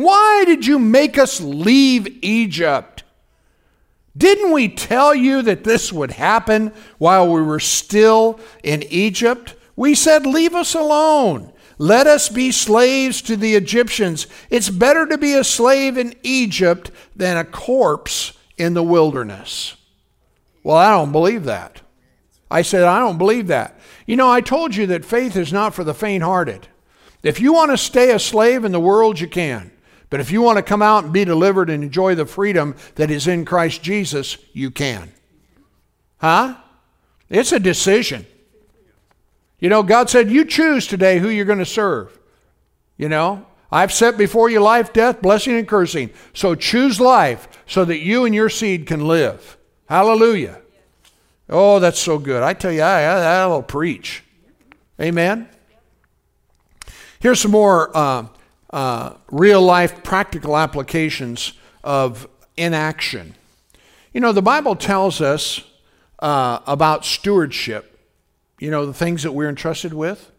Why 0.00 0.44
did 0.46 0.64
you 0.64 0.78
make 0.78 1.18
us 1.18 1.42
leave 1.42 2.24
Egypt? 2.24 3.04
Didn't 4.16 4.52
we 4.52 4.70
tell 4.70 5.14
you 5.14 5.42
that 5.42 5.62
this 5.64 5.92
would 5.92 6.12
happen 6.12 6.72
while 6.96 7.30
we 7.30 7.42
were 7.42 7.60
still 7.60 8.40
in 8.62 8.82
Egypt? 8.84 9.56
We 9.76 9.94
said, 9.94 10.24
Leave 10.24 10.54
us 10.54 10.72
alone. 10.72 11.52
Let 11.76 12.06
us 12.06 12.30
be 12.30 12.50
slaves 12.50 13.20
to 13.22 13.36
the 13.36 13.54
Egyptians. 13.54 14.26
It's 14.48 14.70
better 14.70 15.06
to 15.06 15.18
be 15.18 15.34
a 15.34 15.44
slave 15.44 15.98
in 15.98 16.14
Egypt 16.22 16.90
than 17.14 17.36
a 17.36 17.44
corpse 17.44 18.32
in 18.56 18.72
the 18.72 18.82
wilderness. 18.82 19.76
Well, 20.62 20.78
I 20.78 20.92
don't 20.92 21.12
believe 21.12 21.44
that. 21.44 21.82
I 22.50 22.62
said, 22.62 22.84
I 22.84 23.00
don't 23.00 23.18
believe 23.18 23.48
that. 23.48 23.78
You 24.06 24.16
know, 24.16 24.30
I 24.30 24.40
told 24.40 24.74
you 24.76 24.86
that 24.86 25.04
faith 25.04 25.36
is 25.36 25.52
not 25.52 25.74
for 25.74 25.84
the 25.84 25.92
faint 25.92 26.24
hearted. 26.24 26.68
If 27.22 27.38
you 27.38 27.52
want 27.52 27.70
to 27.72 27.76
stay 27.76 28.12
a 28.12 28.18
slave 28.18 28.64
in 28.64 28.72
the 28.72 28.80
world, 28.80 29.20
you 29.20 29.28
can. 29.28 29.72
But 30.10 30.20
if 30.20 30.32
you 30.32 30.42
want 30.42 30.58
to 30.58 30.62
come 30.62 30.82
out 30.82 31.04
and 31.04 31.12
be 31.12 31.24
delivered 31.24 31.70
and 31.70 31.82
enjoy 31.84 32.16
the 32.16 32.26
freedom 32.26 32.74
that 32.96 33.10
is 33.10 33.28
in 33.28 33.44
Christ 33.44 33.82
Jesus, 33.82 34.36
you 34.52 34.70
can. 34.70 35.12
Huh? 36.18 36.56
It's 37.28 37.52
a 37.52 37.60
decision. 37.60 38.26
You 39.60 39.68
know, 39.68 39.82
God 39.82 40.10
said, 40.10 40.30
You 40.30 40.44
choose 40.44 40.86
today 40.86 41.18
who 41.18 41.28
you're 41.28 41.44
going 41.44 41.60
to 41.60 41.64
serve. 41.66 42.18
You 42.96 43.08
know, 43.08 43.46
I've 43.70 43.92
set 43.92 44.18
before 44.18 44.50
you 44.50 44.60
life, 44.60 44.92
death, 44.92 45.22
blessing, 45.22 45.56
and 45.56 45.68
cursing. 45.68 46.10
So 46.34 46.54
choose 46.54 47.00
life 47.00 47.48
so 47.66 47.84
that 47.84 48.00
you 48.00 48.24
and 48.24 48.34
your 48.34 48.50
seed 48.50 48.86
can 48.86 49.06
live. 49.06 49.56
Hallelujah. 49.88 50.60
Oh, 51.48 51.78
that's 51.78 51.98
so 51.98 52.18
good. 52.18 52.42
I 52.42 52.52
tell 52.54 52.72
you, 52.72 52.82
I, 52.82 53.02
I, 53.02 53.46
will 53.46 53.62
preach. 53.62 54.22
Amen. 55.00 55.48
Here's 57.20 57.40
some 57.40 57.50
more 57.50 57.96
uh, 57.96 58.26
uh, 58.72 59.14
real 59.30 59.62
life 59.62 60.02
practical 60.02 60.56
applications 60.56 61.54
of 61.82 62.28
inaction. 62.56 63.34
You 64.12 64.20
know, 64.20 64.32
the 64.32 64.42
Bible 64.42 64.76
tells 64.76 65.20
us 65.20 65.62
uh, 66.18 66.60
about 66.66 67.04
stewardship, 67.04 67.98
you 68.58 68.70
know, 68.70 68.86
the 68.86 68.94
things 68.94 69.22
that 69.22 69.32
we're 69.32 69.48
entrusted 69.48 69.92
with, 69.92 70.30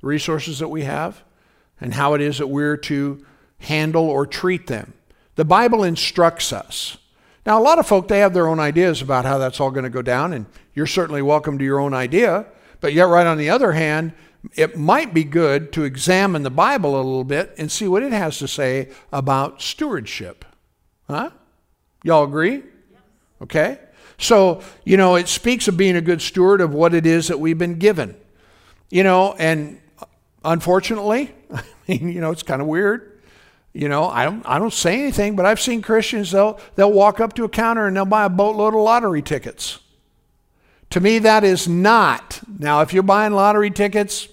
the 0.00 0.06
resources 0.06 0.58
that 0.58 0.68
we 0.68 0.82
have, 0.84 1.22
and 1.80 1.94
how 1.94 2.14
it 2.14 2.20
is 2.20 2.38
that 2.38 2.48
we're 2.48 2.76
to 2.76 3.24
handle 3.60 4.08
or 4.08 4.26
treat 4.26 4.66
them. 4.66 4.94
The 5.36 5.44
Bible 5.44 5.84
instructs 5.84 6.52
us. 6.52 6.96
Now, 7.46 7.58
a 7.58 7.62
lot 7.62 7.78
of 7.78 7.86
folk, 7.86 8.08
they 8.08 8.18
have 8.18 8.34
their 8.34 8.48
own 8.48 8.60
ideas 8.60 9.00
about 9.00 9.24
how 9.24 9.38
that's 9.38 9.60
all 9.60 9.70
going 9.70 9.84
to 9.84 9.90
go 9.90 10.02
down, 10.02 10.32
and 10.32 10.46
you're 10.74 10.86
certainly 10.86 11.22
welcome 11.22 11.58
to 11.58 11.64
your 11.64 11.80
own 11.80 11.94
idea. 11.94 12.46
But 12.80 12.92
yet, 12.92 13.04
right 13.04 13.26
on 13.26 13.38
the 13.38 13.50
other 13.50 13.72
hand, 13.72 14.12
it 14.54 14.76
might 14.76 15.12
be 15.12 15.24
good 15.24 15.72
to 15.72 15.84
examine 15.84 16.42
the 16.42 16.50
Bible 16.50 16.94
a 16.94 17.02
little 17.02 17.24
bit 17.24 17.54
and 17.58 17.70
see 17.70 17.88
what 17.88 18.02
it 18.02 18.12
has 18.12 18.38
to 18.38 18.48
say 18.48 18.88
about 19.12 19.60
stewardship. 19.60 20.44
Huh? 21.06 21.30
Y'all 22.04 22.24
agree? 22.24 22.62
Okay? 23.42 23.78
So, 24.18 24.62
you 24.84 24.96
know, 24.96 25.16
it 25.16 25.28
speaks 25.28 25.68
of 25.68 25.76
being 25.76 25.96
a 25.96 26.00
good 26.00 26.22
steward 26.22 26.60
of 26.60 26.74
what 26.74 26.94
it 26.94 27.06
is 27.06 27.28
that 27.28 27.38
we've 27.38 27.58
been 27.58 27.78
given. 27.78 28.16
You 28.90 29.04
know, 29.04 29.34
and 29.38 29.80
unfortunately, 30.44 31.34
I 31.54 31.62
mean, 31.86 32.08
you 32.08 32.20
know, 32.20 32.30
it's 32.30 32.42
kind 32.42 32.60
of 32.60 32.68
weird. 32.68 33.20
You 33.72 33.88
know, 33.88 34.08
I 34.08 34.24
don't 34.24 34.42
I 34.46 34.58
don't 34.58 34.72
say 34.72 34.98
anything, 35.00 35.36
but 35.36 35.46
I've 35.46 35.60
seen 35.60 35.82
Christians 35.82 36.30
they'll 36.30 36.58
they'll 36.74 36.92
walk 36.92 37.20
up 37.20 37.34
to 37.34 37.44
a 37.44 37.48
counter 37.48 37.86
and 37.86 37.96
they'll 37.96 38.06
buy 38.06 38.24
a 38.24 38.28
boatload 38.30 38.74
of 38.74 38.80
lottery 38.80 39.22
tickets. 39.22 39.78
To 40.90 41.00
me, 41.00 41.18
that 41.18 41.44
is 41.44 41.68
not. 41.68 42.40
Now, 42.58 42.80
if 42.80 42.92
you're 42.92 43.02
buying 43.02 43.32
lottery 43.32 43.70
tickets, 43.70 44.28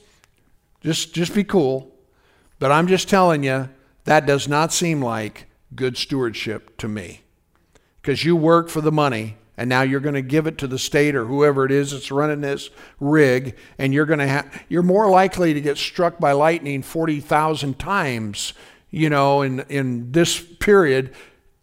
just 0.82 1.14
just 1.14 1.34
be 1.34 1.44
cool. 1.44 1.92
But 2.60 2.72
I'm 2.72 2.88
just 2.88 3.10
telling 3.10 3.44
you, 3.44 3.70
that 4.06 4.26
does 4.26 4.48
not 4.48 4.72
seem 4.72 5.02
like 5.02 5.48
good 5.76 5.98
stewardship 5.98 6.78
to 6.78 6.88
me. 6.88 7.22
Because 8.02 8.24
you 8.24 8.36
work 8.36 8.70
for 8.70 8.82
the 8.82 8.92
money 8.92 9.36
and 9.58 9.70
now 9.70 9.82
you're 9.82 10.00
going 10.00 10.16
to 10.16 10.22
give 10.22 10.48
it 10.48 10.58
to 10.60 10.68
the 10.68 10.80
state 10.80 11.16
or 11.16 11.26
whoever 11.26 11.66
it 11.66 11.72
is 11.72 11.92
that's 11.92 12.12
running 12.12 12.42
this 12.42 12.70
rig 13.00 13.58
and 13.78 13.94
you're 13.94 14.06
going 14.06 14.20
to 14.20 14.28
have 14.28 14.64
you're 14.70 14.84
more 14.84 15.10
likely 15.10 15.54
to 15.54 15.62
get 15.62 15.78
struck 15.78 16.20
by 16.20 16.32
lightning 16.32 16.82
40,000 16.82 17.80
times 17.80 18.54
you 18.92 19.10
know 19.10 19.42
in 19.42 19.62
in 19.62 20.12
this 20.12 20.40
period 20.40 21.14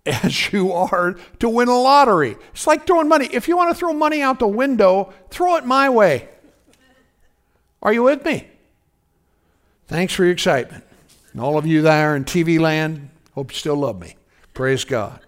as 0.07 0.53
you 0.53 0.72
are 0.72 1.14
to 1.38 1.48
win 1.48 1.68
a 1.68 1.78
lottery. 1.78 2.36
It's 2.53 2.66
like 2.66 2.86
throwing 2.86 3.09
money. 3.09 3.28
If 3.32 3.46
you 3.46 3.57
want 3.57 3.70
to 3.70 3.74
throw 3.74 3.92
money 3.92 4.20
out 4.20 4.38
the 4.38 4.48
window 4.48 5.12
throw 5.30 5.57
it 5.57 5.64
my 5.64 5.88
way. 5.88 6.28
Are 7.82 7.92
you 7.92 8.03
with 8.03 8.24
me? 8.24 8.48
Thanks 9.86 10.12
for 10.12 10.24
your 10.24 10.32
excitement. 10.32 10.84
And 11.32 11.40
all 11.40 11.57
of 11.57 11.66
you 11.66 11.82
there 11.82 12.16
in 12.16 12.24
tv 12.24 12.59
land 12.59 13.11
hope 13.34 13.53
you 13.53 13.57
still 13.57 13.76
love 13.76 14.00
me. 14.00 14.16
Praise 14.55 14.84
god. 14.84 15.20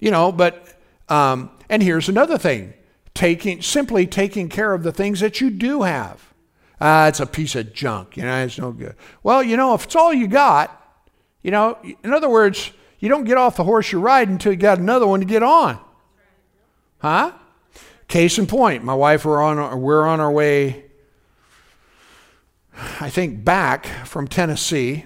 You 0.00 0.10
know 0.10 0.32
but 0.32 0.68
um, 1.08 1.50
and 1.68 1.82
here's 1.82 2.08
another 2.08 2.38
thing. 2.38 2.74
Taking, 3.14 3.60
simply 3.60 4.06
taking 4.06 4.48
care 4.48 4.72
of 4.72 4.82
the 4.82 4.92
things 4.92 5.20
that 5.20 5.40
you 5.40 5.50
do 5.50 5.82
have. 5.82 6.32
Uh, 6.80 7.06
it's 7.08 7.20
a 7.20 7.26
piece 7.26 7.54
of 7.54 7.72
junk, 7.74 8.16
you 8.16 8.22
know, 8.22 8.42
it's 8.42 8.58
no 8.58 8.72
good. 8.72 8.96
Well, 9.22 9.42
you 9.42 9.56
know, 9.56 9.74
if 9.74 9.84
it's 9.84 9.94
all 9.94 10.12
you 10.12 10.26
got, 10.26 11.00
you 11.42 11.50
know, 11.50 11.78
in 12.02 12.12
other 12.12 12.28
words, 12.28 12.72
you 13.02 13.08
don't 13.08 13.24
get 13.24 13.36
off 13.36 13.56
the 13.56 13.64
horse 13.64 13.90
you're 13.90 14.00
riding 14.00 14.34
until 14.34 14.52
you 14.52 14.58
got 14.58 14.78
another 14.78 15.08
one 15.08 15.18
to 15.18 15.26
get 15.26 15.42
on. 15.42 15.76
Huh? 16.98 17.32
Case 18.06 18.38
in 18.38 18.46
point, 18.46 18.84
my 18.84 18.94
wife, 18.94 19.24
we're 19.24 19.42
on, 19.42 19.80
we're 19.80 20.06
on 20.06 20.20
our 20.20 20.30
way, 20.30 20.84
I 23.00 23.10
think, 23.10 23.44
back 23.44 23.86
from 24.06 24.28
Tennessee. 24.28 25.04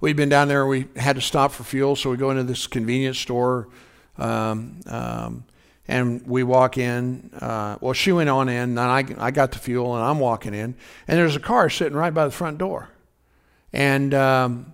We'd 0.00 0.16
been 0.16 0.30
down 0.30 0.48
there, 0.48 0.66
we 0.66 0.88
had 0.96 1.16
to 1.16 1.22
stop 1.22 1.52
for 1.52 1.64
fuel, 1.64 1.96
so 1.96 2.10
we 2.10 2.16
go 2.16 2.30
into 2.30 2.44
this 2.44 2.66
convenience 2.66 3.18
store 3.18 3.68
um, 4.16 4.80
um, 4.86 5.44
and 5.86 6.26
we 6.26 6.44
walk 6.44 6.78
in. 6.78 7.30
Uh, 7.38 7.76
well, 7.82 7.92
she 7.92 8.10
went 8.10 8.30
on 8.30 8.48
in, 8.48 8.78
and 8.78 8.80
I, 8.80 9.04
I 9.18 9.32
got 9.32 9.52
the 9.52 9.58
fuel, 9.58 9.94
and 9.94 10.02
I'm 10.02 10.18
walking 10.18 10.54
in, 10.54 10.76
and 11.06 11.18
there's 11.18 11.36
a 11.36 11.40
car 11.40 11.68
sitting 11.68 11.96
right 11.96 12.14
by 12.14 12.24
the 12.24 12.30
front 12.30 12.56
door, 12.56 12.88
and 13.70 14.14
um, 14.14 14.72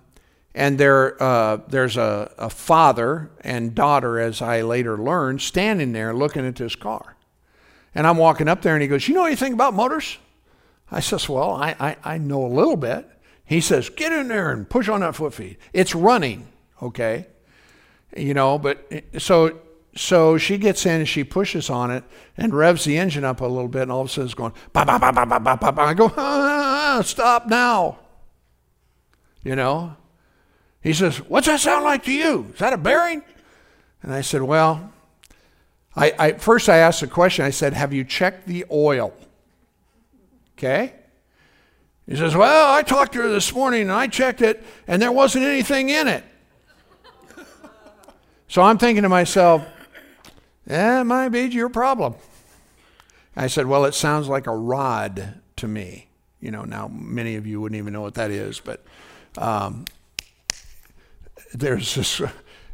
and 0.55 0.79
there 0.79 1.21
uh, 1.21 1.57
there's 1.67 1.97
a, 1.97 2.31
a 2.39 2.49
father 2.49 3.29
and 3.41 3.75
daughter, 3.75 4.19
as 4.19 4.41
I 4.41 4.61
later 4.61 4.97
learned, 4.97 5.41
standing 5.41 5.91
there 5.91 6.13
looking 6.13 6.47
at 6.47 6.55
this 6.55 6.75
car, 6.75 7.15
and 7.93 8.07
I'm 8.07 8.17
walking 8.17 8.47
up 8.47 8.63
there, 8.63 8.73
and 8.73 8.81
he 8.81 8.87
goes, 8.87 9.07
"You 9.07 9.13
know 9.13 9.25
anything 9.25 9.53
about 9.53 9.75
motors?" 9.75 10.17
I 10.91 11.01
says, 11.01 11.29
"Well, 11.29 11.51
I, 11.51 11.75
I, 11.79 12.15
I 12.15 12.17
know 12.17 12.43
a 12.43 12.47
little 12.47 12.77
bit." 12.77 13.07
He 13.45 13.61
says, 13.61 13.89
"Get 13.89 14.11
in 14.11 14.29
there 14.29 14.51
and 14.51 14.67
push 14.67 14.89
on 14.89 15.01
that 15.01 15.15
foot 15.15 15.35
feed. 15.35 15.57
It's 15.73 15.93
running, 15.93 16.47
okay." 16.81 17.27
you 18.15 18.33
know, 18.33 18.57
but 18.57 18.89
so 19.17 19.59
so 19.95 20.37
she 20.37 20.57
gets 20.57 20.85
in 20.85 20.99
and 21.01 21.07
she 21.07 21.23
pushes 21.23 21.69
on 21.69 21.91
it 21.91 22.03
and 22.37 22.53
revs 22.53 22.83
the 22.85 22.97
engine 22.97 23.23
up 23.23 23.41
a 23.41 23.45
little 23.45 23.67
bit, 23.67 23.83
and 23.83 23.91
all 23.91 24.01
of 24.01 24.07
a 24.07 24.09
sudden 24.09 24.25
it's 24.25 24.33
going, 24.33 24.53
bah, 24.73 24.83
bah, 24.85 24.99
bah, 24.99 25.11
bah, 25.11 25.25
bah, 25.25 25.39
bah, 25.39 25.71
bah. 25.71 25.83
I 25.83 25.93
go, 25.93 26.11
ah, 26.17 27.01
stop 27.03 27.47
now. 27.47 27.99
You 29.43 29.55
know? 29.55 29.95
He 30.85 30.93
says, 30.93 31.17
What's 31.17 31.47
that 31.47 31.59
sound 31.59 31.83
like 31.83 32.03
to 32.03 32.13
you? 32.13 32.51
Is 32.53 32.59
that 32.59 32.71
a 32.71 32.77
bearing? 32.77 33.23
And 34.03 34.13
I 34.13 34.21
said, 34.21 34.43
Well, 34.43 34.93
I, 35.95 36.13
I 36.19 36.31
first 36.33 36.69
I 36.69 36.77
asked 36.77 37.01
a 37.01 37.07
question. 37.07 37.43
I 37.43 37.49
said, 37.49 37.73
Have 37.73 37.91
you 37.91 38.03
checked 38.03 38.47
the 38.47 38.65
oil? 38.69 39.11
Okay? 40.55 40.93
He 42.07 42.15
says, 42.15 42.35
Well, 42.35 42.71
I 42.71 42.83
talked 42.83 43.13
to 43.13 43.23
her 43.23 43.29
this 43.29 43.51
morning 43.51 43.81
and 43.81 43.91
I 43.91 44.05
checked 44.05 44.43
it, 44.43 44.63
and 44.87 45.01
there 45.01 45.11
wasn't 45.11 45.45
anything 45.45 45.89
in 45.89 46.07
it. 46.07 46.23
So 48.47 48.61
I'm 48.61 48.77
thinking 48.77 49.01
to 49.01 49.09
myself, 49.09 49.65
that 50.67 51.03
might 51.07 51.29
be 51.29 51.41
your 51.45 51.67
problem. 51.67 52.13
I 53.35 53.47
said, 53.47 53.65
well, 53.65 53.85
it 53.85 53.95
sounds 53.95 54.29
like 54.29 54.45
a 54.45 54.55
rod 54.55 55.41
to 55.57 55.67
me. 55.67 56.09
You 56.39 56.51
know, 56.51 56.63
now 56.63 56.87
many 56.87 57.37
of 57.37 57.47
you 57.47 57.59
wouldn't 57.59 57.77
even 57.77 57.91
know 57.91 58.01
what 58.01 58.13
that 58.13 58.29
is, 58.29 58.59
but 58.59 58.85
um, 59.37 59.85
there's 61.59 61.95
this, 61.95 62.21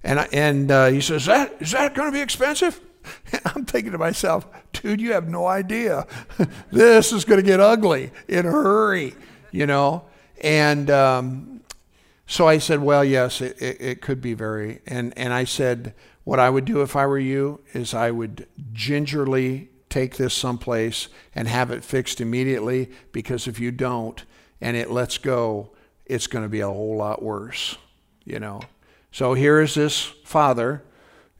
and 0.03 0.19
I, 0.19 0.27
and 0.31 0.71
uh, 0.71 0.87
he 0.87 1.01
says, 1.01 1.25
that 1.25 1.55
is 1.59 1.71
that 1.71 1.95
going 1.95 2.11
to 2.11 2.13
be 2.13 2.21
expensive? 2.21 2.79
And 3.31 3.41
I'm 3.55 3.65
thinking 3.65 3.91
to 3.93 3.97
myself, 3.97 4.47
dude, 4.73 5.01
you 5.01 5.13
have 5.13 5.27
no 5.27 5.47
idea. 5.47 6.05
this 6.71 7.11
is 7.11 7.25
going 7.25 7.39
to 7.39 7.45
get 7.45 7.59
ugly 7.59 8.11
in 8.27 8.45
a 8.45 8.51
hurry, 8.51 9.15
you 9.51 9.65
know. 9.65 10.05
And 10.41 10.89
um, 10.89 11.61
so 12.25 12.47
I 12.47 12.57
said, 12.57 12.81
well, 12.81 13.03
yes, 13.03 13.41
it, 13.41 13.61
it, 13.61 13.81
it, 13.81 14.01
could 14.01 14.21
be 14.21 14.33
very. 14.33 14.81
And, 14.87 15.13
and 15.17 15.33
I 15.33 15.43
said, 15.43 15.93
what 16.23 16.39
I 16.39 16.49
would 16.49 16.65
do 16.65 16.81
if 16.81 16.95
I 16.95 17.05
were 17.05 17.19
you 17.19 17.61
is 17.73 17.93
I 17.93 18.11
would 18.11 18.47
gingerly 18.71 19.69
take 19.89 20.17
this 20.17 20.33
someplace 20.33 21.09
and 21.35 21.47
have 21.47 21.71
it 21.71 21.83
fixed 21.83 22.21
immediately 22.21 22.89
because 23.11 23.47
if 23.47 23.59
you 23.59 23.71
don't 23.71 24.23
and 24.61 24.77
it 24.77 24.89
lets 24.89 25.17
go, 25.17 25.71
it's 26.05 26.27
going 26.27 26.43
to 26.43 26.49
be 26.49 26.61
a 26.61 26.67
whole 26.67 26.95
lot 26.95 27.21
worse, 27.21 27.77
you 28.25 28.39
know. 28.39 28.61
So 29.11 29.33
here 29.33 29.59
is 29.59 29.73
this 29.73 30.01
father 30.23 30.83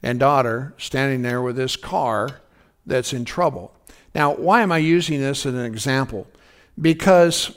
and 0.02 0.18
daughter 0.18 0.74
standing 0.78 1.22
there 1.22 1.40
with 1.40 1.56
this 1.56 1.76
car 1.76 2.40
that's 2.84 3.12
in 3.12 3.24
trouble. 3.24 3.74
Now, 4.14 4.34
why 4.34 4.62
am 4.62 4.72
I 4.72 4.78
using 4.78 5.20
this 5.20 5.46
as 5.46 5.54
an 5.54 5.64
example? 5.64 6.26
Because 6.80 7.56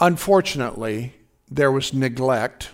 unfortunately, 0.00 1.14
there 1.50 1.72
was 1.72 1.94
neglect 1.94 2.70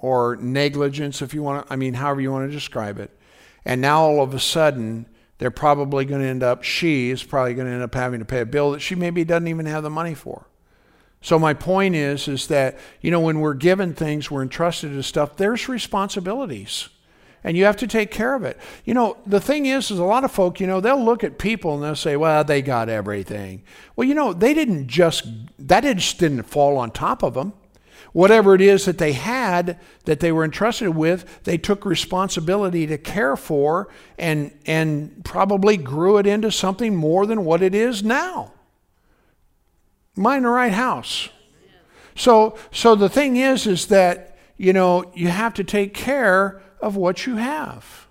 or 0.00 0.36
negligence, 0.36 1.22
if 1.22 1.34
you 1.34 1.42
want 1.42 1.66
to, 1.66 1.72
I 1.72 1.76
mean, 1.76 1.94
however 1.94 2.20
you 2.20 2.30
want 2.30 2.48
to 2.48 2.54
describe 2.54 2.98
it. 2.98 3.10
And 3.64 3.80
now 3.80 4.02
all 4.02 4.22
of 4.22 4.34
a 4.34 4.40
sudden, 4.40 5.06
they're 5.38 5.50
probably 5.50 6.04
going 6.04 6.20
to 6.20 6.26
end 6.26 6.42
up, 6.42 6.62
she 6.62 7.10
is 7.10 7.22
probably 7.22 7.54
going 7.54 7.66
to 7.66 7.72
end 7.72 7.82
up 7.82 7.94
having 7.94 8.20
to 8.20 8.24
pay 8.24 8.40
a 8.40 8.46
bill 8.46 8.72
that 8.72 8.80
she 8.80 8.94
maybe 8.94 9.24
doesn't 9.24 9.48
even 9.48 9.66
have 9.66 9.82
the 9.82 9.90
money 9.90 10.14
for. 10.14 10.47
So 11.20 11.38
my 11.38 11.54
point 11.54 11.94
is, 11.94 12.28
is 12.28 12.46
that, 12.46 12.78
you 13.00 13.10
know, 13.10 13.20
when 13.20 13.40
we're 13.40 13.54
given 13.54 13.92
things, 13.92 14.30
we're 14.30 14.42
entrusted 14.42 14.92
to 14.92 15.02
stuff, 15.02 15.36
there's 15.36 15.68
responsibilities. 15.68 16.88
And 17.44 17.56
you 17.56 17.64
have 17.64 17.76
to 17.78 17.86
take 17.86 18.10
care 18.10 18.34
of 18.34 18.44
it. 18.44 18.58
You 18.84 18.94
know, 18.94 19.16
the 19.26 19.40
thing 19.40 19.66
is, 19.66 19.90
is 19.90 19.98
a 19.98 20.04
lot 20.04 20.24
of 20.24 20.32
folk, 20.32 20.60
you 20.60 20.66
know, 20.66 20.80
they'll 20.80 21.02
look 21.02 21.22
at 21.22 21.38
people 21.38 21.74
and 21.74 21.82
they'll 21.82 21.94
say, 21.96 22.16
well, 22.16 22.44
they 22.44 22.62
got 22.62 22.88
everything. 22.88 23.62
Well, 23.94 24.06
you 24.06 24.14
know, 24.14 24.32
they 24.32 24.54
didn't 24.54 24.88
just, 24.88 25.26
that 25.58 25.82
just 25.82 26.18
didn't 26.18 26.42
fall 26.44 26.76
on 26.76 26.90
top 26.90 27.22
of 27.22 27.34
them 27.34 27.52
whatever 28.12 28.54
it 28.54 28.60
is 28.60 28.84
that 28.84 28.98
they 28.98 29.12
had 29.12 29.78
that 30.04 30.20
they 30.20 30.32
were 30.32 30.44
entrusted 30.44 30.88
with, 30.88 31.42
they 31.44 31.58
took 31.58 31.84
responsibility 31.84 32.86
to 32.86 32.98
care 32.98 33.36
for 33.36 33.88
and, 34.18 34.50
and 34.66 35.24
probably 35.24 35.76
grew 35.76 36.18
it 36.18 36.26
into 36.26 36.50
something 36.50 36.96
more 36.96 37.26
than 37.26 37.44
what 37.44 37.62
it 37.62 37.74
is 37.74 38.02
now. 38.02 38.52
Mine 40.18 40.42
the 40.42 40.48
right 40.48 40.72
house. 40.72 41.28
So, 42.16 42.58
so 42.72 42.96
the 42.96 43.08
thing 43.08 43.36
is, 43.36 43.68
is 43.68 43.86
that, 43.86 44.36
you 44.56 44.72
know, 44.72 45.12
you 45.14 45.28
have 45.28 45.54
to 45.54 45.64
take 45.64 45.94
care 45.94 46.60
of 46.80 46.96
what 46.96 47.24
you 47.24 47.36
have. 47.36 48.08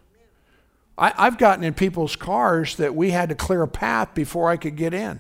I, 0.97 1.13
I've 1.17 1.37
gotten 1.37 1.65
in 1.65 1.73
people's 1.73 2.15
cars 2.15 2.77
that 2.77 2.95
we 2.95 3.11
had 3.11 3.27
to 3.29 3.35
clear 3.35 3.61
a 3.61 3.67
path 3.67 4.13
before 4.13 4.49
I 4.49 4.55
could 4.55 4.77
get 4.77 4.93
in. 4.93 5.19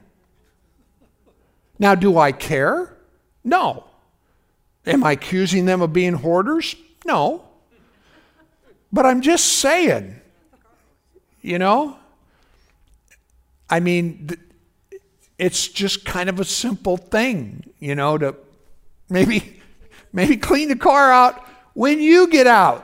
Now, 1.77 1.93
do 1.93 2.17
I 2.17 2.31
care? 2.31 2.95
No. 3.43 3.83
Am 4.85 5.03
I 5.03 5.11
accusing 5.11 5.65
them 5.65 5.81
of 5.81 5.91
being 5.91 6.13
hoarders? 6.13 6.73
No. 7.05 7.49
But 8.93 9.05
I'm 9.05 9.19
just 9.19 9.45
saying, 9.45 10.21
you 11.41 11.59
know? 11.59 11.97
I 13.69 13.81
mean, 13.81 14.29
it's 15.37 15.67
just 15.67 16.05
kind 16.05 16.29
of 16.29 16.39
a 16.39 16.45
simple 16.45 16.97
thing, 16.97 17.63
you 17.79 17.95
know, 17.95 18.17
to 18.17 18.35
maybe 19.09 19.59
maybe 20.13 20.37
clean 20.37 20.69
the 20.69 20.75
car 20.75 21.11
out 21.11 21.45
when 21.73 21.99
you 21.99 22.27
get 22.27 22.47
out. 22.47 22.83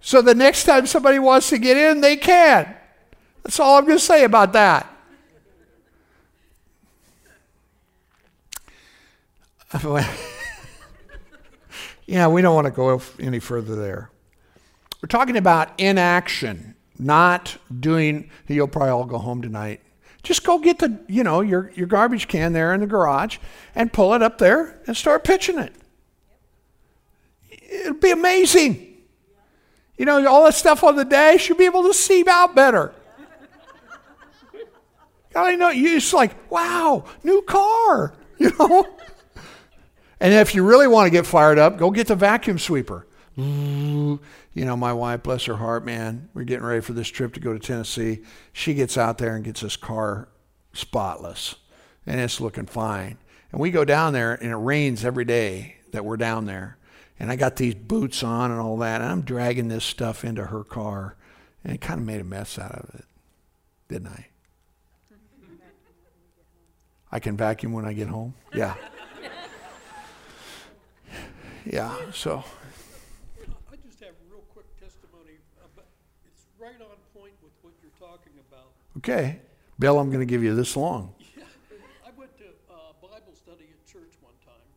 So 0.00 0.22
the 0.22 0.34
next 0.34 0.64
time 0.64 0.86
somebody 0.86 1.18
wants 1.18 1.50
to 1.50 1.58
get 1.58 1.76
in, 1.76 2.00
they 2.00 2.16
can. 2.16 2.74
That's 3.42 3.60
all 3.60 3.78
I'm 3.78 3.84
going 3.84 3.98
to 3.98 4.04
say 4.04 4.24
about 4.24 4.52
that. 4.54 4.92
yeah, 12.06 12.28
we 12.28 12.40
don't 12.40 12.54
want 12.54 12.66
to 12.66 12.70
go 12.70 13.02
any 13.20 13.40
further 13.40 13.76
there. 13.76 14.10
We're 15.02 15.08
talking 15.08 15.36
about 15.36 15.78
inaction, 15.78 16.74
not 16.98 17.56
doing, 17.80 18.30
you'll 18.48 18.68
probably 18.68 18.90
all 18.90 19.04
go 19.04 19.18
home 19.18 19.42
tonight. 19.42 19.80
Just 20.26 20.42
go 20.42 20.58
get 20.58 20.80
the, 20.80 20.98
you 21.06 21.22
know, 21.22 21.40
your, 21.40 21.70
your 21.76 21.86
garbage 21.86 22.26
can 22.26 22.52
there 22.52 22.74
in 22.74 22.80
the 22.80 22.86
garage 22.88 23.38
and 23.76 23.92
pull 23.92 24.12
it 24.12 24.22
up 24.22 24.38
there 24.38 24.80
and 24.88 24.96
start 24.96 25.22
pitching 25.22 25.56
it. 25.56 25.72
It'll 27.48 27.94
be 27.94 28.10
amazing. 28.10 28.96
You 29.96 30.04
know, 30.04 30.26
all 30.26 30.44
that 30.46 30.54
stuff 30.54 30.82
on 30.82 30.96
the 30.96 31.04
dash, 31.04 31.48
you'll 31.48 31.58
be 31.58 31.64
able 31.64 31.84
to 31.84 31.94
see 31.94 32.24
out 32.26 32.56
better. 32.56 32.92
I 35.36 35.54
know 35.54 35.68
you 35.68 35.90
just 35.90 36.12
like, 36.12 36.50
wow, 36.50 37.04
new 37.22 37.42
car, 37.42 38.12
you 38.38 38.50
know. 38.58 38.84
And 40.18 40.34
if 40.34 40.56
you 40.56 40.64
really 40.64 40.88
want 40.88 41.06
to 41.06 41.10
get 41.10 41.24
fired 41.24 41.60
up, 41.60 41.78
go 41.78 41.92
get 41.92 42.08
the 42.08 42.16
vacuum 42.16 42.58
sweeper. 42.58 43.06
You 44.56 44.64
know, 44.64 44.76
my 44.76 44.94
wife, 44.94 45.22
bless 45.22 45.44
her 45.44 45.56
heart, 45.56 45.84
man, 45.84 46.30
we're 46.32 46.44
getting 46.44 46.64
ready 46.64 46.80
for 46.80 46.94
this 46.94 47.08
trip 47.08 47.34
to 47.34 47.40
go 47.40 47.52
to 47.52 47.58
Tennessee. 47.58 48.22
She 48.54 48.72
gets 48.72 48.96
out 48.96 49.18
there 49.18 49.36
and 49.36 49.44
gets 49.44 49.60
this 49.60 49.76
car 49.76 50.28
spotless, 50.72 51.56
and 52.06 52.18
it's 52.18 52.40
looking 52.40 52.64
fine. 52.64 53.18
And 53.52 53.60
we 53.60 53.70
go 53.70 53.84
down 53.84 54.14
there, 54.14 54.32
and 54.32 54.50
it 54.50 54.56
rains 54.56 55.04
every 55.04 55.26
day 55.26 55.76
that 55.92 56.06
we're 56.06 56.16
down 56.16 56.46
there. 56.46 56.78
And 57.20 57.30
I 57.30 57.36
got 57.36 57.56
these 57.56 57.74
boots 57.74 58.22
on 58.22 58.50
and 58.50 58.58
all 58.58 58.78
that, 58.78 59.02
and 59.02 59.10
I'm 59.10 59.20
dragging 59.20 59.68
this 59.68 59.84
stuff 59.84 60.24
into 60.24 60.46
her 60.46 60.64
car, 60.64 61.16
and 61.62 61.74
it 61.74 61.82
kind 61.82 62.00
of 62.00 62.06
made 62.06 62.22
a 62.22 62.24
mess 62.24 62.58
out 62.58 62.72
of 62.72 62.94
it, 62.94 63.04
didn't 63.88 64.08
I? 64.08 64.26
I 67.12 67.18
can 67.18 67.36
vacuum 67.36 67.74
when 67.74 67.84
I 67.84 67.92
get 67.92 68.08
home? 68.08 68.32
Yeah. 68.54 68.74
yeah, 71.66 71.94
so. 72.12 72.42
I 73.76 73.78
just 73.84 74.00
have 74.00 74.10
a 74.10 74.32
real 74.32 74.44
quick 74.52 74.66
testimony. 74.80 75.36
About, 75.60 75.86
it's 76.26 76.46
right 76.58 76.80
on 76.80 76.96
point 77.14 77.34
with 77.42 77.52
what 77.62 77.74
you're 77.82 77.92
talking 77.98 78.32
about. 78.48 78.72
Okay. 78.98 79.40
Bill, 79.78 79.98
I'm 79.98 80.08
going 80.08 80.20
to 80.20 80.26
give 80.26 80.42
you 80.42 80.54
this 80.54 80.76
long. 80.76 81.12
Yeah. 81.36 81.44
I 82.06 82.10
went 82.18 82.32
to 82.38 82.44
uh, 82.72 82.96
Bible 83.02 83.34
study 83.34 83.68
at 83.68 83.80
church 83.92 84.16
one 84.22 84.32
time, 84.44 84.68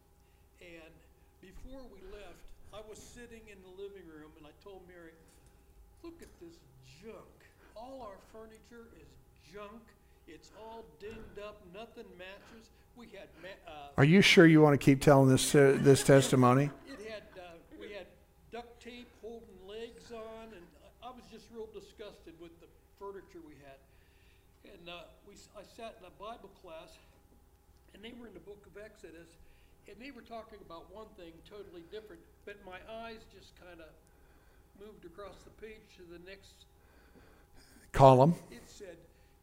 and 0.59 0.91
before 1.39 1.79
we 1.87 1.99
left, 2.11 2.43
I 2.73 2.81
was 2.89 2.99
sitting 2.99 3.39
in 3.47 3.55
the 3.63 3.73
living 3.81 4.03
room, 4.11 4.31
and 4.37 4.45
I 4.45 4.51
told 4.63 4.81
Mary, 4.87 5.15
look 6.03 6.19
at 6.21 6.27
this 6.41 6.59
junk. 7.01 7.31
All 7.77 8.01
our 8.03 8.19
furniture 8.35 8.91
is 8.99 9.07
junk. 9.53 9.79
It's 10.27 10.51
all 10.59 10.83
dinged 10.99 11.39
up. 11.39 11.61
Nothing 11.73 12.05
matches. 12.17 12.69
We 12.97 13.07
had. 13.07 13.29
Ma- 13.41 13.71
uh, 13.71 13.95
Are 13.97 14.03
you 14.03 14.21
sure 14.21 14.45
you 14.45 14.61
want 14.61 14.73
to 14.79 14.83
keep 14.83 14.99
telling 15.01 15.29
this 15.29 15.55
uh, 15.55 15.77
this 15.79 16.03
testimony? 16.03 16.69
It 16.91 16.99
had. 17.09 17.23
Uh, 17.39 17.55
we 17.79 17.93
had 17.93 18.05
duct 18.51 18.83
tape 18.83 19.07
holding 19.23 19.57
legs 19.65 20.11
on, 20.11 20.51
and 20.51 20.65
I, 21.01 21.07
I 21.07 21.11
was 21.11 21.23
just 21.31 21.45
real 21.55 21.69
disgusted 21.73 22.33
with 22.41 22.51
the 22.59 22.67
furniture 22.99 23.39
we 23.47 23.55
had. 23.63 23.79
And 24.79 24.89
uh, 24.89 25.03
we, 25.27 25.33
s- 25.33 25.49
I 25.57 25.63
sat 25.75 25.95
in 25.99 26.07
a 26.07 26.13
Bible 26.21 26.49
class, 26.63 26.95
and 27.93 28.03
they 28.03 28.13
were 28.19 28.27
in 28.27 28.33
the 28.33 28.39
Book 28.39 28.63
of 28.65 28.79
Exodus, 28.81 29.27
and 29.87 29.97
they 29.99 30.11
were 30.11 30.21
talking 30.23 30.59
about 30.65 30.87
one 30.93 31.07
thing 31.17 31.33
totally 31.49 31.83
different. 31.91 32.21
But 32.45 32.57
my 32.65 32.79
eyes 33.03 33.19
just 33.33 33.51
kind 33.59 33.79
of 33.81 33.91
moved 34.79 35.03
across 35.05 35.35
the 35.43 35.51
page 35.59 35.83
to 35.97 36.03
the 36.07 36.19
next. 36.29 36.53
Column. 37.91 38.35
It 38.51 38.61
said, 38.67 38.95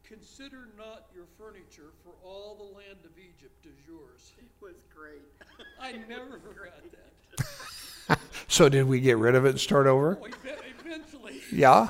"Consider 0.07 0.69
not 0.77 1.05
your 1.13 1.25
furniture, 1.37 1.91
for 2.03 2.13
all 2.25 2.55
the 2.55 2.77
land 2.77 2.99
of 3.03 3.11
Egypt 3.19 3.65
is 3.65 3.75
yours." 3.85 4.31
It 4.39 4.47
was 4.61 4.75
great. 4.95 5.21
I 5.81 5.91
never 6.09 6.39
forgot 6.39 6.73
that. 6.91 8.19
So 8.47 8.69
did 8.69 8.87
we 8.87 9.01
get 9.01 9.17
rid 9.17 9.35
of 9.35 9.45
it 9.45 9.49
and 9.49 9.59
start 9.59 9.85
over? 9.85 10.17
Oh, 10.21 10.25
ev- 10.25 10.61
eventually. 10.79 11.41
Yeah. 11.51 11.89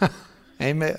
Amen. 0.60 0.98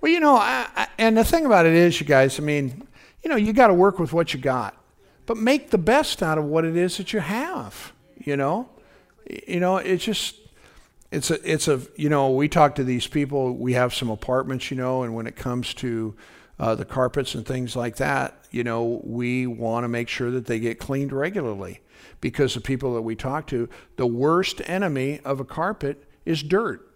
Well, 0.00 0.10
you 0.10 0.20
know, 0.20 0.36
I, 0.36 0.66
I, 0.74 0.88
and 0.98 1.16
the 1.16 1.24
thing 1.24 1.44
about 1.44 1.66
it 1.66 1.74
is, 1.74 2.00
you 2.00 2.06
guys, 2.06 2.38
I 2.38 2.42
mean, 2.42 2.86
you 3.22 3.28
know, 3.28 3.36
you 3.36 3.52
got 3.52 3.66
to 3.66 3.74
work 3.74 3.98
with 3.98 4.12
what 4.12 4.32
you 4.32 4.40
got, 4.40 4.76
but 5.26 5.36
make 5.36 5.70
the 5.70 5.78
best 5.78 6.22
out 6.22 6.38
of 6.38 6.44
what 6.44 6.64
it 6.64 6.76
is 6.76 6.96
that 6.96 7.12
you 7.12 7.20
have. 7.20 7.92
You 8.16 8.36
know, 8.36 8.68
you 9.46 9.60
know, 9.60 9.76
it's 9.76 10.04
just, 10.04 10.36
it's 11.10 11.30
a, 11.30 11.50
it's 11.50 11.68
a, 11.68 11.80
you 11.96 12.08
know, 12.08 12.30
we 12.30 12.48
talk 12.48 12.74
to 12.76 12.84
these 12.84 13.06
people. 13.06 13.54
We 13.56 13.74
have 13.74 13.94
some 13.94 14.08
apartments, 14.08 14.70
you 14.70 14.76
know, 14.76 15.02
and 15.02 15.14
when 15.14 15.26
it 15.26 15.36
comes 15.36 15.74
to 15.74 16.14
uh, 16.58 16.74
the 16.74 16.84
carpets 16.84 17.34
and 17.34 17.44
things 17.44 17.76
like 17.76 17.96
that, 17.96 18.46
you 18.50 18.64
know, 18.64 19.00
we 19.04 19.46
want 19.46 19.84
to 19.84 19.88
make 19.88 20.08
sure 20.08 20.30
that 20.30 20.46
they 20.46 20.58
get 20.58 20.78
cleaned 20.78 21.12
regularly 21.12 21.80
because 22.20 22.54
the 22.54 22.60
people 22.60 22.94
that 22.94 23.02
we 23.02 23.16
talk 23.16 23.46
to, 23.48 23.68
the 23.96 24.06
worst 24.06 24.62
enemy 24.64 25.20
of 25.24 25.40
a 25.40 25.44
carpet 25.44 26.04
is 26.24 26.42
dirt 26.42 26.89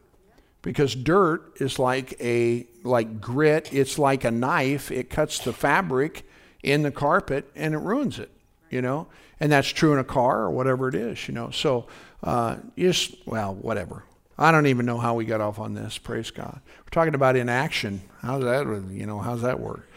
because 0.65 0.95
dirt 0.95 1.61
is 1.61 1.79
like 1.79 2.21
a 2.21 2.67
like 2.83 3.21
grit 3.21 3.73
it's 3.73 3.99
like 3.99 4.25
a 4.25 4.31
knife 4.31 4.91
it 4.91 5.09
cuts 5.09 5.39
the 5.39 5.53
fabric 5.53 6.29
in 6.63 6.83
the 6.83 6.91
carpet 6.91 7.49
and 7.55 7.75
it 7.75 7.79
ruins 7.79 8.19
it 8.19 8.31
you 8.75 8.83
know? 8.83 9.07
And 9.41 9.53
that's 9.53 9.69
true 9.69 9.93
in 9.93 9.99
a 9.99 10.05
car 10.05 10.43
or 10.43 10.51
whatever 10.51 10.89
it 10.89 10.95
is 10.95 11.29
you 11.29 11.35
know? 11.35 11.51
So 11.51 11.87
uh, 12.23 12.57
just 12.77 13.15
well 13.27 13.55
whatever. 13.55 14.05
I 14.37 14.51
don't 14.51 14.67
even 14.67 14.85
know 14.85 14.99
how 14.99 15.15
we 15.15 15.25
got 15.25 15.41
off 15.41 15.61
on 15.61 15.75
this 15.75 15.97
praise 15.97 16.31
god. 16.31 16.61
We're 16.79 16.91
talking 16.91 17.15
about 17.15 17.37
inaction. 17.37 18.03
How's 18.21 18.43
that 18.43 18.67
you 18.91 19.07
know 19.07 19.21
how's 19.21 19.43
that 19.43 19.61
work? 19.61 19.89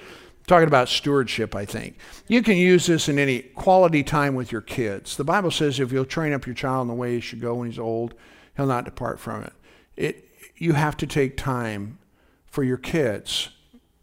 Talking 0.45 0.67
about 0.67 0.87
stewardship 0.87 1.55
i 1.55 1.65
think. 1.65 1.97
You 2.27 2.41
can 2.41 2.55
use 2.55 2.85
this 2.85 3.09
in 3.09 3.19
any 3.19 3.39
quality 3.39 4.03
time 4.03 4.35
with 4.35 4.51
your 4.51 4.61
kids. 4.61 5.17
The 5.17 5.23
bible 5.23 5.51
says 5.51 5.79
if 5.79 5.91
you'll 5.91 6.05
train 6.05 6.33
up 6.33 6.45
your 6.45 6.55
child 6.55 6.83
in 6.83 6.87
the 6.89 6.93
way 6.93 7.15
he 7.15 7.21
should 7.21 7.41
go 7.41 7.55
when 7.55 7.69
he's 7.69 7.79
old 7.79 8.13
he'll 8.55 8.67
not 8.67 8.85
depart 8.85 9.19
from 9.19 9.43
it. 9.43 9.53
It 9.95 10.26
you 10.57 10.73
have 10.73 10.97
to 10.97 11.07
take 11.07 11.37
time 11.37 11.99
for 12.45 12.63
your 12.63 12.77
kids 12.77 13.49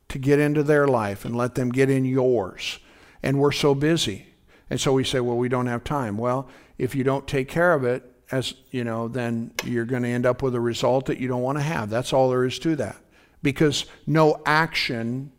to 0.09 0.19
get 0.19 0.39
into 0.39 0.63
their 0.63 0.87
life 0.87 1.25
and 1.25 1.37
let 1.37 1.55
them 1.55 1.71
get 1.71 1.91
in 1.91 2.05
yours. 2.05 2.79
And 3.23 3.41
we're 3.41 3.53
so 3.53 3.75
busy. 3.75 4.27
And 4.71 4.81
so 4.81 4.93
we 4.93 5.05
say 5.05 5.21
well 5.21 5.37
we 5.37 5.49
don't 5.49 5.67
have 5.67 5.85
time. 5.85 6.17
Well 6.17 6.49
if 6.79 6.95
you 6.95 7.05
don't 7.05 7.27
take 7.27 7.49
care 7.49 7.73
of 7.73 7.85
it 7.85 8.11
as 8.31 8.55
you 8.71 8.85
know 8.85 9.09
then 9.09 9.53
you're 9.65 9.85
going 9.85 10.03
to 10.03 10.09
end 10.09 10.27
up 10.27 10.43
with 10.43 10.55
a 10.55 10.61
result 10.61 11.07
that 11.07 11.19
you 11.19 11.29
don't 11.29 11.43
want 11.43 11.59
to 11.59 11.63
have. 11.65 11.91
That's 11.91 12.13
all 12.13 12.31
there 12.31 12.45
is 12.45 12.59
to 12.61 12.77
that. 12.77 12.97
Because 13.43 13.87
no 14.07 14.41
action 14.47 15.33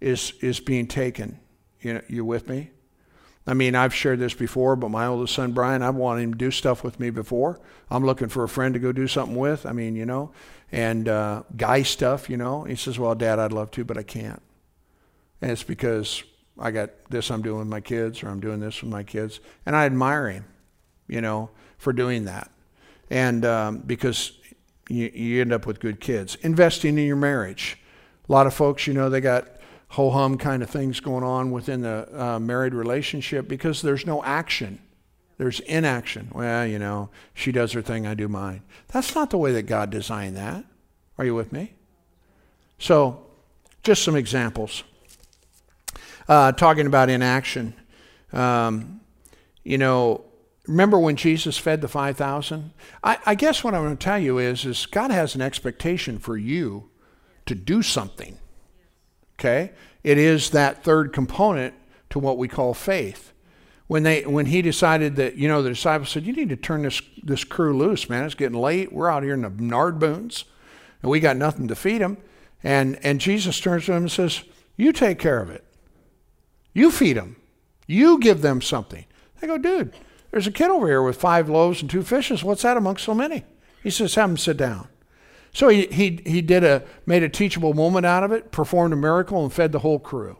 is 0.00 0.32
is 0.40 0.60
being 0.60 0.86
taken. 0.86 1.40
You 1.80 1.94
know 1.94 2.00
you 2.08 2.24
with 2.24 2.48
me 2.48 2.70
I 3.46 3.52
mean, 3.52 3.74
I've 3.74 3.94
shared 3.94 4.20
this 4.20 4.32
before, 4.32 4.74
but 4.74 4.90
my 4.90 5.06
oldest 5.06 5.34
son, 5.34 5.52
Brian, 5.52 5.82
I've 5.82 5.94
wanted 5.94 6.22
him 6.22 6.32
to 6.32 6.38
do 6.38 6.50
stuff 6.50 6.82
with 6.82 6.98
me 6.98 7.10
before. 7.10 7.60
I'm 7.90 8.04
looking 8.04 8.28
for 8.28 8.42
a 8.42 8.48
friend 8.48 8.72
to 8.72 8.80
go 8.80 8.90
do 8.90 9.06
something 9.06 9.36
with. 9.36 9.66
I 9.66 9.72
mean, 9.72 9.96
you 9.96 10.06
know, 10.06 10.30
and 10.72 11.08
uh, 11.08 11.42
guy 11.56 11.82
stuff, 11.82 12.30
you 12.30 12.38
know. 12.38 12.64
He 12.64 12.74
says, 12.74 12.98
Well, 12.98 13.14
Dad, 13.14 13.38
I'd 13.38 13.52
love 13.52 13.70
to, 13.72 13.84
but 13.84 13.98
I 13.98 14.02
can't. 14.02 14.40
And 15.42 15.50
it's 15.50 15.62
because 15.62 16.24
I 16.58 16.70
got 16.70 16.90
this 17.10 17.30
I'm 17.30 17.42
doing 17.42 17.58
with 17.58 17.68
my 17.68 17.80
kids, 17.80 18.22
or 18.22 18.28
I'm 18.28 18.40
doing 18.40 18.60
this 18.60 18.82
with 18.82 18.90
my 18.90 19.02
kids. 19.02 19.40
And 19.66 19.76
I 19.76 19.84
admire 19.84 20.30
him, 20.30 20.46
you 21.06 21.20
know, 21.20 21.50
for 21.76 21.92
doing 21.92 22.24
that. 22.24 22.50
And 23.10 23.44
um, 23.44 23.78
because 23.78 24.32
you, 24.88 25.10
you 25.14 25.40
end 25.42 25.52
up 25.52 25.66
with 25.66 25.80
good 25.80 26.00
kids. 26.00 26.36
Investing 26.36 26.98
in 26.98 27.06
your 27.06 27.16
marriage. 27.16 27.78
A 28.26 28.32
lot 28.32 28.46
of 28.46 28.54
folks, 28.54 28.86
you 28.86 28.94
know, 28.94 29.10
they 29.10 29.20
got 29.20 29.48
ho 29.88 30.10
hum 30.10 30.38
kind 30.38 30.62
of 30.62 30.70
things 30.70 31.00
going 31.00 31.24
on 31.24 31.50
within 31.50 31.82
the 31.82 32.08
uh, 32.12 32.38
married 32.38 32.74
relationship 32.74 33.48
because 33.48 33.82
there's 33.82 34.06
no 34.06 34.22
action. 34.24 34.80
There's 35.38 35.60
inaction. 35.60 36.30
Well, 36.32 36.66
you 36.66 36.78
know, 36.78 37.10
she 37.32 37.52
does 37.52 37.72
her 37.72 37.82
thing, 37.82 38.06
I 38.06 38.14
do 38.14 38.28
mine. 38.28 38.62
That's 38.88 39.14
not 39.14 39.30
the 39.30 39.38
way 39.38 39.52
that 39.52 39.62
God 39.62 39.90
designed 39.90 40.36
that. 40.36 40.64
Are 41.18 41.24
you 41.24 41.34
with 41.34 41.52
me? 41.52 41.74
So, 42.78 43.26
just 43.82 44.02
some 44.02 44.16
examples. 44.16 44.84
Uh, 46.28 46.52
talking 46.52 46.86
about 46.86 47.10
inaction. 47.10 47.74
Um, 48.32 49.00
you 49.62 49.78
know, 49.78 50.24
remember 50.66 50.98
when 50.98 51.16
Jesus 51.16 51.58
fed 51.58 51.80
the 51.80 51.88
5,000? 51.88 52.72
I, 53.02 53.18
I 53.26 53.34
guess 53.34 53.62
what 53.62 53.74
I'm 53.74 53.82
going 53.82 53.96
to 53.96 54.04
tell 54.04 54.18
you 54.18 54.38
is, 54.38 54.64
is 54.64 54.86
God 54.86 55.10
has 55.10 55.34
an 55.34 55.40
expectation 55.40 56.18
for 56.18 56.36
you 56.36 56.90
to 57.46 57.54
do 57.54 57.82
something. 57.82 58.38
Okay? 59.44 59.72
It 60.02 60.16
is 60.16 60.50
that 60.50 60.82
third 60.82 61.12
component 61.12 61.74
to 62.10 62.18
what 62.18 62.38
we 62.38 62.48
call 62.48 62.72
faith. 62.72 63.32
When 63.86 64.02
they 64.02 64.22
when 64.22 64.46
he 64.46 64.62
decided 64.62 65.16
that, 65.16 65.36
you 65.36 65.46
know, 65.48 65.62
the 65.62 65.68
disciples 65.68 66.08
said, 66.08 66.24
You 66.24 66.32
need 66.32 66.48
to 66.48 66.56
turn 66.56 66.82
this 66.82 67.02
this 67.22 67.44
crew 67.44 67.76
loose, 67.76 68.08
man. 68.08 68.24
It's 68.24 68.34
getting 68.34 68.58
late. 68.58 68.92
We're 68.92 69.10
out 69.10 69.22
here 69.22 69.34
in 69.34 69.42
the 69.42 69.50
nard 69.50 69.98
boons 69.98 70.46
and 71.02 71.10
we 71.10 71.20
got 71.20 71.36
nothing 71.36 71.68
to 71.68 71.74
feed 71.74 72.00
them. 72.00 72.16
And 72.62 72.98
and 73.02 73.20
Jesus 73.20 73.60
turns 73.60 73.84
to 73.84 73.92
them 73.92 74.04
and 74.04 74.10
says, 74.10 74.42
You 74.76 74.92
take 74.92 75.18
care 75.18 75.40
of 75.40 75.50
it. 75.50 75.64
You 76.72 76.90
feed 76.90 77.18
them. 77.18 77.36
You 77.86 78.18
give 78.18 78.40
them 78.40 78.62
something. 78.62 79.04
They 79.40 79.46
go, 79.46 79.58
dude, 79.58 79.92
There's 80.30 80.46
a 80.46 80.52
kid 80.52 80.70
over 80.70 80.86
here 80.86 81.02
with 81.02 81.20
five 81.20 81.50
loaves 81.50 81.82
and 81.82 81.90
two 81.90 82.02
fishes. 82.02 82.42
What's 82.42 82.62
that 82.62 82.78
amongst 82.78 83.04
so 83.04 83.14
many? 83.14 83.44
He 83.82 83.90
says, 83.90 84.14
Have 84.14 84.30
him 84.30 84.38
sit 84.38 84.56
down. 84.56 84.88
So 85.54 85.68
he, 85.68 85.86
he, 85.86 86.20
he 86.26 86.42
did 86.42 86.64
a, 86.64 86.82
made 87.06 87.22
a 87.22 87.28
teachable 87.28 87.74
moment 87.74 88.04
out 88.04 88.24
of 88.24 88.32
it, 88.32 88.50
performed 88.50 88.92
a 88.92 88.96
miracle, 88.96 89.42
and 89.42 89.52
fed 89.52 89.70
the 89.72 89.78
whole 89.78 90.00
crew. 90.00 90.36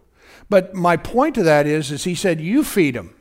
But 0.51 0.75
my 0.75 0.97
point 0.97 1.37
to 1.37 1.45
that 1.45 1.67
is, 1.67 1.91
is 1.93 2.05
he 2.05 2.17
said, 2.17 2.41
You 2.41 2.65
feed 2.65 2.97
them. 2.97 3.15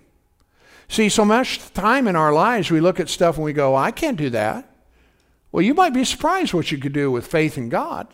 See, 0.89 1.07
so 1.07 1.23
much 1.23 1.71
time 1.73 2.07
in 2.07 2.15
our 2.15 2.33
lives, 2.33 2.69
we 2.69 2.81
look 2.81 2.99
at 2.99 3.09
stuff 3.09 3.37
and 3.37 3.45
we 3.45 3.53
go, 3.53 3.75
I 3.75 3.91
can't 3.91 4.17
do 4.17 4.29
that. 4.31 4.69
Well, 5.51 5.61
you 5.61 5.75
might 5.75 5.93
be 5.93 6.03
surprised 6.03 6.53
what 6.53 6.71
you 6.71 6.79
could 6.79 6.93
do 6.93 7.11
with 7.11 7.27
faith 7.27 7.57
in 7.57 7.69
God. 7.69 8.07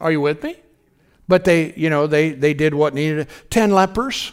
Are 0.00 0.10
you 0.10 0.20
with 0.20 0.42
me? 0.42 0.56
But 1.28 1.44
they, 1.44 1.74
you 1.74 1.90
know, 1.90 2.06
they, 2.06 2.32
they 2.32 2.54
did 2.54 2.74
what 2.74 2.94
needed. 2.94 3.28
Ten 3.50 3.70
lepers. 3.70 4.32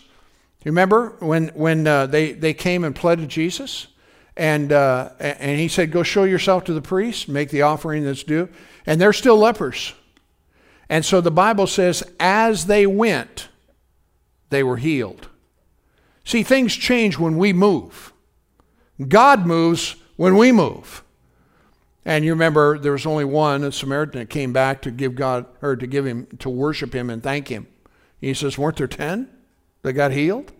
Remember 0.63 1.15
when, 1.19 1.49
when 1.49 1.85
uh, 1.85 2.07
they, 2.07 2.31
they 2.31 2.53
came 2.53 2.83
and 2.85 2.95
pled 2.95 3.19
to 3.19 3.27
Jesus? 3.27 3.87
And, 4.39 4.71
uh, 4.71 5.09
and 5.19 5.59
he 5.59 5.67
said, 5.67 5.91
Go 5.91 6.01
show 6.01 6.23
yourself 6.23 6.63
to 6.63 6.73
the 6.73 6.81
priest, 6.81 7.27
make 7.27 7.49
the 7.49 7.63
offering 7.63 8.05
that's 8.05 8.23
due. 8.23 8.47
And 8.85 8.99
they're 8.99 9.11
still 9.11 9.37
lepers. 9.37 9.93
And 10.87 11.03
so 11.03 11.19
the 11.19 11.29
Bible 11.29 11.67
says, 11.67 12.03
as 12.21 12.65
they 12.67 12.87
went, 12.87 13.49
they 14.49 14.63
were 14.63 14.77
healed. 14.77 15.27
See, 16.23 16.41
things 16.41 16.73
change 16.73 17.19
when 17.19 17.37
we 17.37 17.51
move. 17.51 18.13
God 19.09 19.45
moves 19.45 19.97
when 20.15 20.37
we 20.37 20.53
move. 20.53 21.03
And 22.05 22.23
you 22.23 22.31
remember 22.31 22.79
there 22.79 22.93
was 22.93 23.05
only 23.05 23.25
one, 23.25 23.65
a 23.65 23.73
Samaritan, 23.73 24.19
that 24.19 24.29
came 24.29 24.53
back 24.53 24.81
to 24.83 24.91
give 24.91 25.15
God 25.15 25.47
or 25.61 25.75
to 25.75 25.85
give 25.85 26.05
him 26.07 26.27
to 26.39 26.49
worship 26.49 26.95
him 26.95 27.09
and 27.09 27.21
thank 27.21 27.49
him. 27.49 27.67
He 28.21 28.33
says, 28.33 28.57
weren't 28.57 28.77
there 28.77 28.87
ten 28.87 29.29
that 29.81 29.93
got 29.93 30.11
healed? 30.11 30.53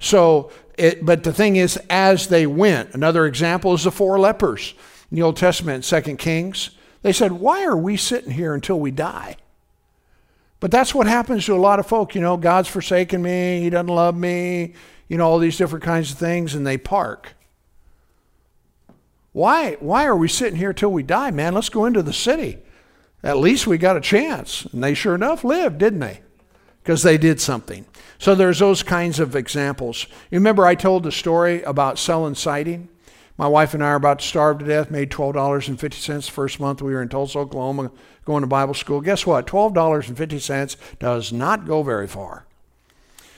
So, 0.00 0.50
it, 0.78 1.04
but 1.04 1.24
the 1.24 1.32
thing 1.32 1.56
is, 1.56 1.78
as 1.90 2.28
they 2.28 2.46
went, 2.46 2.94
another 2.94 3.26
example 3.26 3.74
is 3.74 3.84
the 3.84 3.90
four 3.90 4.18
lepers 4.18 4.74
in 5.10 5.16
the 5.16 5.22
Old 5.22 5.36
Testament, 5.36 5.84
Second 5.84 6.18
Kings. 6.18 6.70
They 7.02 7.12
said, 7.12 7.32
"Why 7.32 7.64
are 7.64 7.76
we 7.76 7.96
sitting 7.96 8.32
here 8.32 8.54
until 8.54 8.80
we 8.80 8.90
die?" 8.90 9.36
But 10.60 10.70
that's 10.70 10.94
what 10.94 11.06
happens 11.06 11.46
to 11.46 11.54
a 11.54 11.56
lot 11.56 11.78
of 11.78 11.86
folk. 11.86 12.14
You 12.14 12.20
know, 12.20 12.36
God's 12.36 12.68
forsaken 12.68 13.22
me. 13.22 13.60
He 13.60 13.70
doesn't 13.70 13.86
love 13.86 14.16
me. 14.16 14.74
You 15.06 15.16
know, 15.16 15.26
all 15.26 15.38
these 15.38 15.56
different 15.56 15.84
kinds 15.84 16.10
of 16.10 16.18
things, 16.18 16.54
and 16.54 16.66
they 16.66 16.76
park. 16.76 17.34
Why, 19.32 19.76
why 19.78 20.04
are 20.06 20.16
we 20.16 20.26
sitting 20.26 20.58
here 20.58 20.72
till 20.72 20.90
we 20.90 21.04
die, 21.04 21.30
man? 21.30 21.54
Let's 21.54 21.68
go 21.68 21.84
into 21.84 22.02
the 22.02 22.12
city. 22.12 22.58
At 23.22 23.36
least 23.36 23.66
we 23.66 23.78
got 23.78 23.96
a 23.96 24.00
chance. 24.00 24.64
And 24.72 24.82
they 24.82 24.94
sure 24.94 25.14
enough 25.14 25.44
lived, 25.44 25.78
didn't 25.78 26.00
they? 26.00 26.22
Because 26.82 27.02
they 27.02 27.18
did 27.18 27.40
something. 27.40 27.86
So 28.18 28.34
there's 28.34 28.58
those 28.58 28.82
kinds 28.82 29.20
of 29.20 29.36
examples. 29.36 30.06
You 30.30 30.38
remember 30.38 30.66
I 30.66 30.74
told 30.74 31.04
the 31.04 31.12
story 31.12 31.62
about 31.62 31.98
selling 31.98 32.34
siding? 32.34 32.88
My 33.36 33.46
wife 33.46 33.72
and 33.72 33.84
I 33.84 33.90
are 33.90 33.94
about 33.94 34.18
to 34.18 34.26
starve 34.26 34.58
to 34.58 34.64
death, 34.64 34.90
made 34.90 35.10
$12.50 35.10 36.26
the 36.26 36.32
first 36.32 36.58
month 36.58 36.82
we 36.82 36.92
were 36.92 37.00
in 37.00 37.08
Tulsa, 37.08 37.38
Oklahoma, 37.38 37.92
going 38.24 38.40
to 38.40 38.48
Bible 38.48 38.74
school. 38.74 39.00
Guess 39.00 39.24
what? 39.24 39.46
$12.50 39.46 40.76
does 40.98 41.32
not 41.32 41.64
go 41.64 41.84
very 41.84 42.08
far. 42.08 42.44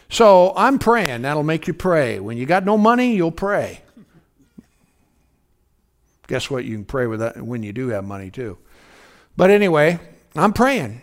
So 0.09 0.55
I'm 0.57 0.79
praying. 0.79 1.23
That'll 1.23 1.43
make 1.43 1.67
you 1.67 1.75
pray. 1.75 2.19
When 2.19 2.39
you 2.39 2.47
got 2.47 2.65
no 2.65 2.79
money, 2.79 3.15
you'll 3.15 3.31
pray. 3.31 3.83
Guess 6.27 6.51
what? 6.51 6.65
You 6.65 6.77
can 6.77 6.87
pray 6.87 7.07
with 7.07 7.21
that 7.21 7.43
when 7.43 7.63
you 7.63 7.75
do 7.75 7.89
have 7.89 8.05
money 8.05 8.31
too. 8.31 8.57
But 9.37 9.51
anyway, 9.51 10.01
I'm 10.35 10.55
praying. 10.55 11.03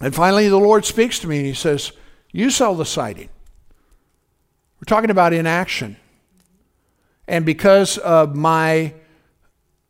And 0.00 0.14
finally, 0.14 0.48
the 0.48 0.58
Lord 0.58 0.84
speaks 0.84 1.18
to 1.18 1.26
me 1.26 1.38
and 1.38 1.46
He 1.46 1.54
says, 1.54 1.92
You 2.30 2.50
sell 2.50 2.74
the 2.74 2.84
siding. 2.84 3.28
We're 4.80 4.86
talking 4.86 5.10
about 5.10 5.32
inaction. 5.32 5.96
And 7.26 7.44
because 7.44 7.98
of 7.98 8.36
my 8.36 8.94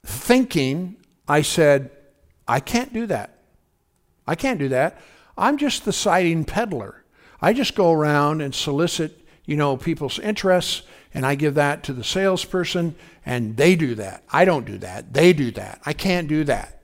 thinking, 0.04 0.96
I 1.26 1.42
said, 1.42 1.90
I 2.46 2.60
can't 2.60 2.92
do 2.92 3.06
that. 3.06 3.38
I 4.26 4.34
can't 4.34 4.58
do 4.58 4.68
that. 4.70 5.00
I'm 5.36 5.56
just 5.56 5.84
the 5.84 5.92
siding 5.92 6.44
peddler. 6.44 7.04
I 7.40 7.52
just 7.52 7.74
go 7.74 7.92
around 7.92 8.40
and 8.40 8.54
solicit, 8.54 9.24
you 9.44 9.56
know, 9.56 9.76
people's 9.76 10.18
interests, 10.18 10.82
and 11.14 11.24
I 11.24 11.34
give 11.34 11.54
that 11.54 11.84
to 11.84 11.92
the 11.92 12.02
salesperson, 12.02 12.96
and 13.24 13.56
they 13.56 13.76
do 13.76 13.94
that. 13.94 14.24
I 14.30 14.44
don't 14.44 14.66
do 14.66 14.78
that. 14.78 15.12
They 15.12 15.32
do 15.32 15.50
that. 15.52 15.80
I 15.86 15.92
can't 15.92 16.28
do 16.28 16.44
that. 16.44 16.82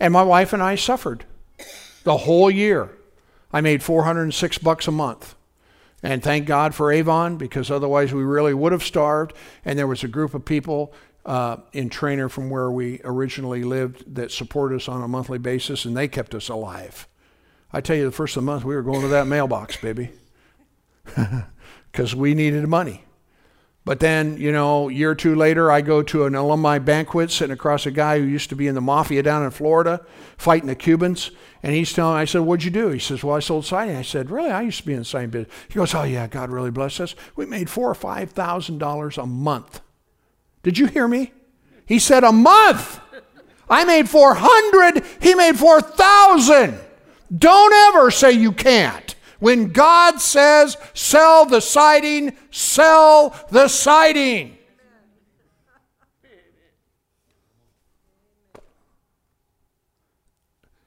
And 0.00 0.12
my 0.12 0.22
wife 0.22 0.52
and 0.52 0.62
I 0.62 0.74
suffered 0.74 1.24
the 2.04 2.16
whole 2.16 2.50
year. 2.50 2.95
I 3.56 3.62
made 3.62 3.82
406 3.82 4.58
bucks 4.58 4.86
a 4.86 4.92
month. 4.92 5.34
And 6.02 6.22
thank 6.22 6.46
God 6.46 6.74
for 6.74 6.92
Avon 6.92 7.38
because 7.38 7.70
otherwise 7.70 8.12
we 8.12 8.22
really 8.22 8.52
would 8.52 8.72
have 8.72 8.82
starved. 8.82 9.32
And 9.64 9.78
there 9.78 9.86
was 9.86 10.04
a 10.04 10.08
group 10.08 10.34
of 10.34 10.44
people 10.44 10.92
uh, 11.24 11.56
in 11.72 11.88
Trainer 11.88 12.28
from 12.28 12.50
where 12.50 12.70
we 12.70 13.00
originally 13.02 13.64
lived 13.64 14.14
that 14.14 14.30
supported 14.30 14.76
us 14.76 14.88
on 14.90 15.02
a 15.02 15.08
monthly 15.08 15.38
basis, 15.38 15.86
and 15.86 15.96
they 15.96 16.06
kept 16.06 16.34
us 16.34 16.50
alive. 16.50 17.08
I 17.72 17.80
tell 17.80 17.96
you, 17.96 18.04
the 18.04 18.12
first 18.12 18.36
of 18.36 18.42
the 18.42 18.46
month 18.46 18.62
we 18.62 18.74
were 18.74 18.82
going 18.82 19.00
to 19.00 19.08
that 19.08 19.26
mailbox, 19.26 19.78
baby, 19.78 20.10
because 21.90 22.14
we 22.14 22.34
needed 22.34 22.68
money. 22.68 23.05
But 23.86 24.00
then, 24.00 24.36
you 24.36 24.50
know, 24.50 24.88
a 24.88 24.92
year 24.92 25.12
or 25.12 25.14
two 25.14 25.36
later, 25.36 25.70
I 25.70 25.80
go 25.80 26.02
to 26.02 26.24
an 26.24 26.34
alumni 26.34 26.80
banquet 26.80 27.30
sitting 27.30 27.54
across 27.54 27.86
a 27.86 27.92
guy 27.92 28.18
who 28.18 28.26
used 28.26 28.48
to 28.48 28.56
be 28.56 28.66
in 28.66 28.74
the 28.74 28.80
mafia 28.80 29.22
down 29.22 29.44
in 29.44 29.52
Florida 29.52 30.04
fighting 30.36 30.66
the 30.66 30.74
Cubans. 30.74 31.30
And 31.62 31.72
he's 31.72 31.92
telling, 31.92 32.16
I 32.16 32.24
said, 32.24 32.40
What'd 32.40 32.64
you 32.64 32.72
do? 32.72 32.88
He 32.88 32.98
says, 32.98 33.22
Well, 33.22 33.36
I 33.36 33.38
sold 33.38 33.64
siding. 33.64 33.94
I 33.94 34.02
said, 34.02 34.28
Really? 34.28 34.50
I 34.50 34.62
used 34.62 34.80
to 34.80 34.86
be 34.86 34.92
in 34.92 34.98
the 34.98 35.04
siding 35.04 35.30
business. 35.30 35.54
He 35.68 35.74
goes, 35.74 35.94
Oh, 35.94 36.02
yeah, 36.02 36.26
God 36.26 36.50
really 36.50 36.72
blessed 36.72 37.00
us. 37.00 37.14
We 37.36 37.46
made 37.46 37.70
four 37.70 37.88
or 37.88 37.94
five 37.94 38.32
thousand 38.32 38.78
dollars 38.78 39.18
a 39.18 39.26
month. 39.26 39.80
Did 40.64 40.78
you 40.78 40.86
hear 40.86 41.06
me? 41.06 41.32
He 41.86 42.00
said, 42.00 42.24
A 42.24 42.32
month. 42.32 43.00
I 43.70 43.84
made 43.84 44.08
400. 44.08 45.04
He 45.20 45.34
made 45.34 45.56
4,000. 45.56 46.78
Don't 47.36 47.72
ever 47.94 48.12
say 48.12 48.30
you 48.32 48.52
can't. 48.52 49.15
When 49.38 49.72
God 49.72 50.20
says, 50.20 50.76
sell 50.94 51.44
the 51.46 51.60
siding, 51.60 52.36
sell 52.50 53.34
the 53.50 53.68
siding. 53.68 54.56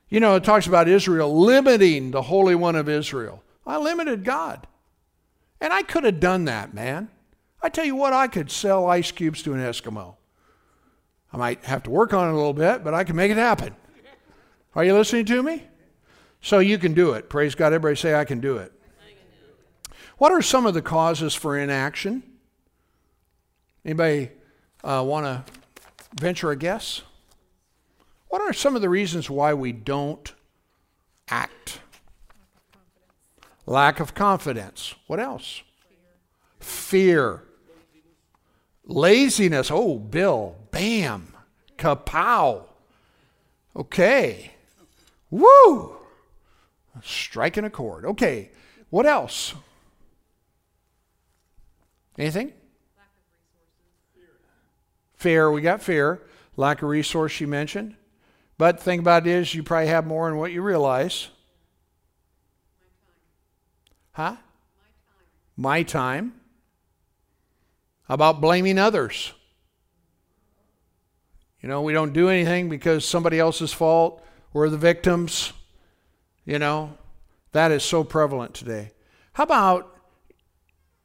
You 0.09 0.19
know, 0.19 0.35
it 0.35 0.43
talks 0.43 0.65
about 0.65 0.87
Israel 0.87 1.39
limiting 1.39 2.11
the 2.11 2.23
Holy 2.23 2.55
One 2.55 2.75
of 2.75 2.89
Israel. 2.89 3.43
I 3.65 3.77
limited 3.77 4.23
God. 4.23 4.65
And 5.61 5.71
I 5.71 5.83
could 5.83 6.03
have 6.03 6.19
done 6.19 6.45
that, 6.45 6.73
man. 6.73 7.09
I 7.61 7.69
tell 7.69 7.85
you 7.85 7.95
what, 7.95 8.13
I 8.13 8.27
could 8.27 8.49
sell 8.49 8.87
ice 8.87 9.11
cubes 9.11 9.43
to 9.43 9.53
an 9.53 9.59
Eskimo. 9.59 10.15
I 11.31 11.37
might 11.37 11.63
have 11.65 11.83
to 11.83 11.91
work 11.91 12.13
on 12.13 12.27
it 12.27 12.31
a 12.31 12.35
little 12.35 12.53
bit, 12.53 12.83
but 12.83 12.95
I 12.95 13.03
can 13.03 13.15
make 13.15 13.29
it 13.29 13.37
happen. 13.37 13.75
Are 14.73 14.83
you 14.83 14.95
listening 14.95 15.25
to 15.25 15.43
me? 15.43 15.68
So 16.41 16.59
you 16.59 16.77
can 16.77 16.93
do 16.93 17.11
it. 17.13 17.29
Praise 17.29 17.55
God. 17.55 17.67
Everybody 17.67 17.95
say, 17.95 18.15
I 18.15 18.25
can 18.25 18.39
do 18.39 18.57
it. 18.57 18.71
What 20.17 20.31
are 20.31 20.41
some 20.41 20.65
of 20.65 20.73
the 20.73 20.81
causes 20.81 21.33
for 21.33 21.57
inaction? 21.57 22.23
Anybody 23.85 24.31
uh, 24.83 25.03
want 25.05 25.25
to 25.25 25.43
venture 26.19 26.51
a 26.51 26.55
guess? 26.55 27.01
What 28.27 28.41
are 28.41 28.53
some 28.53 28.75
of 28.75 28.81
the 28.81 28.89
reasons 28.89 29.29
why 29.29 29.53
we 29.53 29.71
don't 29.71 30.33
act? 31.29 31.79
Lack 33.65 33.99
of 33.99 34.13
confidence. 34.13 34.95
What 35.07 35.19
else? 35.19 35.61
Fear. 36.59 37.43
Laziness. 38.85 39.71
Oh, 39.71 39.97
Bill. 39.99 40.55
Bam. 40.71 41.33
Kapow. 41.77 42.65
Okay. 43.75 44.51
Woo. 45.29 45.98
Striking 47.03 47.63
a 47.63 47.69
chord. 47.69 48.05
Okay. 48.05 48.51
What 48.89 49.05
else? 49.05 49.53
Anything? 52.17 52.53
Fear. 55.15 55.51
We 55.51 55.61
got 55.61 55.81
fear. 55.81 56.21
Lack 56.57 56.81
of 56.81 56.89
resource, 56.89 57.39
you 57.39 57.47
mentioned. 57.47 57.95
But 58.57 58.77
the 58.77 58.83
thing 58.83 58.99
about 58.99 59.25
it 59.25 59.31
is, 59.31 59.55
you 59.55 59.63
probably 59.63 59.87
have 59.87 60.05
more 60.05 60.29
than 60.29 60.37
what 60.37 60.51
you 60.51 60.61
realize. 60.61 61.29
Huh? 64.11 64.35
My 65.55 65.83
time. 65.83 66.33
How 68.03 68.15
about 68.15 68.41
blaming 68.41 68.77
others? 68.77 69.33
You 71.61 71.69
know, 71.69 71.81
we 71.81 71.93
don't 71.93 72.13
do 72.13 72.29
anything 72.29 72.69
because 72.69 73.05
somebody 73.05 73.39
else's 73.39 73.71
fault. 73.71 74.23
We're 74.51 74.69
the 74.69 74.77
victims. 74.77 75.53
You 76.45 76.59
know, 76.59 76.97
that 77.51 77.71
is 77.71 77.83
so 77.83 78.03
prevalent 78.03 78.53
today. 78.53 78.91
How 79.33 79.43
about, 79.43 79.95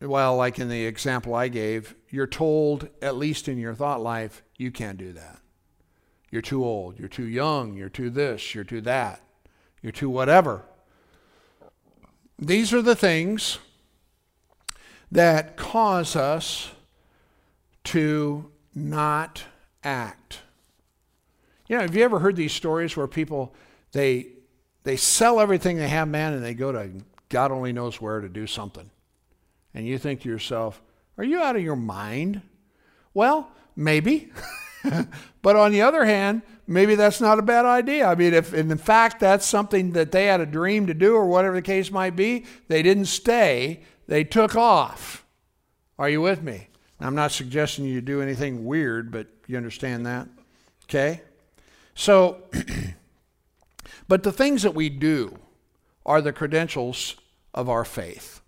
well, 0.00 0.36
like 0.36 0.58
in 0.58 0.68
the 0.68 0.86
example 0.86 1.34
I 1.34 1.48
gave, 1.48 1.94
you're 2.10 2.26
told, 2.26 2.88
at 3.02 3.16
least 3.16 3.48
in 3.48 3.58
your 3.58 3.74
thought 3.74 4.00
life, 4.00 4.42
you 4.56 4.70
can't 4.70 4.98
do 4.98 5.12
that. 5.12 5.38
You're 6.30 6.42
too 6.42 6.64
old. 6.64 6.98
You're 6.98 7.08
too 7.08 7.26
young. 7.26 7.76
You're 7.76 7.88
too 7.88 8.10
this. 8.10 8.54
You're 8.54 8.64
too 8.64 8.80
that. 8.82 9.20
You're 9.82 9.92
too 9.92 10.10
whatever. 10.10 10.62
These 12.38 12.72
are 12.72 12.82
the 12.82 12.96
things 12.96 13.58
that 15.12 15.56
cause 15.56 16.16
us 16.16 16.72
to 17.84 18.50
not 18.74 19.44
act. 19.84 20.40
You 21.68 21.76
know, 21.76 21.82
have 21.82 21.94
you 21.94 22.02
ever 22.02 22.18
heard 22.18 22.36
these 22.36 22.52
stories 22.52 22.96
where 22.96 23.06
people 23.06 23.54
they 23.92 24.33
they 24.84 24.96
sell 24.96 25.40
everything 25.40 25.76
they 25.76 25.88
have, 25.88 26.08
man, 26.08 26.34
and 26.34 26.44
they 26.44 26.54
go 26.54 26.72
to 26.72 26.90
God 27.28 27.50
only 27.50 27.72
knows 27.72 28.00
where 28.00 28.20
to 28.20 28.28
do 28.28 28.46
something. 28.46 28.90
And 29.74 29.86
you 29.86 29.98
think 29.98 30.20
to 30.22 30.28
yourself, 30.28 30.80
are 31.18 31.24
you 31.24 31.40
out 31.40 31.56
of 31.56 31.62
your 31.62 31.76
mind? 31.76 32.42
Well, 33.12 33.50
maybe. 33.74 34.30
but 35.42 35.56
on 35.56 35.72
the 35.72 35.82
other 35.82 36.04
hand, 36.04 36.42
maybe 36.66 36.94
that's 36.94 37.20
not 37.20 37.38
a 37.38 37.42
bad 37.42 37.64
idea. 37.64 38.06
I 38.06 38.14
mean, 38.14 38.34
if 38.34 38.54
in 38.54 38.76
fact 38.78 39.20
that's 39.20 39.46
something 39.46 39.92
that 39.92 40.12
they 40.12 40.26
had 40.26 40.40
a 40.40 40.46
dream 40.46 40.86
to 40.86 40.94
do 40.94 41.14
or 41.14 41.26
whatever 41.26 41.56
the 41.56 41.62
case 41.62 41.90
might 41.90 42.14
be, 42.14 42.44
they 42.68 42.82
didn't 42.82 43.06
stay, 43.06 43.80
they 44.06 44.22
took 44.22 44.54
off. 44.54 45.24
Are 45.98 46.08
you 46.08 46.20
with 46.20 46.42
me? 46.42 46.68
I'm 47.00 47.14
not 47.14 47.32
suggesting 47.32 47.84
you 47.84 48.00
do 48.00 48.22
anything 48.22 48.64
weird, 48.64 49.10
but 49.10 49.26
you 49.46 49.56
understand 49.56 50.06
that? 50.06 50.28
Okay? 50.84 51.22
So, 51.94 52.42
but 54.08 54.22
the 54.22 54.32
things 54.32 54.62
that 54.62 54.74
we 54.74 54.88
do 54.88 55.38
are 56.04 56.20
the 56.20 56.32
credentials 56.32 57.16
of 57.52 57.68
our 57.68 57.84
faith. 57.84 58.40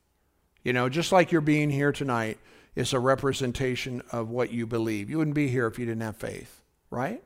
You 0.63 0.73
know, 0.73 0.89
just 0.89 1.13
like 1.13 1.33
you're 1.33 1.41
being 1.41 1.71
here 1.71 1.93
tonight 1.93 2.39
is 2.75 2.93
a 2.93 3.01
representation 3.01 4.03
of 4.13 4.31
what 4.31 4.53
you 4.53 4.67
believe. 4.67 5.09
You 5.09 5.19
wouldn't 5.19 5.35
be 5.35 5.49
here 5.49 5.67
if 5.67 5.79
you 5.79 5.87
didn't 5.87 6.03
have 6.03 6.17
faith, 6.17 6.61
right? 6.91 7.23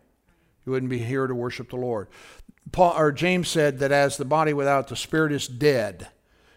You 0.64 0.72
wouldn't 0.72 0.90
be 0.90 0.98
here 0.98 1.26
to 1.26 1.34
worship 1.34 1.70
the 1.70 1.76
Lord. 1.76 2.08
Paul 2.70 2.94
or 2.96 3.10
James 3.12 3.48
said 3.48 3.78
that 3.78 3.90
as 3.90 4.16
the 4.16 4.24
body 4.24 4.52
without 4.52 4.88
the 4.88 4.96
spirit 4.96 5.32
is 5.32 5.48
dead, 5.48 6.08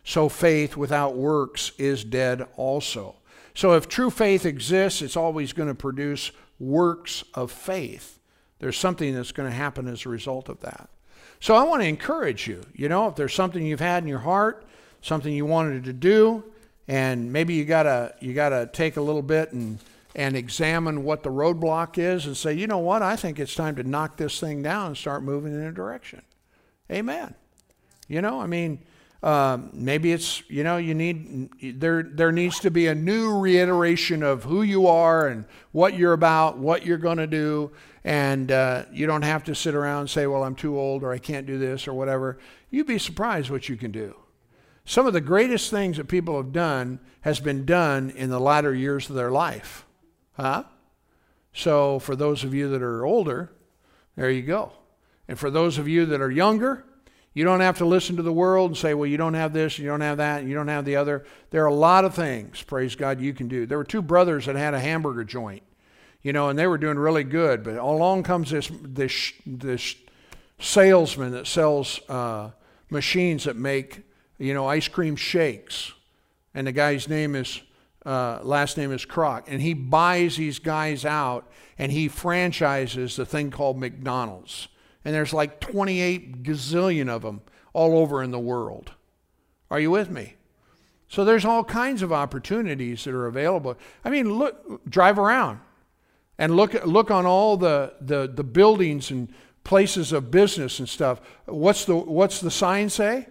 so 0.04 0.30
faith 0.30 0.76
without 0.76 1.16
works 1.16 1.72
is 1.78 2.04
dead 2.04 2.46
also. 2.58 3.16
So 3.56 3.74
if 3.74 3.88
true 3.88 4.10
faith 4.10 4.46
exists, 4.46 5.02
it's 5.02 5.18
always 5.18 5.54
going 5.54 5.70
to 5.70 5.76
produce 5.76 6.32
works 6.60 7.24
of 7.34 7.52
faith. 7.52 8.20
There's 8.60 8.78
something 8.78 9.16
that's 9.16 9.32
going 9.32 9.50
to 9.50 9.56
happen 9.56 9.88
as 9.88 10.06
a 10.06 10.10
result 10.10 10.50
of 10.50 10.60
that. 10.62 10.90
So 11.44 11.56
I 11.56 11.64
want 11.64 11.82
to 11.82 11.88
encourage 11.90 12.48
you. 12.48 12.64
You 12.74 12.88
know, 12.88 13.10
if 13.10 13.18
there's 13.18 13.34
something 13.34 13.66
you've 13.66 13.82
had 13.82 14.02
in 14.02 14.08
your 14.08 14.20
heart, 14.20 14.64
something 15.02 15.34
you 15.34 15.46
wanted 15.46 15.84
to 15.84 15.92
do, 15.92 16.42
and 16.88 17.34
maybe 17.34 17.54
you 17.54 17.66
gotta 17.66 18.16
you 18.22 18.34
gotta 18.34 18.70
take 18.72 18.96
a 18.96 19.02
little 19.02 19.22
bit 19.22 19.52
and 19.52 19.78
and 20.16 20.38
examine 20.38 21.04
what 21.04 21.22
the 21.22 21.30
roadblock 21.30 21.98
is 21.98 22.28
and 22.28 22.38
say, 22.38 22.54
you 22.54 22.66
know 22.66 22.78
what, 22.78 23.02
I 23.02 23.18
think 23.18 23.40
it's 23.40 23.56
time 23.56 23.76
to 23.76 23.84
knock 23.84 24.16
this 24.16 24.40
thing 24.40 24.64
down 24.64 24.88
and 24.88 24.98
start 24.98 25.22
moving 25.22 25.54
in 25.54 25.64
a 25.64 25.74
direction. 25.74 26.22
Amen. 26.90 27.36
You 28.08 28.22
know, 28.22 28.40
I 28.40 28.48
mean, 28.48 28.80
um, 29.22 29.70
maybe 29.74 30.14
it's 30.14 30.50
you 30.50 30.64
know 30.64 30.78
you 30.78 30.96
need 30.96 31.50
there 31.78 32.04
there 32.04 32.32
needs 32.32 32.62
to 32.62 32.72
be 32.72 32.88
a 32.88 32.96
new 32.96 33.38
reiteration 33.38 34.24
of 34.24 34.46
who 34.46 34.62
you 34.62 34.88
are 34.88 35.28
and 35.28 35.44
what 35.74 35.98
you're 35.98 36.14
about, 36.14 36.58
what 36.58 36.86
you're 36.86 36.98
going 36.98 37.18
to 37.18 37.28
do, 37.28 37.72
and 38.04 38.52
uh, 38.52 38.84
you 38.92 39.08
don't 39.08 39.22
have 39.22 39.44
to 39.46 39.56
sit 39.56 39.76
around 39.76 40.02
and 40.02 40.10
say, 40.10 40.28
well, 40.28 40.44
I'm 40.44 40.56
too 40.56 40.78
old 40.78 41.04
or 41.04 41.12
I 41.12 41.18
can't 41.18 41.48
do 41.48 41.58
this 41.58 41.88
or 41.88 41.94
whatever. 41.94 42.38
You'd 42.70 42.88
be 42.88 43.00
surprised 43.00 43.50
what 43.50 43.70
you 43.70 43.78
can 43.78 43.92
do. 43.92 44.16
Some 44.86 45.08
of 45.08 45.14
the 45.14 45.22
greatest 45.22 45.72
things 45.72 45.98
that 45.98 46.10
people 46.10 46.36
have 46.38 46.52
done 46.52 47.00
has 47.22 47.40
been 47.40 47.66
done 47.66 48.10
in 48.10 48.30
the 48.30 48.40
latter 48.40 48.74
years 48.76 49.10
of 49.10 49.16
their 49.16 49.32
life. 49.32 49.86
Huh? 50.34 50.66
So 51.54 52.00
for 52.00 52.16
those 52.16 52.44
of 52.44 52.54
you 52.54 52.68
that 52.70 52.82
are 52.82 53.06
older, 53.06 53.52
there 54.16 54.30
you 54.30 54.42
go. 54.42 54.74
And 55.28 55.40
for 55.40 55.50
those 55.50 55.78
of 55.78 55.88
you 55.88 56.06
that 56.08 56.20
are 56.20 56.32
younger, 56.32 56.84
you 57.34 57.44
don't 57.44 57.62
have 57.62 57.78
to 57.78 57.86
listen 57.86 58.18
to 58.18 58.22
the 58.22 58.34
world 58.34 58.72
and 58.72 58.78
say, 58.78 58.94
well, 58.94 59.08
you 59.08 59.18
don't 59.18 59.34
have 59.34 59.54
this, 59.54 59.80
you 59.80 59.88
don't 59.88 60.02
have 60.02 60.18
that, 60.18 60.44
you 60.44 60.54
don't 60.54 60.68
have 60.68 60.86
the 60.86 60.98
other. 60.98 61.26
There 61.50 61.64
are 61.64 61.68
a 61.68 61.74
lot 61.74 62.06
of 62.06 62.14
things, 62.14 62.62
praise 62.62 62.96
God, 62.96 63.22
you 63.22 63.34
can 63.34 63.48
do. 63.48 63.66
There 63.66 63.78
were 63.78 63.84
two 63.84 64.02
brothers 64.02 64.46
that 64.46 64.56
had 64.56 64.74
a 64.74 64.80
hamburger 64.80 65.24
joint, 65.24 65.64
you 66.24 66.34
know, 66.34 66.50
and 66.50 66.58
they 66.58 66.68
were 66.68 66.78
doing 66.78 66.98
really 66.98 67.24
good. 67.24 67.64
But 67.64 67.78
along 67.78 68.24
comes 68.24 68.52
this, 68.52 68.72
this, 68.84 69.34
this 69.46 69.96
salesman 70.60 71.32
that 71.32 71.48
sells 71.48 72.00
uh, 72.10 72.52
machines 72.90 73.44
that 73.44 73.56
make, 73.56 74.02
you 74.38 74.54
know, 74.54 74.68
ice 74.68 74.88
cream 74.88 75.16
shakes. 75.16 75.94
And 76.56 76.66
the 76.66 76.72
guy's 76.72 77.08
name 77.08 77.36
is, 77.36 77.62
uh, 78.06 78.40
last 78.42 78.78
name 78.78 78.92
is 78.92 79.06
Kroc. 79.06 79.44
And 79.48 79.62
he 79.62 79.74
buys 79.74 80.38
these 80.38 80.60
guys 80.60 81.06
out 81.06 81.52
and 81.78 81.92
he 81.92 82.08
franchises 82.08 83.16
the 83.16 83.26
thing 83.26 83.52
called 83.52 83.78
McDonald's 83.78 84.68
and 85.06 85.14
there's 85.14 85.34
like 85.34 85.60
28 85.60 86.44
gazillion 86.44 87.10
of 87.10 87.22
them 87.22 87.42
all 87.74 87.98
over 87.98 88.24
in 88.24 88.32
the 88.32 88.40
world. 88.40 88.92
Are 89.70 89.80
you 89.80 89.92
with 89.92 90.10
me? 90.10 90.36
So 91.08 91.26
there's 91.26 91.46
all 91.46 91.64
kinds 91.64 92.02
of 92.02 92.12
opportunities 92.12 93.04
that 93.04 93.14
are 93.14 93.28
available. 93.28 93.78
I 94.04 94.10
mean, 94.10 94.34
look, 94.34 94.84
drive 94.90 95.20
around 95.20 95.60
and 96.38 96.56
look 96.56 96.74
look 96.86 97.12
on 97.12 97.26
all 97.26 97.58
the, 97.58 97.94
the, 98.02 98.32
the 98.34 98.44
buildings 98.44 99.12
and 99.12 99.32
places 99.64 100.12
of 100.12 100.32
business 100.32 100.80
and 100.80 100.90
stuff. 100.90 101.22
What's 101.46 101.86
the 101.86 101.96
what's 101.96 102.42
the 102.42 102.52
sign 102.52 102.90
say? 102.90 103.28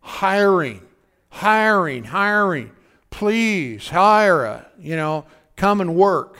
Hiring, 0.00 0.82
hiring, 1.28 2.04
hiring. 2.04 2.72
Please 3.10 3.88
hire 3.88 4.44
a, 4.44 4.66
you 4.78 4.96
know, 4.96 5.26
come 5.56 5.80
and 5.80 5.94
work. 5.94 6.38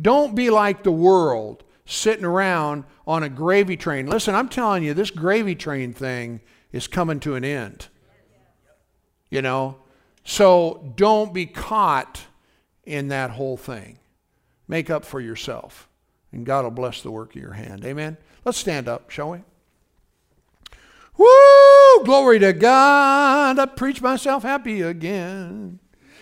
Don't 0.00 0.34
be 0.34 0.50
like 0.50 0.82
the 0.82 0.92
world 0.92 1.64
sitting 1.84 2.24
around 2.24 2.84
on 3.06 3.22
a 3.22 3.28
gravy 3.28 3.76
train. 3.76 4.06
Listen, 4.06 4.34
I'm 4.34 4.48
telling 4.48 4.82
you, 4.82 4.94
this 4.94 5.10
gravy 5.10 5.54
train 5.54 5.92
thing 5.92 6.40
is 6.72 6.86
coming 6.86 7.20
to 7.20 7.34
an 7.34 7.44
end. 7.44 7.88
You 9.30 9.42
know? 9.42 9.78
So 10.24 10.92
don't 10.96 11.32
be 11.32 11.46
caught 11.46 12.26
in 12.84 13.08
that 13.08 13.30
whole 13.30 13.56
thing. 13.56 13.98
Make 14.68 14.90
up 14.90 15.04
for 15.04 15.20
yourself, 15.20 15.88
and 16.30 16.44
God 16.44 16.64
will 16.64 16.70
bless 16.70 17.02
the 17.02 17.10
work 17.10 17.34
of 17.34 17.40
your 17.40 17.54
hand. 17.54 17.84
Amen? 17.84 18.18
Let's 18.44 18.58
stand 18.58 18.86
up, 18.86 19.10
shall 19.10 19.30
we? 19.30 19.38
Woo! 21.16 22.04
Glory 22.04 22.38
to 22.38 22.52
God. 22.52 23.58
I 23.58 23.66
preach 23.66 24.00
myself 24.00 24.42
happy 24.42 24.82
again. 24.82 25.80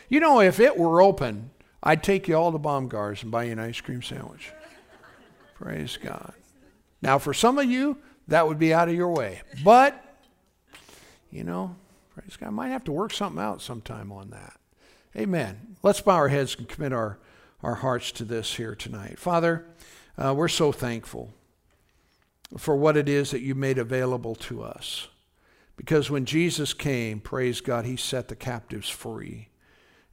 You 0.09 0.21
know, 0.21 0.41
if 0.41 0.61
it 0.61 0.79
were 0.79 1.03
open, 1.03 1.51
I'd 1.83 2.03
take 2.03 2.29
you 2.29 2.37
all 2.37 2.53
to 2.53 2.59
Baumgart's 2.59 3.23
and 3.23 3.31
buy 3.31 3.45
you 3.45 3.53
an 3.53 3.59
ice 3.59 3.81
cream 3.81 4.03
sandwich. 4.03 4.53
Praise 5.55 5.99
God. 6.03 6.33
Now, 7.03 7.19
for 7.19 7.35
some 7.35 7.59
of 7.59 7.67
you, 7.67 7.99
that 8.29 8.47
would 8.47 8.59
be 8.59 8.73
out 8.73 8.89
of 8.89 8.95
your 8.95 9.11
way. 9.11 9.43
But, 9.65 10.03
you 11.31 11.45
know, 11.45 11.77
praise 12.15 12.37
God, 12.37 12.49
I 12.49 12.51
might 12.51 12.69
have 12.69 12.85
to 12.85 12.93
work 12.93 13.13
something 13.13 13.43
out 13.43 13.61
sometime 13.61 14.11
on 14.13 14.31
that. 14.31 14.59
Amen. 15.17 15.77
Let's 15.83 16.01
bow 16.01 16.15
our 16.15 16.29
heads 16.29 16.57
and 16.59 16.69
commit 16.69 16.93
our, 16.93 17.19
our 17.67 17.75
hearts 17.75 18.13
to 18.13 18.25
this 18.25 18.55
here 18.55 18.77
tonight. 18.77 19.19
Father, 19.19 19.67
uh, 20.17 20.33
we're 20.33 20.47
so 20.47 20.71
thankful 20.71 21.35
for 22.57 22.77
what 22.77 22.97
it 22.97 23.09
is 23.09 23.33
that 23.33 23.41
you 23.41 23.57
made 23.57 23.77
available 23.77 24.37
to 24.37 24.63
us. 24.63 25.09
Because 25.77 26.09
when 26.09 26.27
Jesus 26.27 26.73
came, 26.73 27.19
praise 27.19 27.61
God, 27.61 27.85
he 27.85 27.97
set 27.97 28.29
the 28.29 28.37
captives 28.37 28.89
free. 28.89 29.49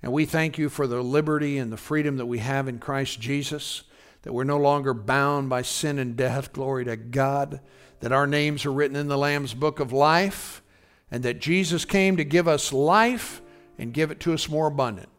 And 0.01 0.11
we 0.11 0.25
thank 0.25 0.57
you 0.57 0.67
for 0.67 0.87
the 0.87 1.03
liberty 1.03 1.59
and 1.59 1.71
the 1.71 1.77
freedom 1.77 2.17
that 2.17 2.25
we 2.25 2.39
have 2.39 2.67
in 2.67 2.79
Christ 2.79 3.21
Jesus 3.21 3.83
that 4.23 4.33
we're 4.33 4.43
no 4.43 4.57
longer 4.57 4.95
bound 4.95 5.47
by 5.47 5.61
sin 5.61 5.99
and 5.99 6.15
death. 6.15 6.53
Glory 6.53 6.85
to 6.85 6.97
God. 6.97 7.59
That 7.99 8.11
our 8.11 8.25
names 8.25 8.65
are 8.65 8.73
written 8.73 8.97
in 8.97 9.09
the 9.09 9.17
Lamb's 9.17 9.53
book 9.53 9.79
of 9.79 9.93
life, 9.93 10.63
and 11.11 11.21
that 11.21 11.39
Jesus 11.39 11.85
came 11.85 12.17
to 12.17 12.23
give 12.23 12.47
us 12.47 12.73
life 12.73 13.43
and 13.77 13.93
give 13.93 14.09
it 14.09 14.19
to 14.21 14.33
us 14.33 14.49
more 14.49 14.67
abundant. 14.67 15.09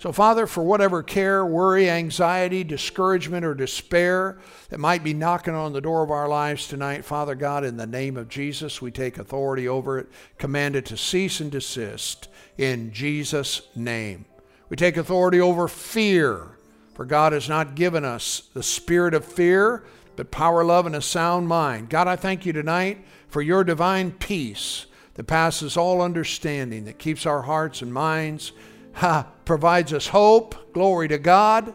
So, 0.00 0.12
Father, 0.12 0.46
for 0.46 0.64
whatever 0.64 1.02
care, 1.02 1.44
worry, 1.44 1.90
anxiety, 1.90 2.64
discouragement, 2.64 3.44
or 3.44 3.54
despair 3.54 4.38
that 4.70 4.80
might 4.80 5.04
be 5.04 5.12
knocking 5.12 5.54
on 5.54 5.74
the 5.74 5.80
door 5.82 6.02
of 6.02 6.10
our 6.10 6.26
lives 6.26 6.66
tonight, 6.66 7.04
Father 7.04 7.34
God, 7.34 7.64
in 7.64 7.76
the 7.76 7.86
name 7.86 8.16
of 8.16 8.30
Jesus, 8.30 8.80
we 8.80 8.90
take 8.90 9.18
authority 9.18 9.68
over 9.68 9.98
it, 9.98 10.08
command 10.38 10.74
it 10.74 10.86
to 10.86 10.96
cease 10.96 11.38
and 11.40 11.52
desist 11.52 12.28
in 12.56 12.92
Jesus' 12.92 13.60
name. 13.76 14.24
We 14.70 14.76
take 14.76 14.96
authority 14.96 15.38
over 15.38 15.68
fear 15.68 16.56
for 16.94 17.06
God 17.06 17.32
has 17.32 17.48
not 17.48 17.74
given 17.74 18.04
us 18.04 18.50
the 18.52 18.62
spirit 18.62 19.14
of 19.14 19.24
fear, 19.24 19.84
but 20.16 20.30
power, 20.30 20.62
love, 20.64 20.84
and 20.84 20.96
a 20.96 21.00
sound 21.00 21.48
mind. 21.48 21.88
God, 21.88 22.08
I 22.08 22.16
thank 22.16 22.44
you 22.44 22.52
tonight 22.52 23.04
for 23.28 23.40
your 23.40 23.64
divine 23.64 24.12
peace 24.12 24.84
that 25.14 25.24
passes 25.24 25.78
all 25.78 26.02
understanding, 26.02 26.84
that 26.84 26.98
keeps 26.98 27.24
our 27.24 27.40
hearts 27.42 27.80
and 27.80 27.92
minds, 27.92 28.52
ha, 28.94 29.26
provides 29.44 29.92
us 29.92 30.08
hope, 30.08 30.72
glory 30.72 31.08
to 31.08 31.18
God, 31.18 31.74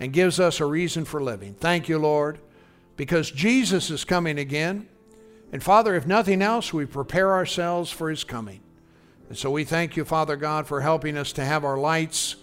and 0.00 0.12
gives 0.12 0.38
us 0.40 0.60
a 0.60 0.66
reason 0.66 1.04
for 1.04 1.22
living. 1.22 1.54
Thank 1.54 1.88
you, 1.88 1.98
Lord, 1.98 2.38
because 2.96 3.30
Jesus 3.30 3.90
is 3.90 4.04
coming 4.04 4.38
again. 4.38 4.88
And 5.52 5.62
Father, 5.62 5.94
if 5.94 6.06
nothing 6.06 6.42
else, 6.42 6.72
we 6.72 6.86
prepare 6.86 7.32
ourselves 7.32 7.90
for 7.90 8.10
his 8.10 8.24
coming. 8.24 8.60
And 9.28 9.38
so 9.38 9.50
we 9.50 9.64
thank 9.64 9.96
you, 9.96 10.04
Father 10.04 10.36
God, 10.36 10.66
for 10.66 10.80
helping 10.80 11.16
us 11.16 11.32
to 11.32 11.44
have 11.44 11.64
our 11.64 11.78
lights 11.78 12.36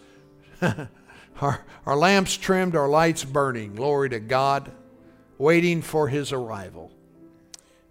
our, 1.41 1.65
our 1.85 1.95
lamps 1.95 2.37
trimmed, 2.37 2.75
our 2.75 2.87
lights 2.87 3.23
burning. 3.23 3.75
Glory 3.75 4.09
to 4.09 4.19
God, 4.19 4.71
waiting 5.37 5.81
for 5.81 6.07
his 6.07 6.31
arrival. 6.31 6.91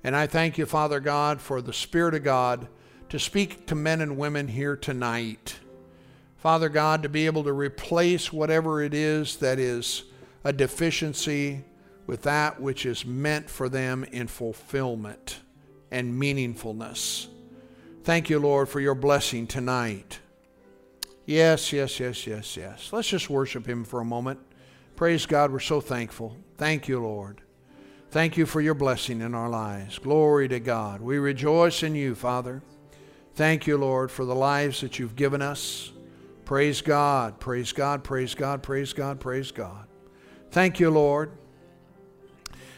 And 0.05 0.17
I 0.17 0.27
thank 0.27 0.59
you, 0.59 0.67
Father 0.67 1.01
God, 1.01 1.41
for 1.41 1.61
the 1.61 1.73
Spirit 1.73 2.15
of 2.15 2.25
God 2.25 2.69
to 3.09 3.19
speak 3.19 3.67
to 3.67 3.75
men 3.75 4.01
and 4.01 4.17
women 4.17 4.49
here 4.49 4.77
tonight. 4.77 5.59
Father 6.43 6.69
God, 6.69 7.05
to 7.05 7.09
be 7.09 7.27
able 7.27 7.45
to 7.45 7.53
replace 7.53 8.33
whatever 8.33 8.83
it 8.83 8.95
is 8.95 9.37
that 9.37 9.61
is 9.61 10.03
a 10.43 10.53
deficiency 10.53 11.63
with 12.09 12.23
that 12.23 12.61
which 12.61 12.85
is 12.85 13.07
meant 13.07 13.49
for 13.49 13.69
them 13.69 14.03
in 14.03 14.27
fulfillment 14.27 15.39
and 15.93 16.21
meaningfulness. 16.21 17.29
Thank 18.03 18.29
you, 18.29 18.41
Lord, 18.41 18.69
for 18.69 18.81
your 18.81 18.97
blessing 18.97 19.47
tonight. 19.47 20.19
Yes, 21.27 21.73
yes, 21.73 22.01
yes, 22.01 22.27
yes, 22.27 22.57
yes. 22.57 22.93
Let's 22.93 23.07
just 23.07 23.31
worship 23.31 23.65
Him 23.65 23.85
for 23.85 24.01
a 24.01 24.05
moment. 24.05 24.41
Praise 24.97 25.27
God, 25.27 25.53
we're 25.53 25.61
so 25.61 25.81
thankful. 25.81 26.37
Thank 26.57 26.89
you, 26.89 26.99
Lord. 26.99 27.41
Thank 28.11 28.37
you 28.37 28.47
for 28.47 28.61
your 28.61 28.75
blessing 28.75 29.21
in 29.21 29.37
our 29.37 29.49
lives. 29.49 30.01
Glory 30.01 30.49
to 30.49 30.59
God. 30.59 31.03
We 31.03 31.19
rejoice 31.19 31.85
in 31.85 31.95
you, 31.95 32.17
Father. 32.17 32.65
Thank 33.37 33.69
you, 33.69 33.77
Lord, 33.77 34.11
for 34.11 34.25
the 34.25 34.35
lives 34.35 34.81
that 34.81 34.99
you've 34.99 35.15
given 35.15 35.41
us. 35.41 35.93
Praise 36.45 36.81
God, 36.83 37.39
praise 37.39 37.73
God, 37.73 38.03
praise 38.05 38.35
God, 38.35 38.63
praise 38.63 38.93
God, 38.93 39.21
praise 39.21 39.53
God. 39.53 39.87
Thank 40.51 40.81
you, 40.81 40.91
Lord. 40.91 41.33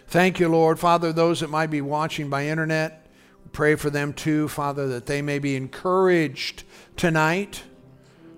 Thank 0.06 0.38
you, 0.38 0.48
Lord. 0.48 0.78
Father, 0.78 1.12
those 1.12 1.40
that 1.40 1.50
might 1.50 1.70
be 1.70 1.80
watching 1.80 2.28
by 2.28 2.46
internet, 2.46 3.06
pray 3.52 3.74
for 3.74 3.90
them 3.90 4.12
too, 4.12 4.48
Father, 4.48 4.86
that 4.88 5.06
they 5.06 5.22
may 5.22 5.38
be 5.38 5.56
encouraged 5.56 6.64
tonight, 6.96 7.64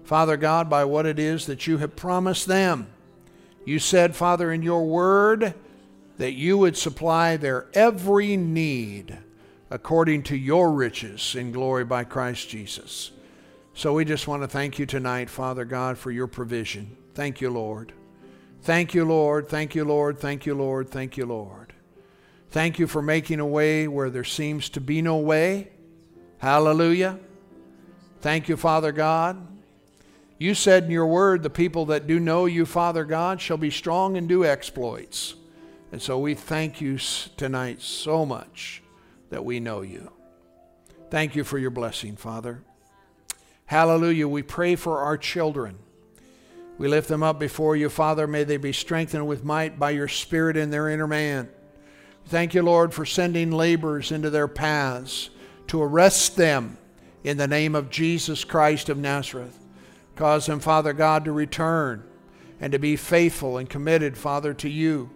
Father 0.05 0.37
God, 0.37 0.71
by 0.71 0.85
what 0.85 1.07
it 1.07 1.19
is 1.19 1.47
that 1.47 1.67
you 1.67 1.79
have 1.79 1.97
promised 1.97 2.47
them. 2.47 2.89
You 3.65 3.79
said, 3.81 4.15
Father, 4.15 4.53
in 4.53 4.63
your 4.63 4.87
word 4.87 5.55
that 6.19 6.33
you 6.33 6.57
would 6.57 6.77
supply 6.77 7.37
their 7.37 7.67
every 7.75 8.37
need 8.37 9.19
according 9.71 10.23
to 10.23 10.37
your 10.37 10.73
riches 10.73 11.35
in 11.35 11.53
glory 11.53 11.85
by 11.85 12.05
Christ 12.05 12.49
Jesus. 12.49 13.11
So 13.77 13.93
we 13.93 14.07
just 14.07 14.27
want 14.27 14.43
to 14.43 14.49
thank 14.49 14.79
you 14.79 14.87
tonight, 14.87 15.29
Father 15.29 15.67
God, 15.67 15.99
for 15.99 16.11
your 16.11 16.27
provision. 16.27 16.97
Thank 17.13 17.43
you, 17.43 17.51
Lord. 17.51 17.93
Thank 18.63 18.95
you, 18.95 19.05
Lord. 19.05 19.51
Thank 19.51 19.75
you, 19.75 19.85
Lord. 19.85 20.19
Thank 20.19 20.47
you, 20.47 20.55
Lord. 20.55 20.89
Thank 20.89 21.19
you, 21.19 21.27
Lord. 21.27 21.75
Thank 22.49 22.79
you 22.79 22.87
for 22.87 23.03
making 23.03 23.39
a 23.39 23.47
way 23.47 23.87
where 23.87 24.09
there 24.09 24.25
seems 24.25 24.71
to 24.71 24.81
be 24.81 25.03
no 25.03 25.19
way. 25.19 25.69
Hallelujah. 26.39 27.19
Thank 28.23 28.49
you, 28.49 28.57
Father 28.57 28.93
God. 28.93 29.47
You 30.39 30.55
said 30.55 30.85
in 30.85 30.91
your 30.91 31.07
word, 31.07 31.43
the 31.43 31.51
people 31.51 31.85
that 31.87 32.07
do 32.07 32.19
know 32.19 32.47
you, 32.47 32.65
Father 32.65 33.05
God, 33.05 33.43
shall 33.43 33.59
be 33.59 33.71
strong 33.71 34.17
and 34.17 34.27
do 34.27 34.43
exploits. 34.43 35.35
And 35.93 36.01
so 36.01 36.19
we 36.19 36.33
thank 36.35 36.81
you 36.81 36.97
tonight 37.37 37.83
so 37.83 38.25
much 38.25 38.83
that 39.29 39.45
we 39.45 39.61
know 39.61 39.83
you. 39.83 40.11
Thank 41.11 41.37
you 41.37 41.45
for 41.45 41.59
your 41.59 41.71
blessing, 41.71 42.17
Father. 42.17 42.63
Hallelujah. 43.67 44.29
We 44.29 44.43
pray 44.43 44.77
for 44.77 45.01
our 45.01 45.19
children. 45.19 45.79
We 46.79 46.89
lift 46.89 47.09
them 47.09 47.23
up 47.23 47.39
before 47.39 47.75
you, 47.75 47.89
Father. 47.89 48.27
May 48.27 48.45
they 48.45 48.59
be 48.59 48.73
strengthened 48.73 49.27
with 49.27 49.45
might 49.45 49.79
by 49.79 49.91
your 49.91 50.09
Spirit 50.09 50.57
in 50.57 50.71
their 50.71 50.89
inner 50.89 51.07
man. 51.07 51.49
Thank 52.27 52.55
you, 52.55 52.63
Lord, 52.63 52.93
for 52.93 53.07
sending 53.07 53.51
laborers 53.51 54.13
into 54.13 54.31
their 54.31 54.49
paths 54.49 55.31
to 55.69 55.83
arrest 55.83 56.37
them 56.37 56.77
in 57.25 57.37
the 57.37 57.49
name 57.49 57.75
of 57.75 57.91
Jesus 57.91 58.45
Christ 58.45 58.89
of 58.89 58.99
Nazareth. 58.99 59.59
Cause 60.17 60.47
them, 60.47 60.61
Father 60.61 60.93
God, 60.93 61.25
to 61.25 61.33
return 61.33 62.05
and 62.61 62.73
to 62.73 62.79
be 62.79 62.97
faithful 62.97 63.59
and 63.59 63.69
committed, 63.69 64.17
Father, 64.17 64.55
to 64.55 64.69
you. 64.69 65.11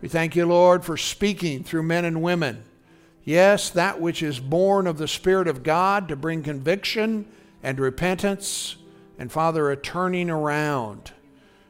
We 0.00 0.08
thank 0.08 0.34
you, 0.34 0.46
Lord, 0.46 0.84
for 0.84 0.96
speaking 0.96 1.64
through 1.64 1.82
men 1.82 2.04
and 2.04 2.22
women. 2.22 2.64
Yes, 3.24 3.70
that 3.70 4.00
which 4.00 4.22
is 4.22 4.40
born 4.40 4.86
of 4.86 4.96
the 4.96 5.08
Spirit 5.08 5.46
of 5.46 5.62
God 5.62 6.08
to 6.08 6.16
bring 6.16 6.42
conviction 6.42 7.26
and 7.62 7.78
repentance, 7.78 8.76
and 9.18 9.30
Father, 9.30 9.70
a 9.70 9.76
turning 9.76 10.30
around. 10.30 11.12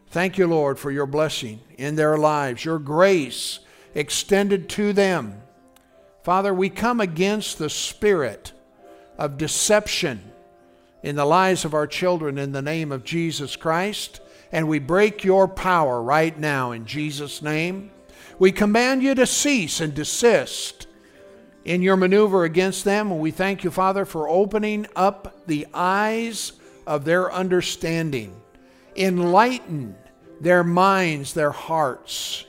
Thank 0.09 0.38
you, 0.38 0.47
Lord, 0.47 0.78
for 0.78 0.91
your 0.91 1.07
blessing 1.07 1.61
in 1.78 1.97
their 1.97 2.16
lives, 2.16 2.64
your 2.64 2.78
grace 2.78 3.61
extended 3.95 4.68
to 4.70 4.93
them. 4.93 5.43
Father, 6.22 6.53
we 6.53 6.68
come 6.68 7.01
against 7.01 7.59
the 7.59 7.70
spirit 7.70 8.53
of 9.18 9.38
deception 9.38 10.32
in 11.03 11.16
the 11.16 11.24
lives 11.24 11.64
of 11.64 11.74
our 11.74 11.86
children 11.86 12.38
in 12.38 12.53
the 12.53 12.62
name 12.62 12.93
of 12.93 13.05
Jesus 13.05 13.57
Christ, 13.57 14.20
and 14.53 14.68
we 14.68 14.78
break 14.78 15.24
your 15.24 15.49
power 15.49 16.03
right 16.03 16.38
now 16.38 16.72
in 16.72 16.86
Jesus' 16.86 17.41
name. 17.41 17.91
We 18.38 18.53
command 18.53 19.03
you 19.03 19.14
to 19.14 19.26
cease 19.26 19.80
and 19.80 19.95
desist 19.95 20.86
in 21.65 21.83
your 21.83 21.97
maneuver 21.97 22.45
against 22.45 22.85
them. 22.85 23.11
And 23.11 23.21
we 23.21 23.31
thank 23.31 23.65
you, 23.65 23.71
Father, 23.71 24.05
for 24.05 24.29
opening 24.29 24.87
up 24.97 25.47
the 25.47 25.67
eyes 25.75 26.53
of 26.87 27.05
their 27.05 27.33
understanding. 27.33 28.41
Enlighten 28.97 29.95
their 30.41 30.65
minds, 30.65 31.35
their 31.35 31.53
hearts 31.53 32.45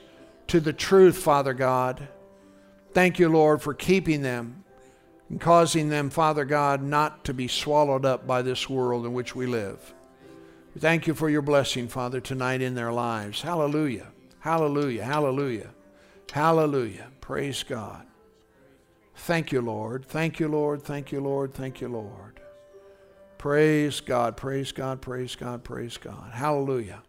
to 0.47 0.59
the 0.59 0.73
truth, 0.73 1.17
Father 1.17 1.53
God. 1.53 2.07
Thank 2.93 3.19
you, 3.19 3.29
Lord, 3.29 3.61
for 3.61 3.73
keeping 3.73 4.21
them 4.21 4.63
and 5.29 5.39
causing 5.39 5.89
them, 5.89 6.09
Father 6.09 6.43
God, 6.43 6.81
not 6.81 7.23
to 7.25 7.33
be 7.33 7.47
swallowed 7.47 8.05
up 8.05 8.27
by 8.27 8.41
this 8.41 8.69
world 8.69 9.05
in 9.05 9.13
which 9.13 9.35
we 9.35 9.45
live. 9.45 9.93
We 10.75 10.81
thank 10.81 11.07
you 11.07 11.13
for 11.13 11.29
your 11.29 11.41
blessing, 11.41 11.87
Father, 11.87 12.19
tonight 12.19 12.61
in 12.61 12.75
their 12.75 12.91
lives. 12.91 13.41
Hallelujah. 13.41 14.07
Hallelujah. 14.39 15.03
Hallelujah. 15.03 15.69
Hallelujah. 16.31 17.07
Praise 17.21 17.63
God. 17.63 18.05
Thank 19.23 19.51
you, 19.51 19.61
Lord. 19.61 20.05
Thank 20.07 20.39
you, 20.39 20.47
Lord. 20.47 20.81
Thank 20.81 21.11
you, 21.11 21.21
Lord. 21.21 21.53
Thank 21.53 21.79
you, 21.79 21.87
Lord. 21.87 22.39
Praise 23.37 23.99
God. 23.99 24.35
Praise 24.35 24.71
God. 24.71 24.99
Praise 24.99 25.35
God. 25.35 25.63
Praise 25.63 25.97
God. 25.97 26.31
Hallelujah. 26.33 27.03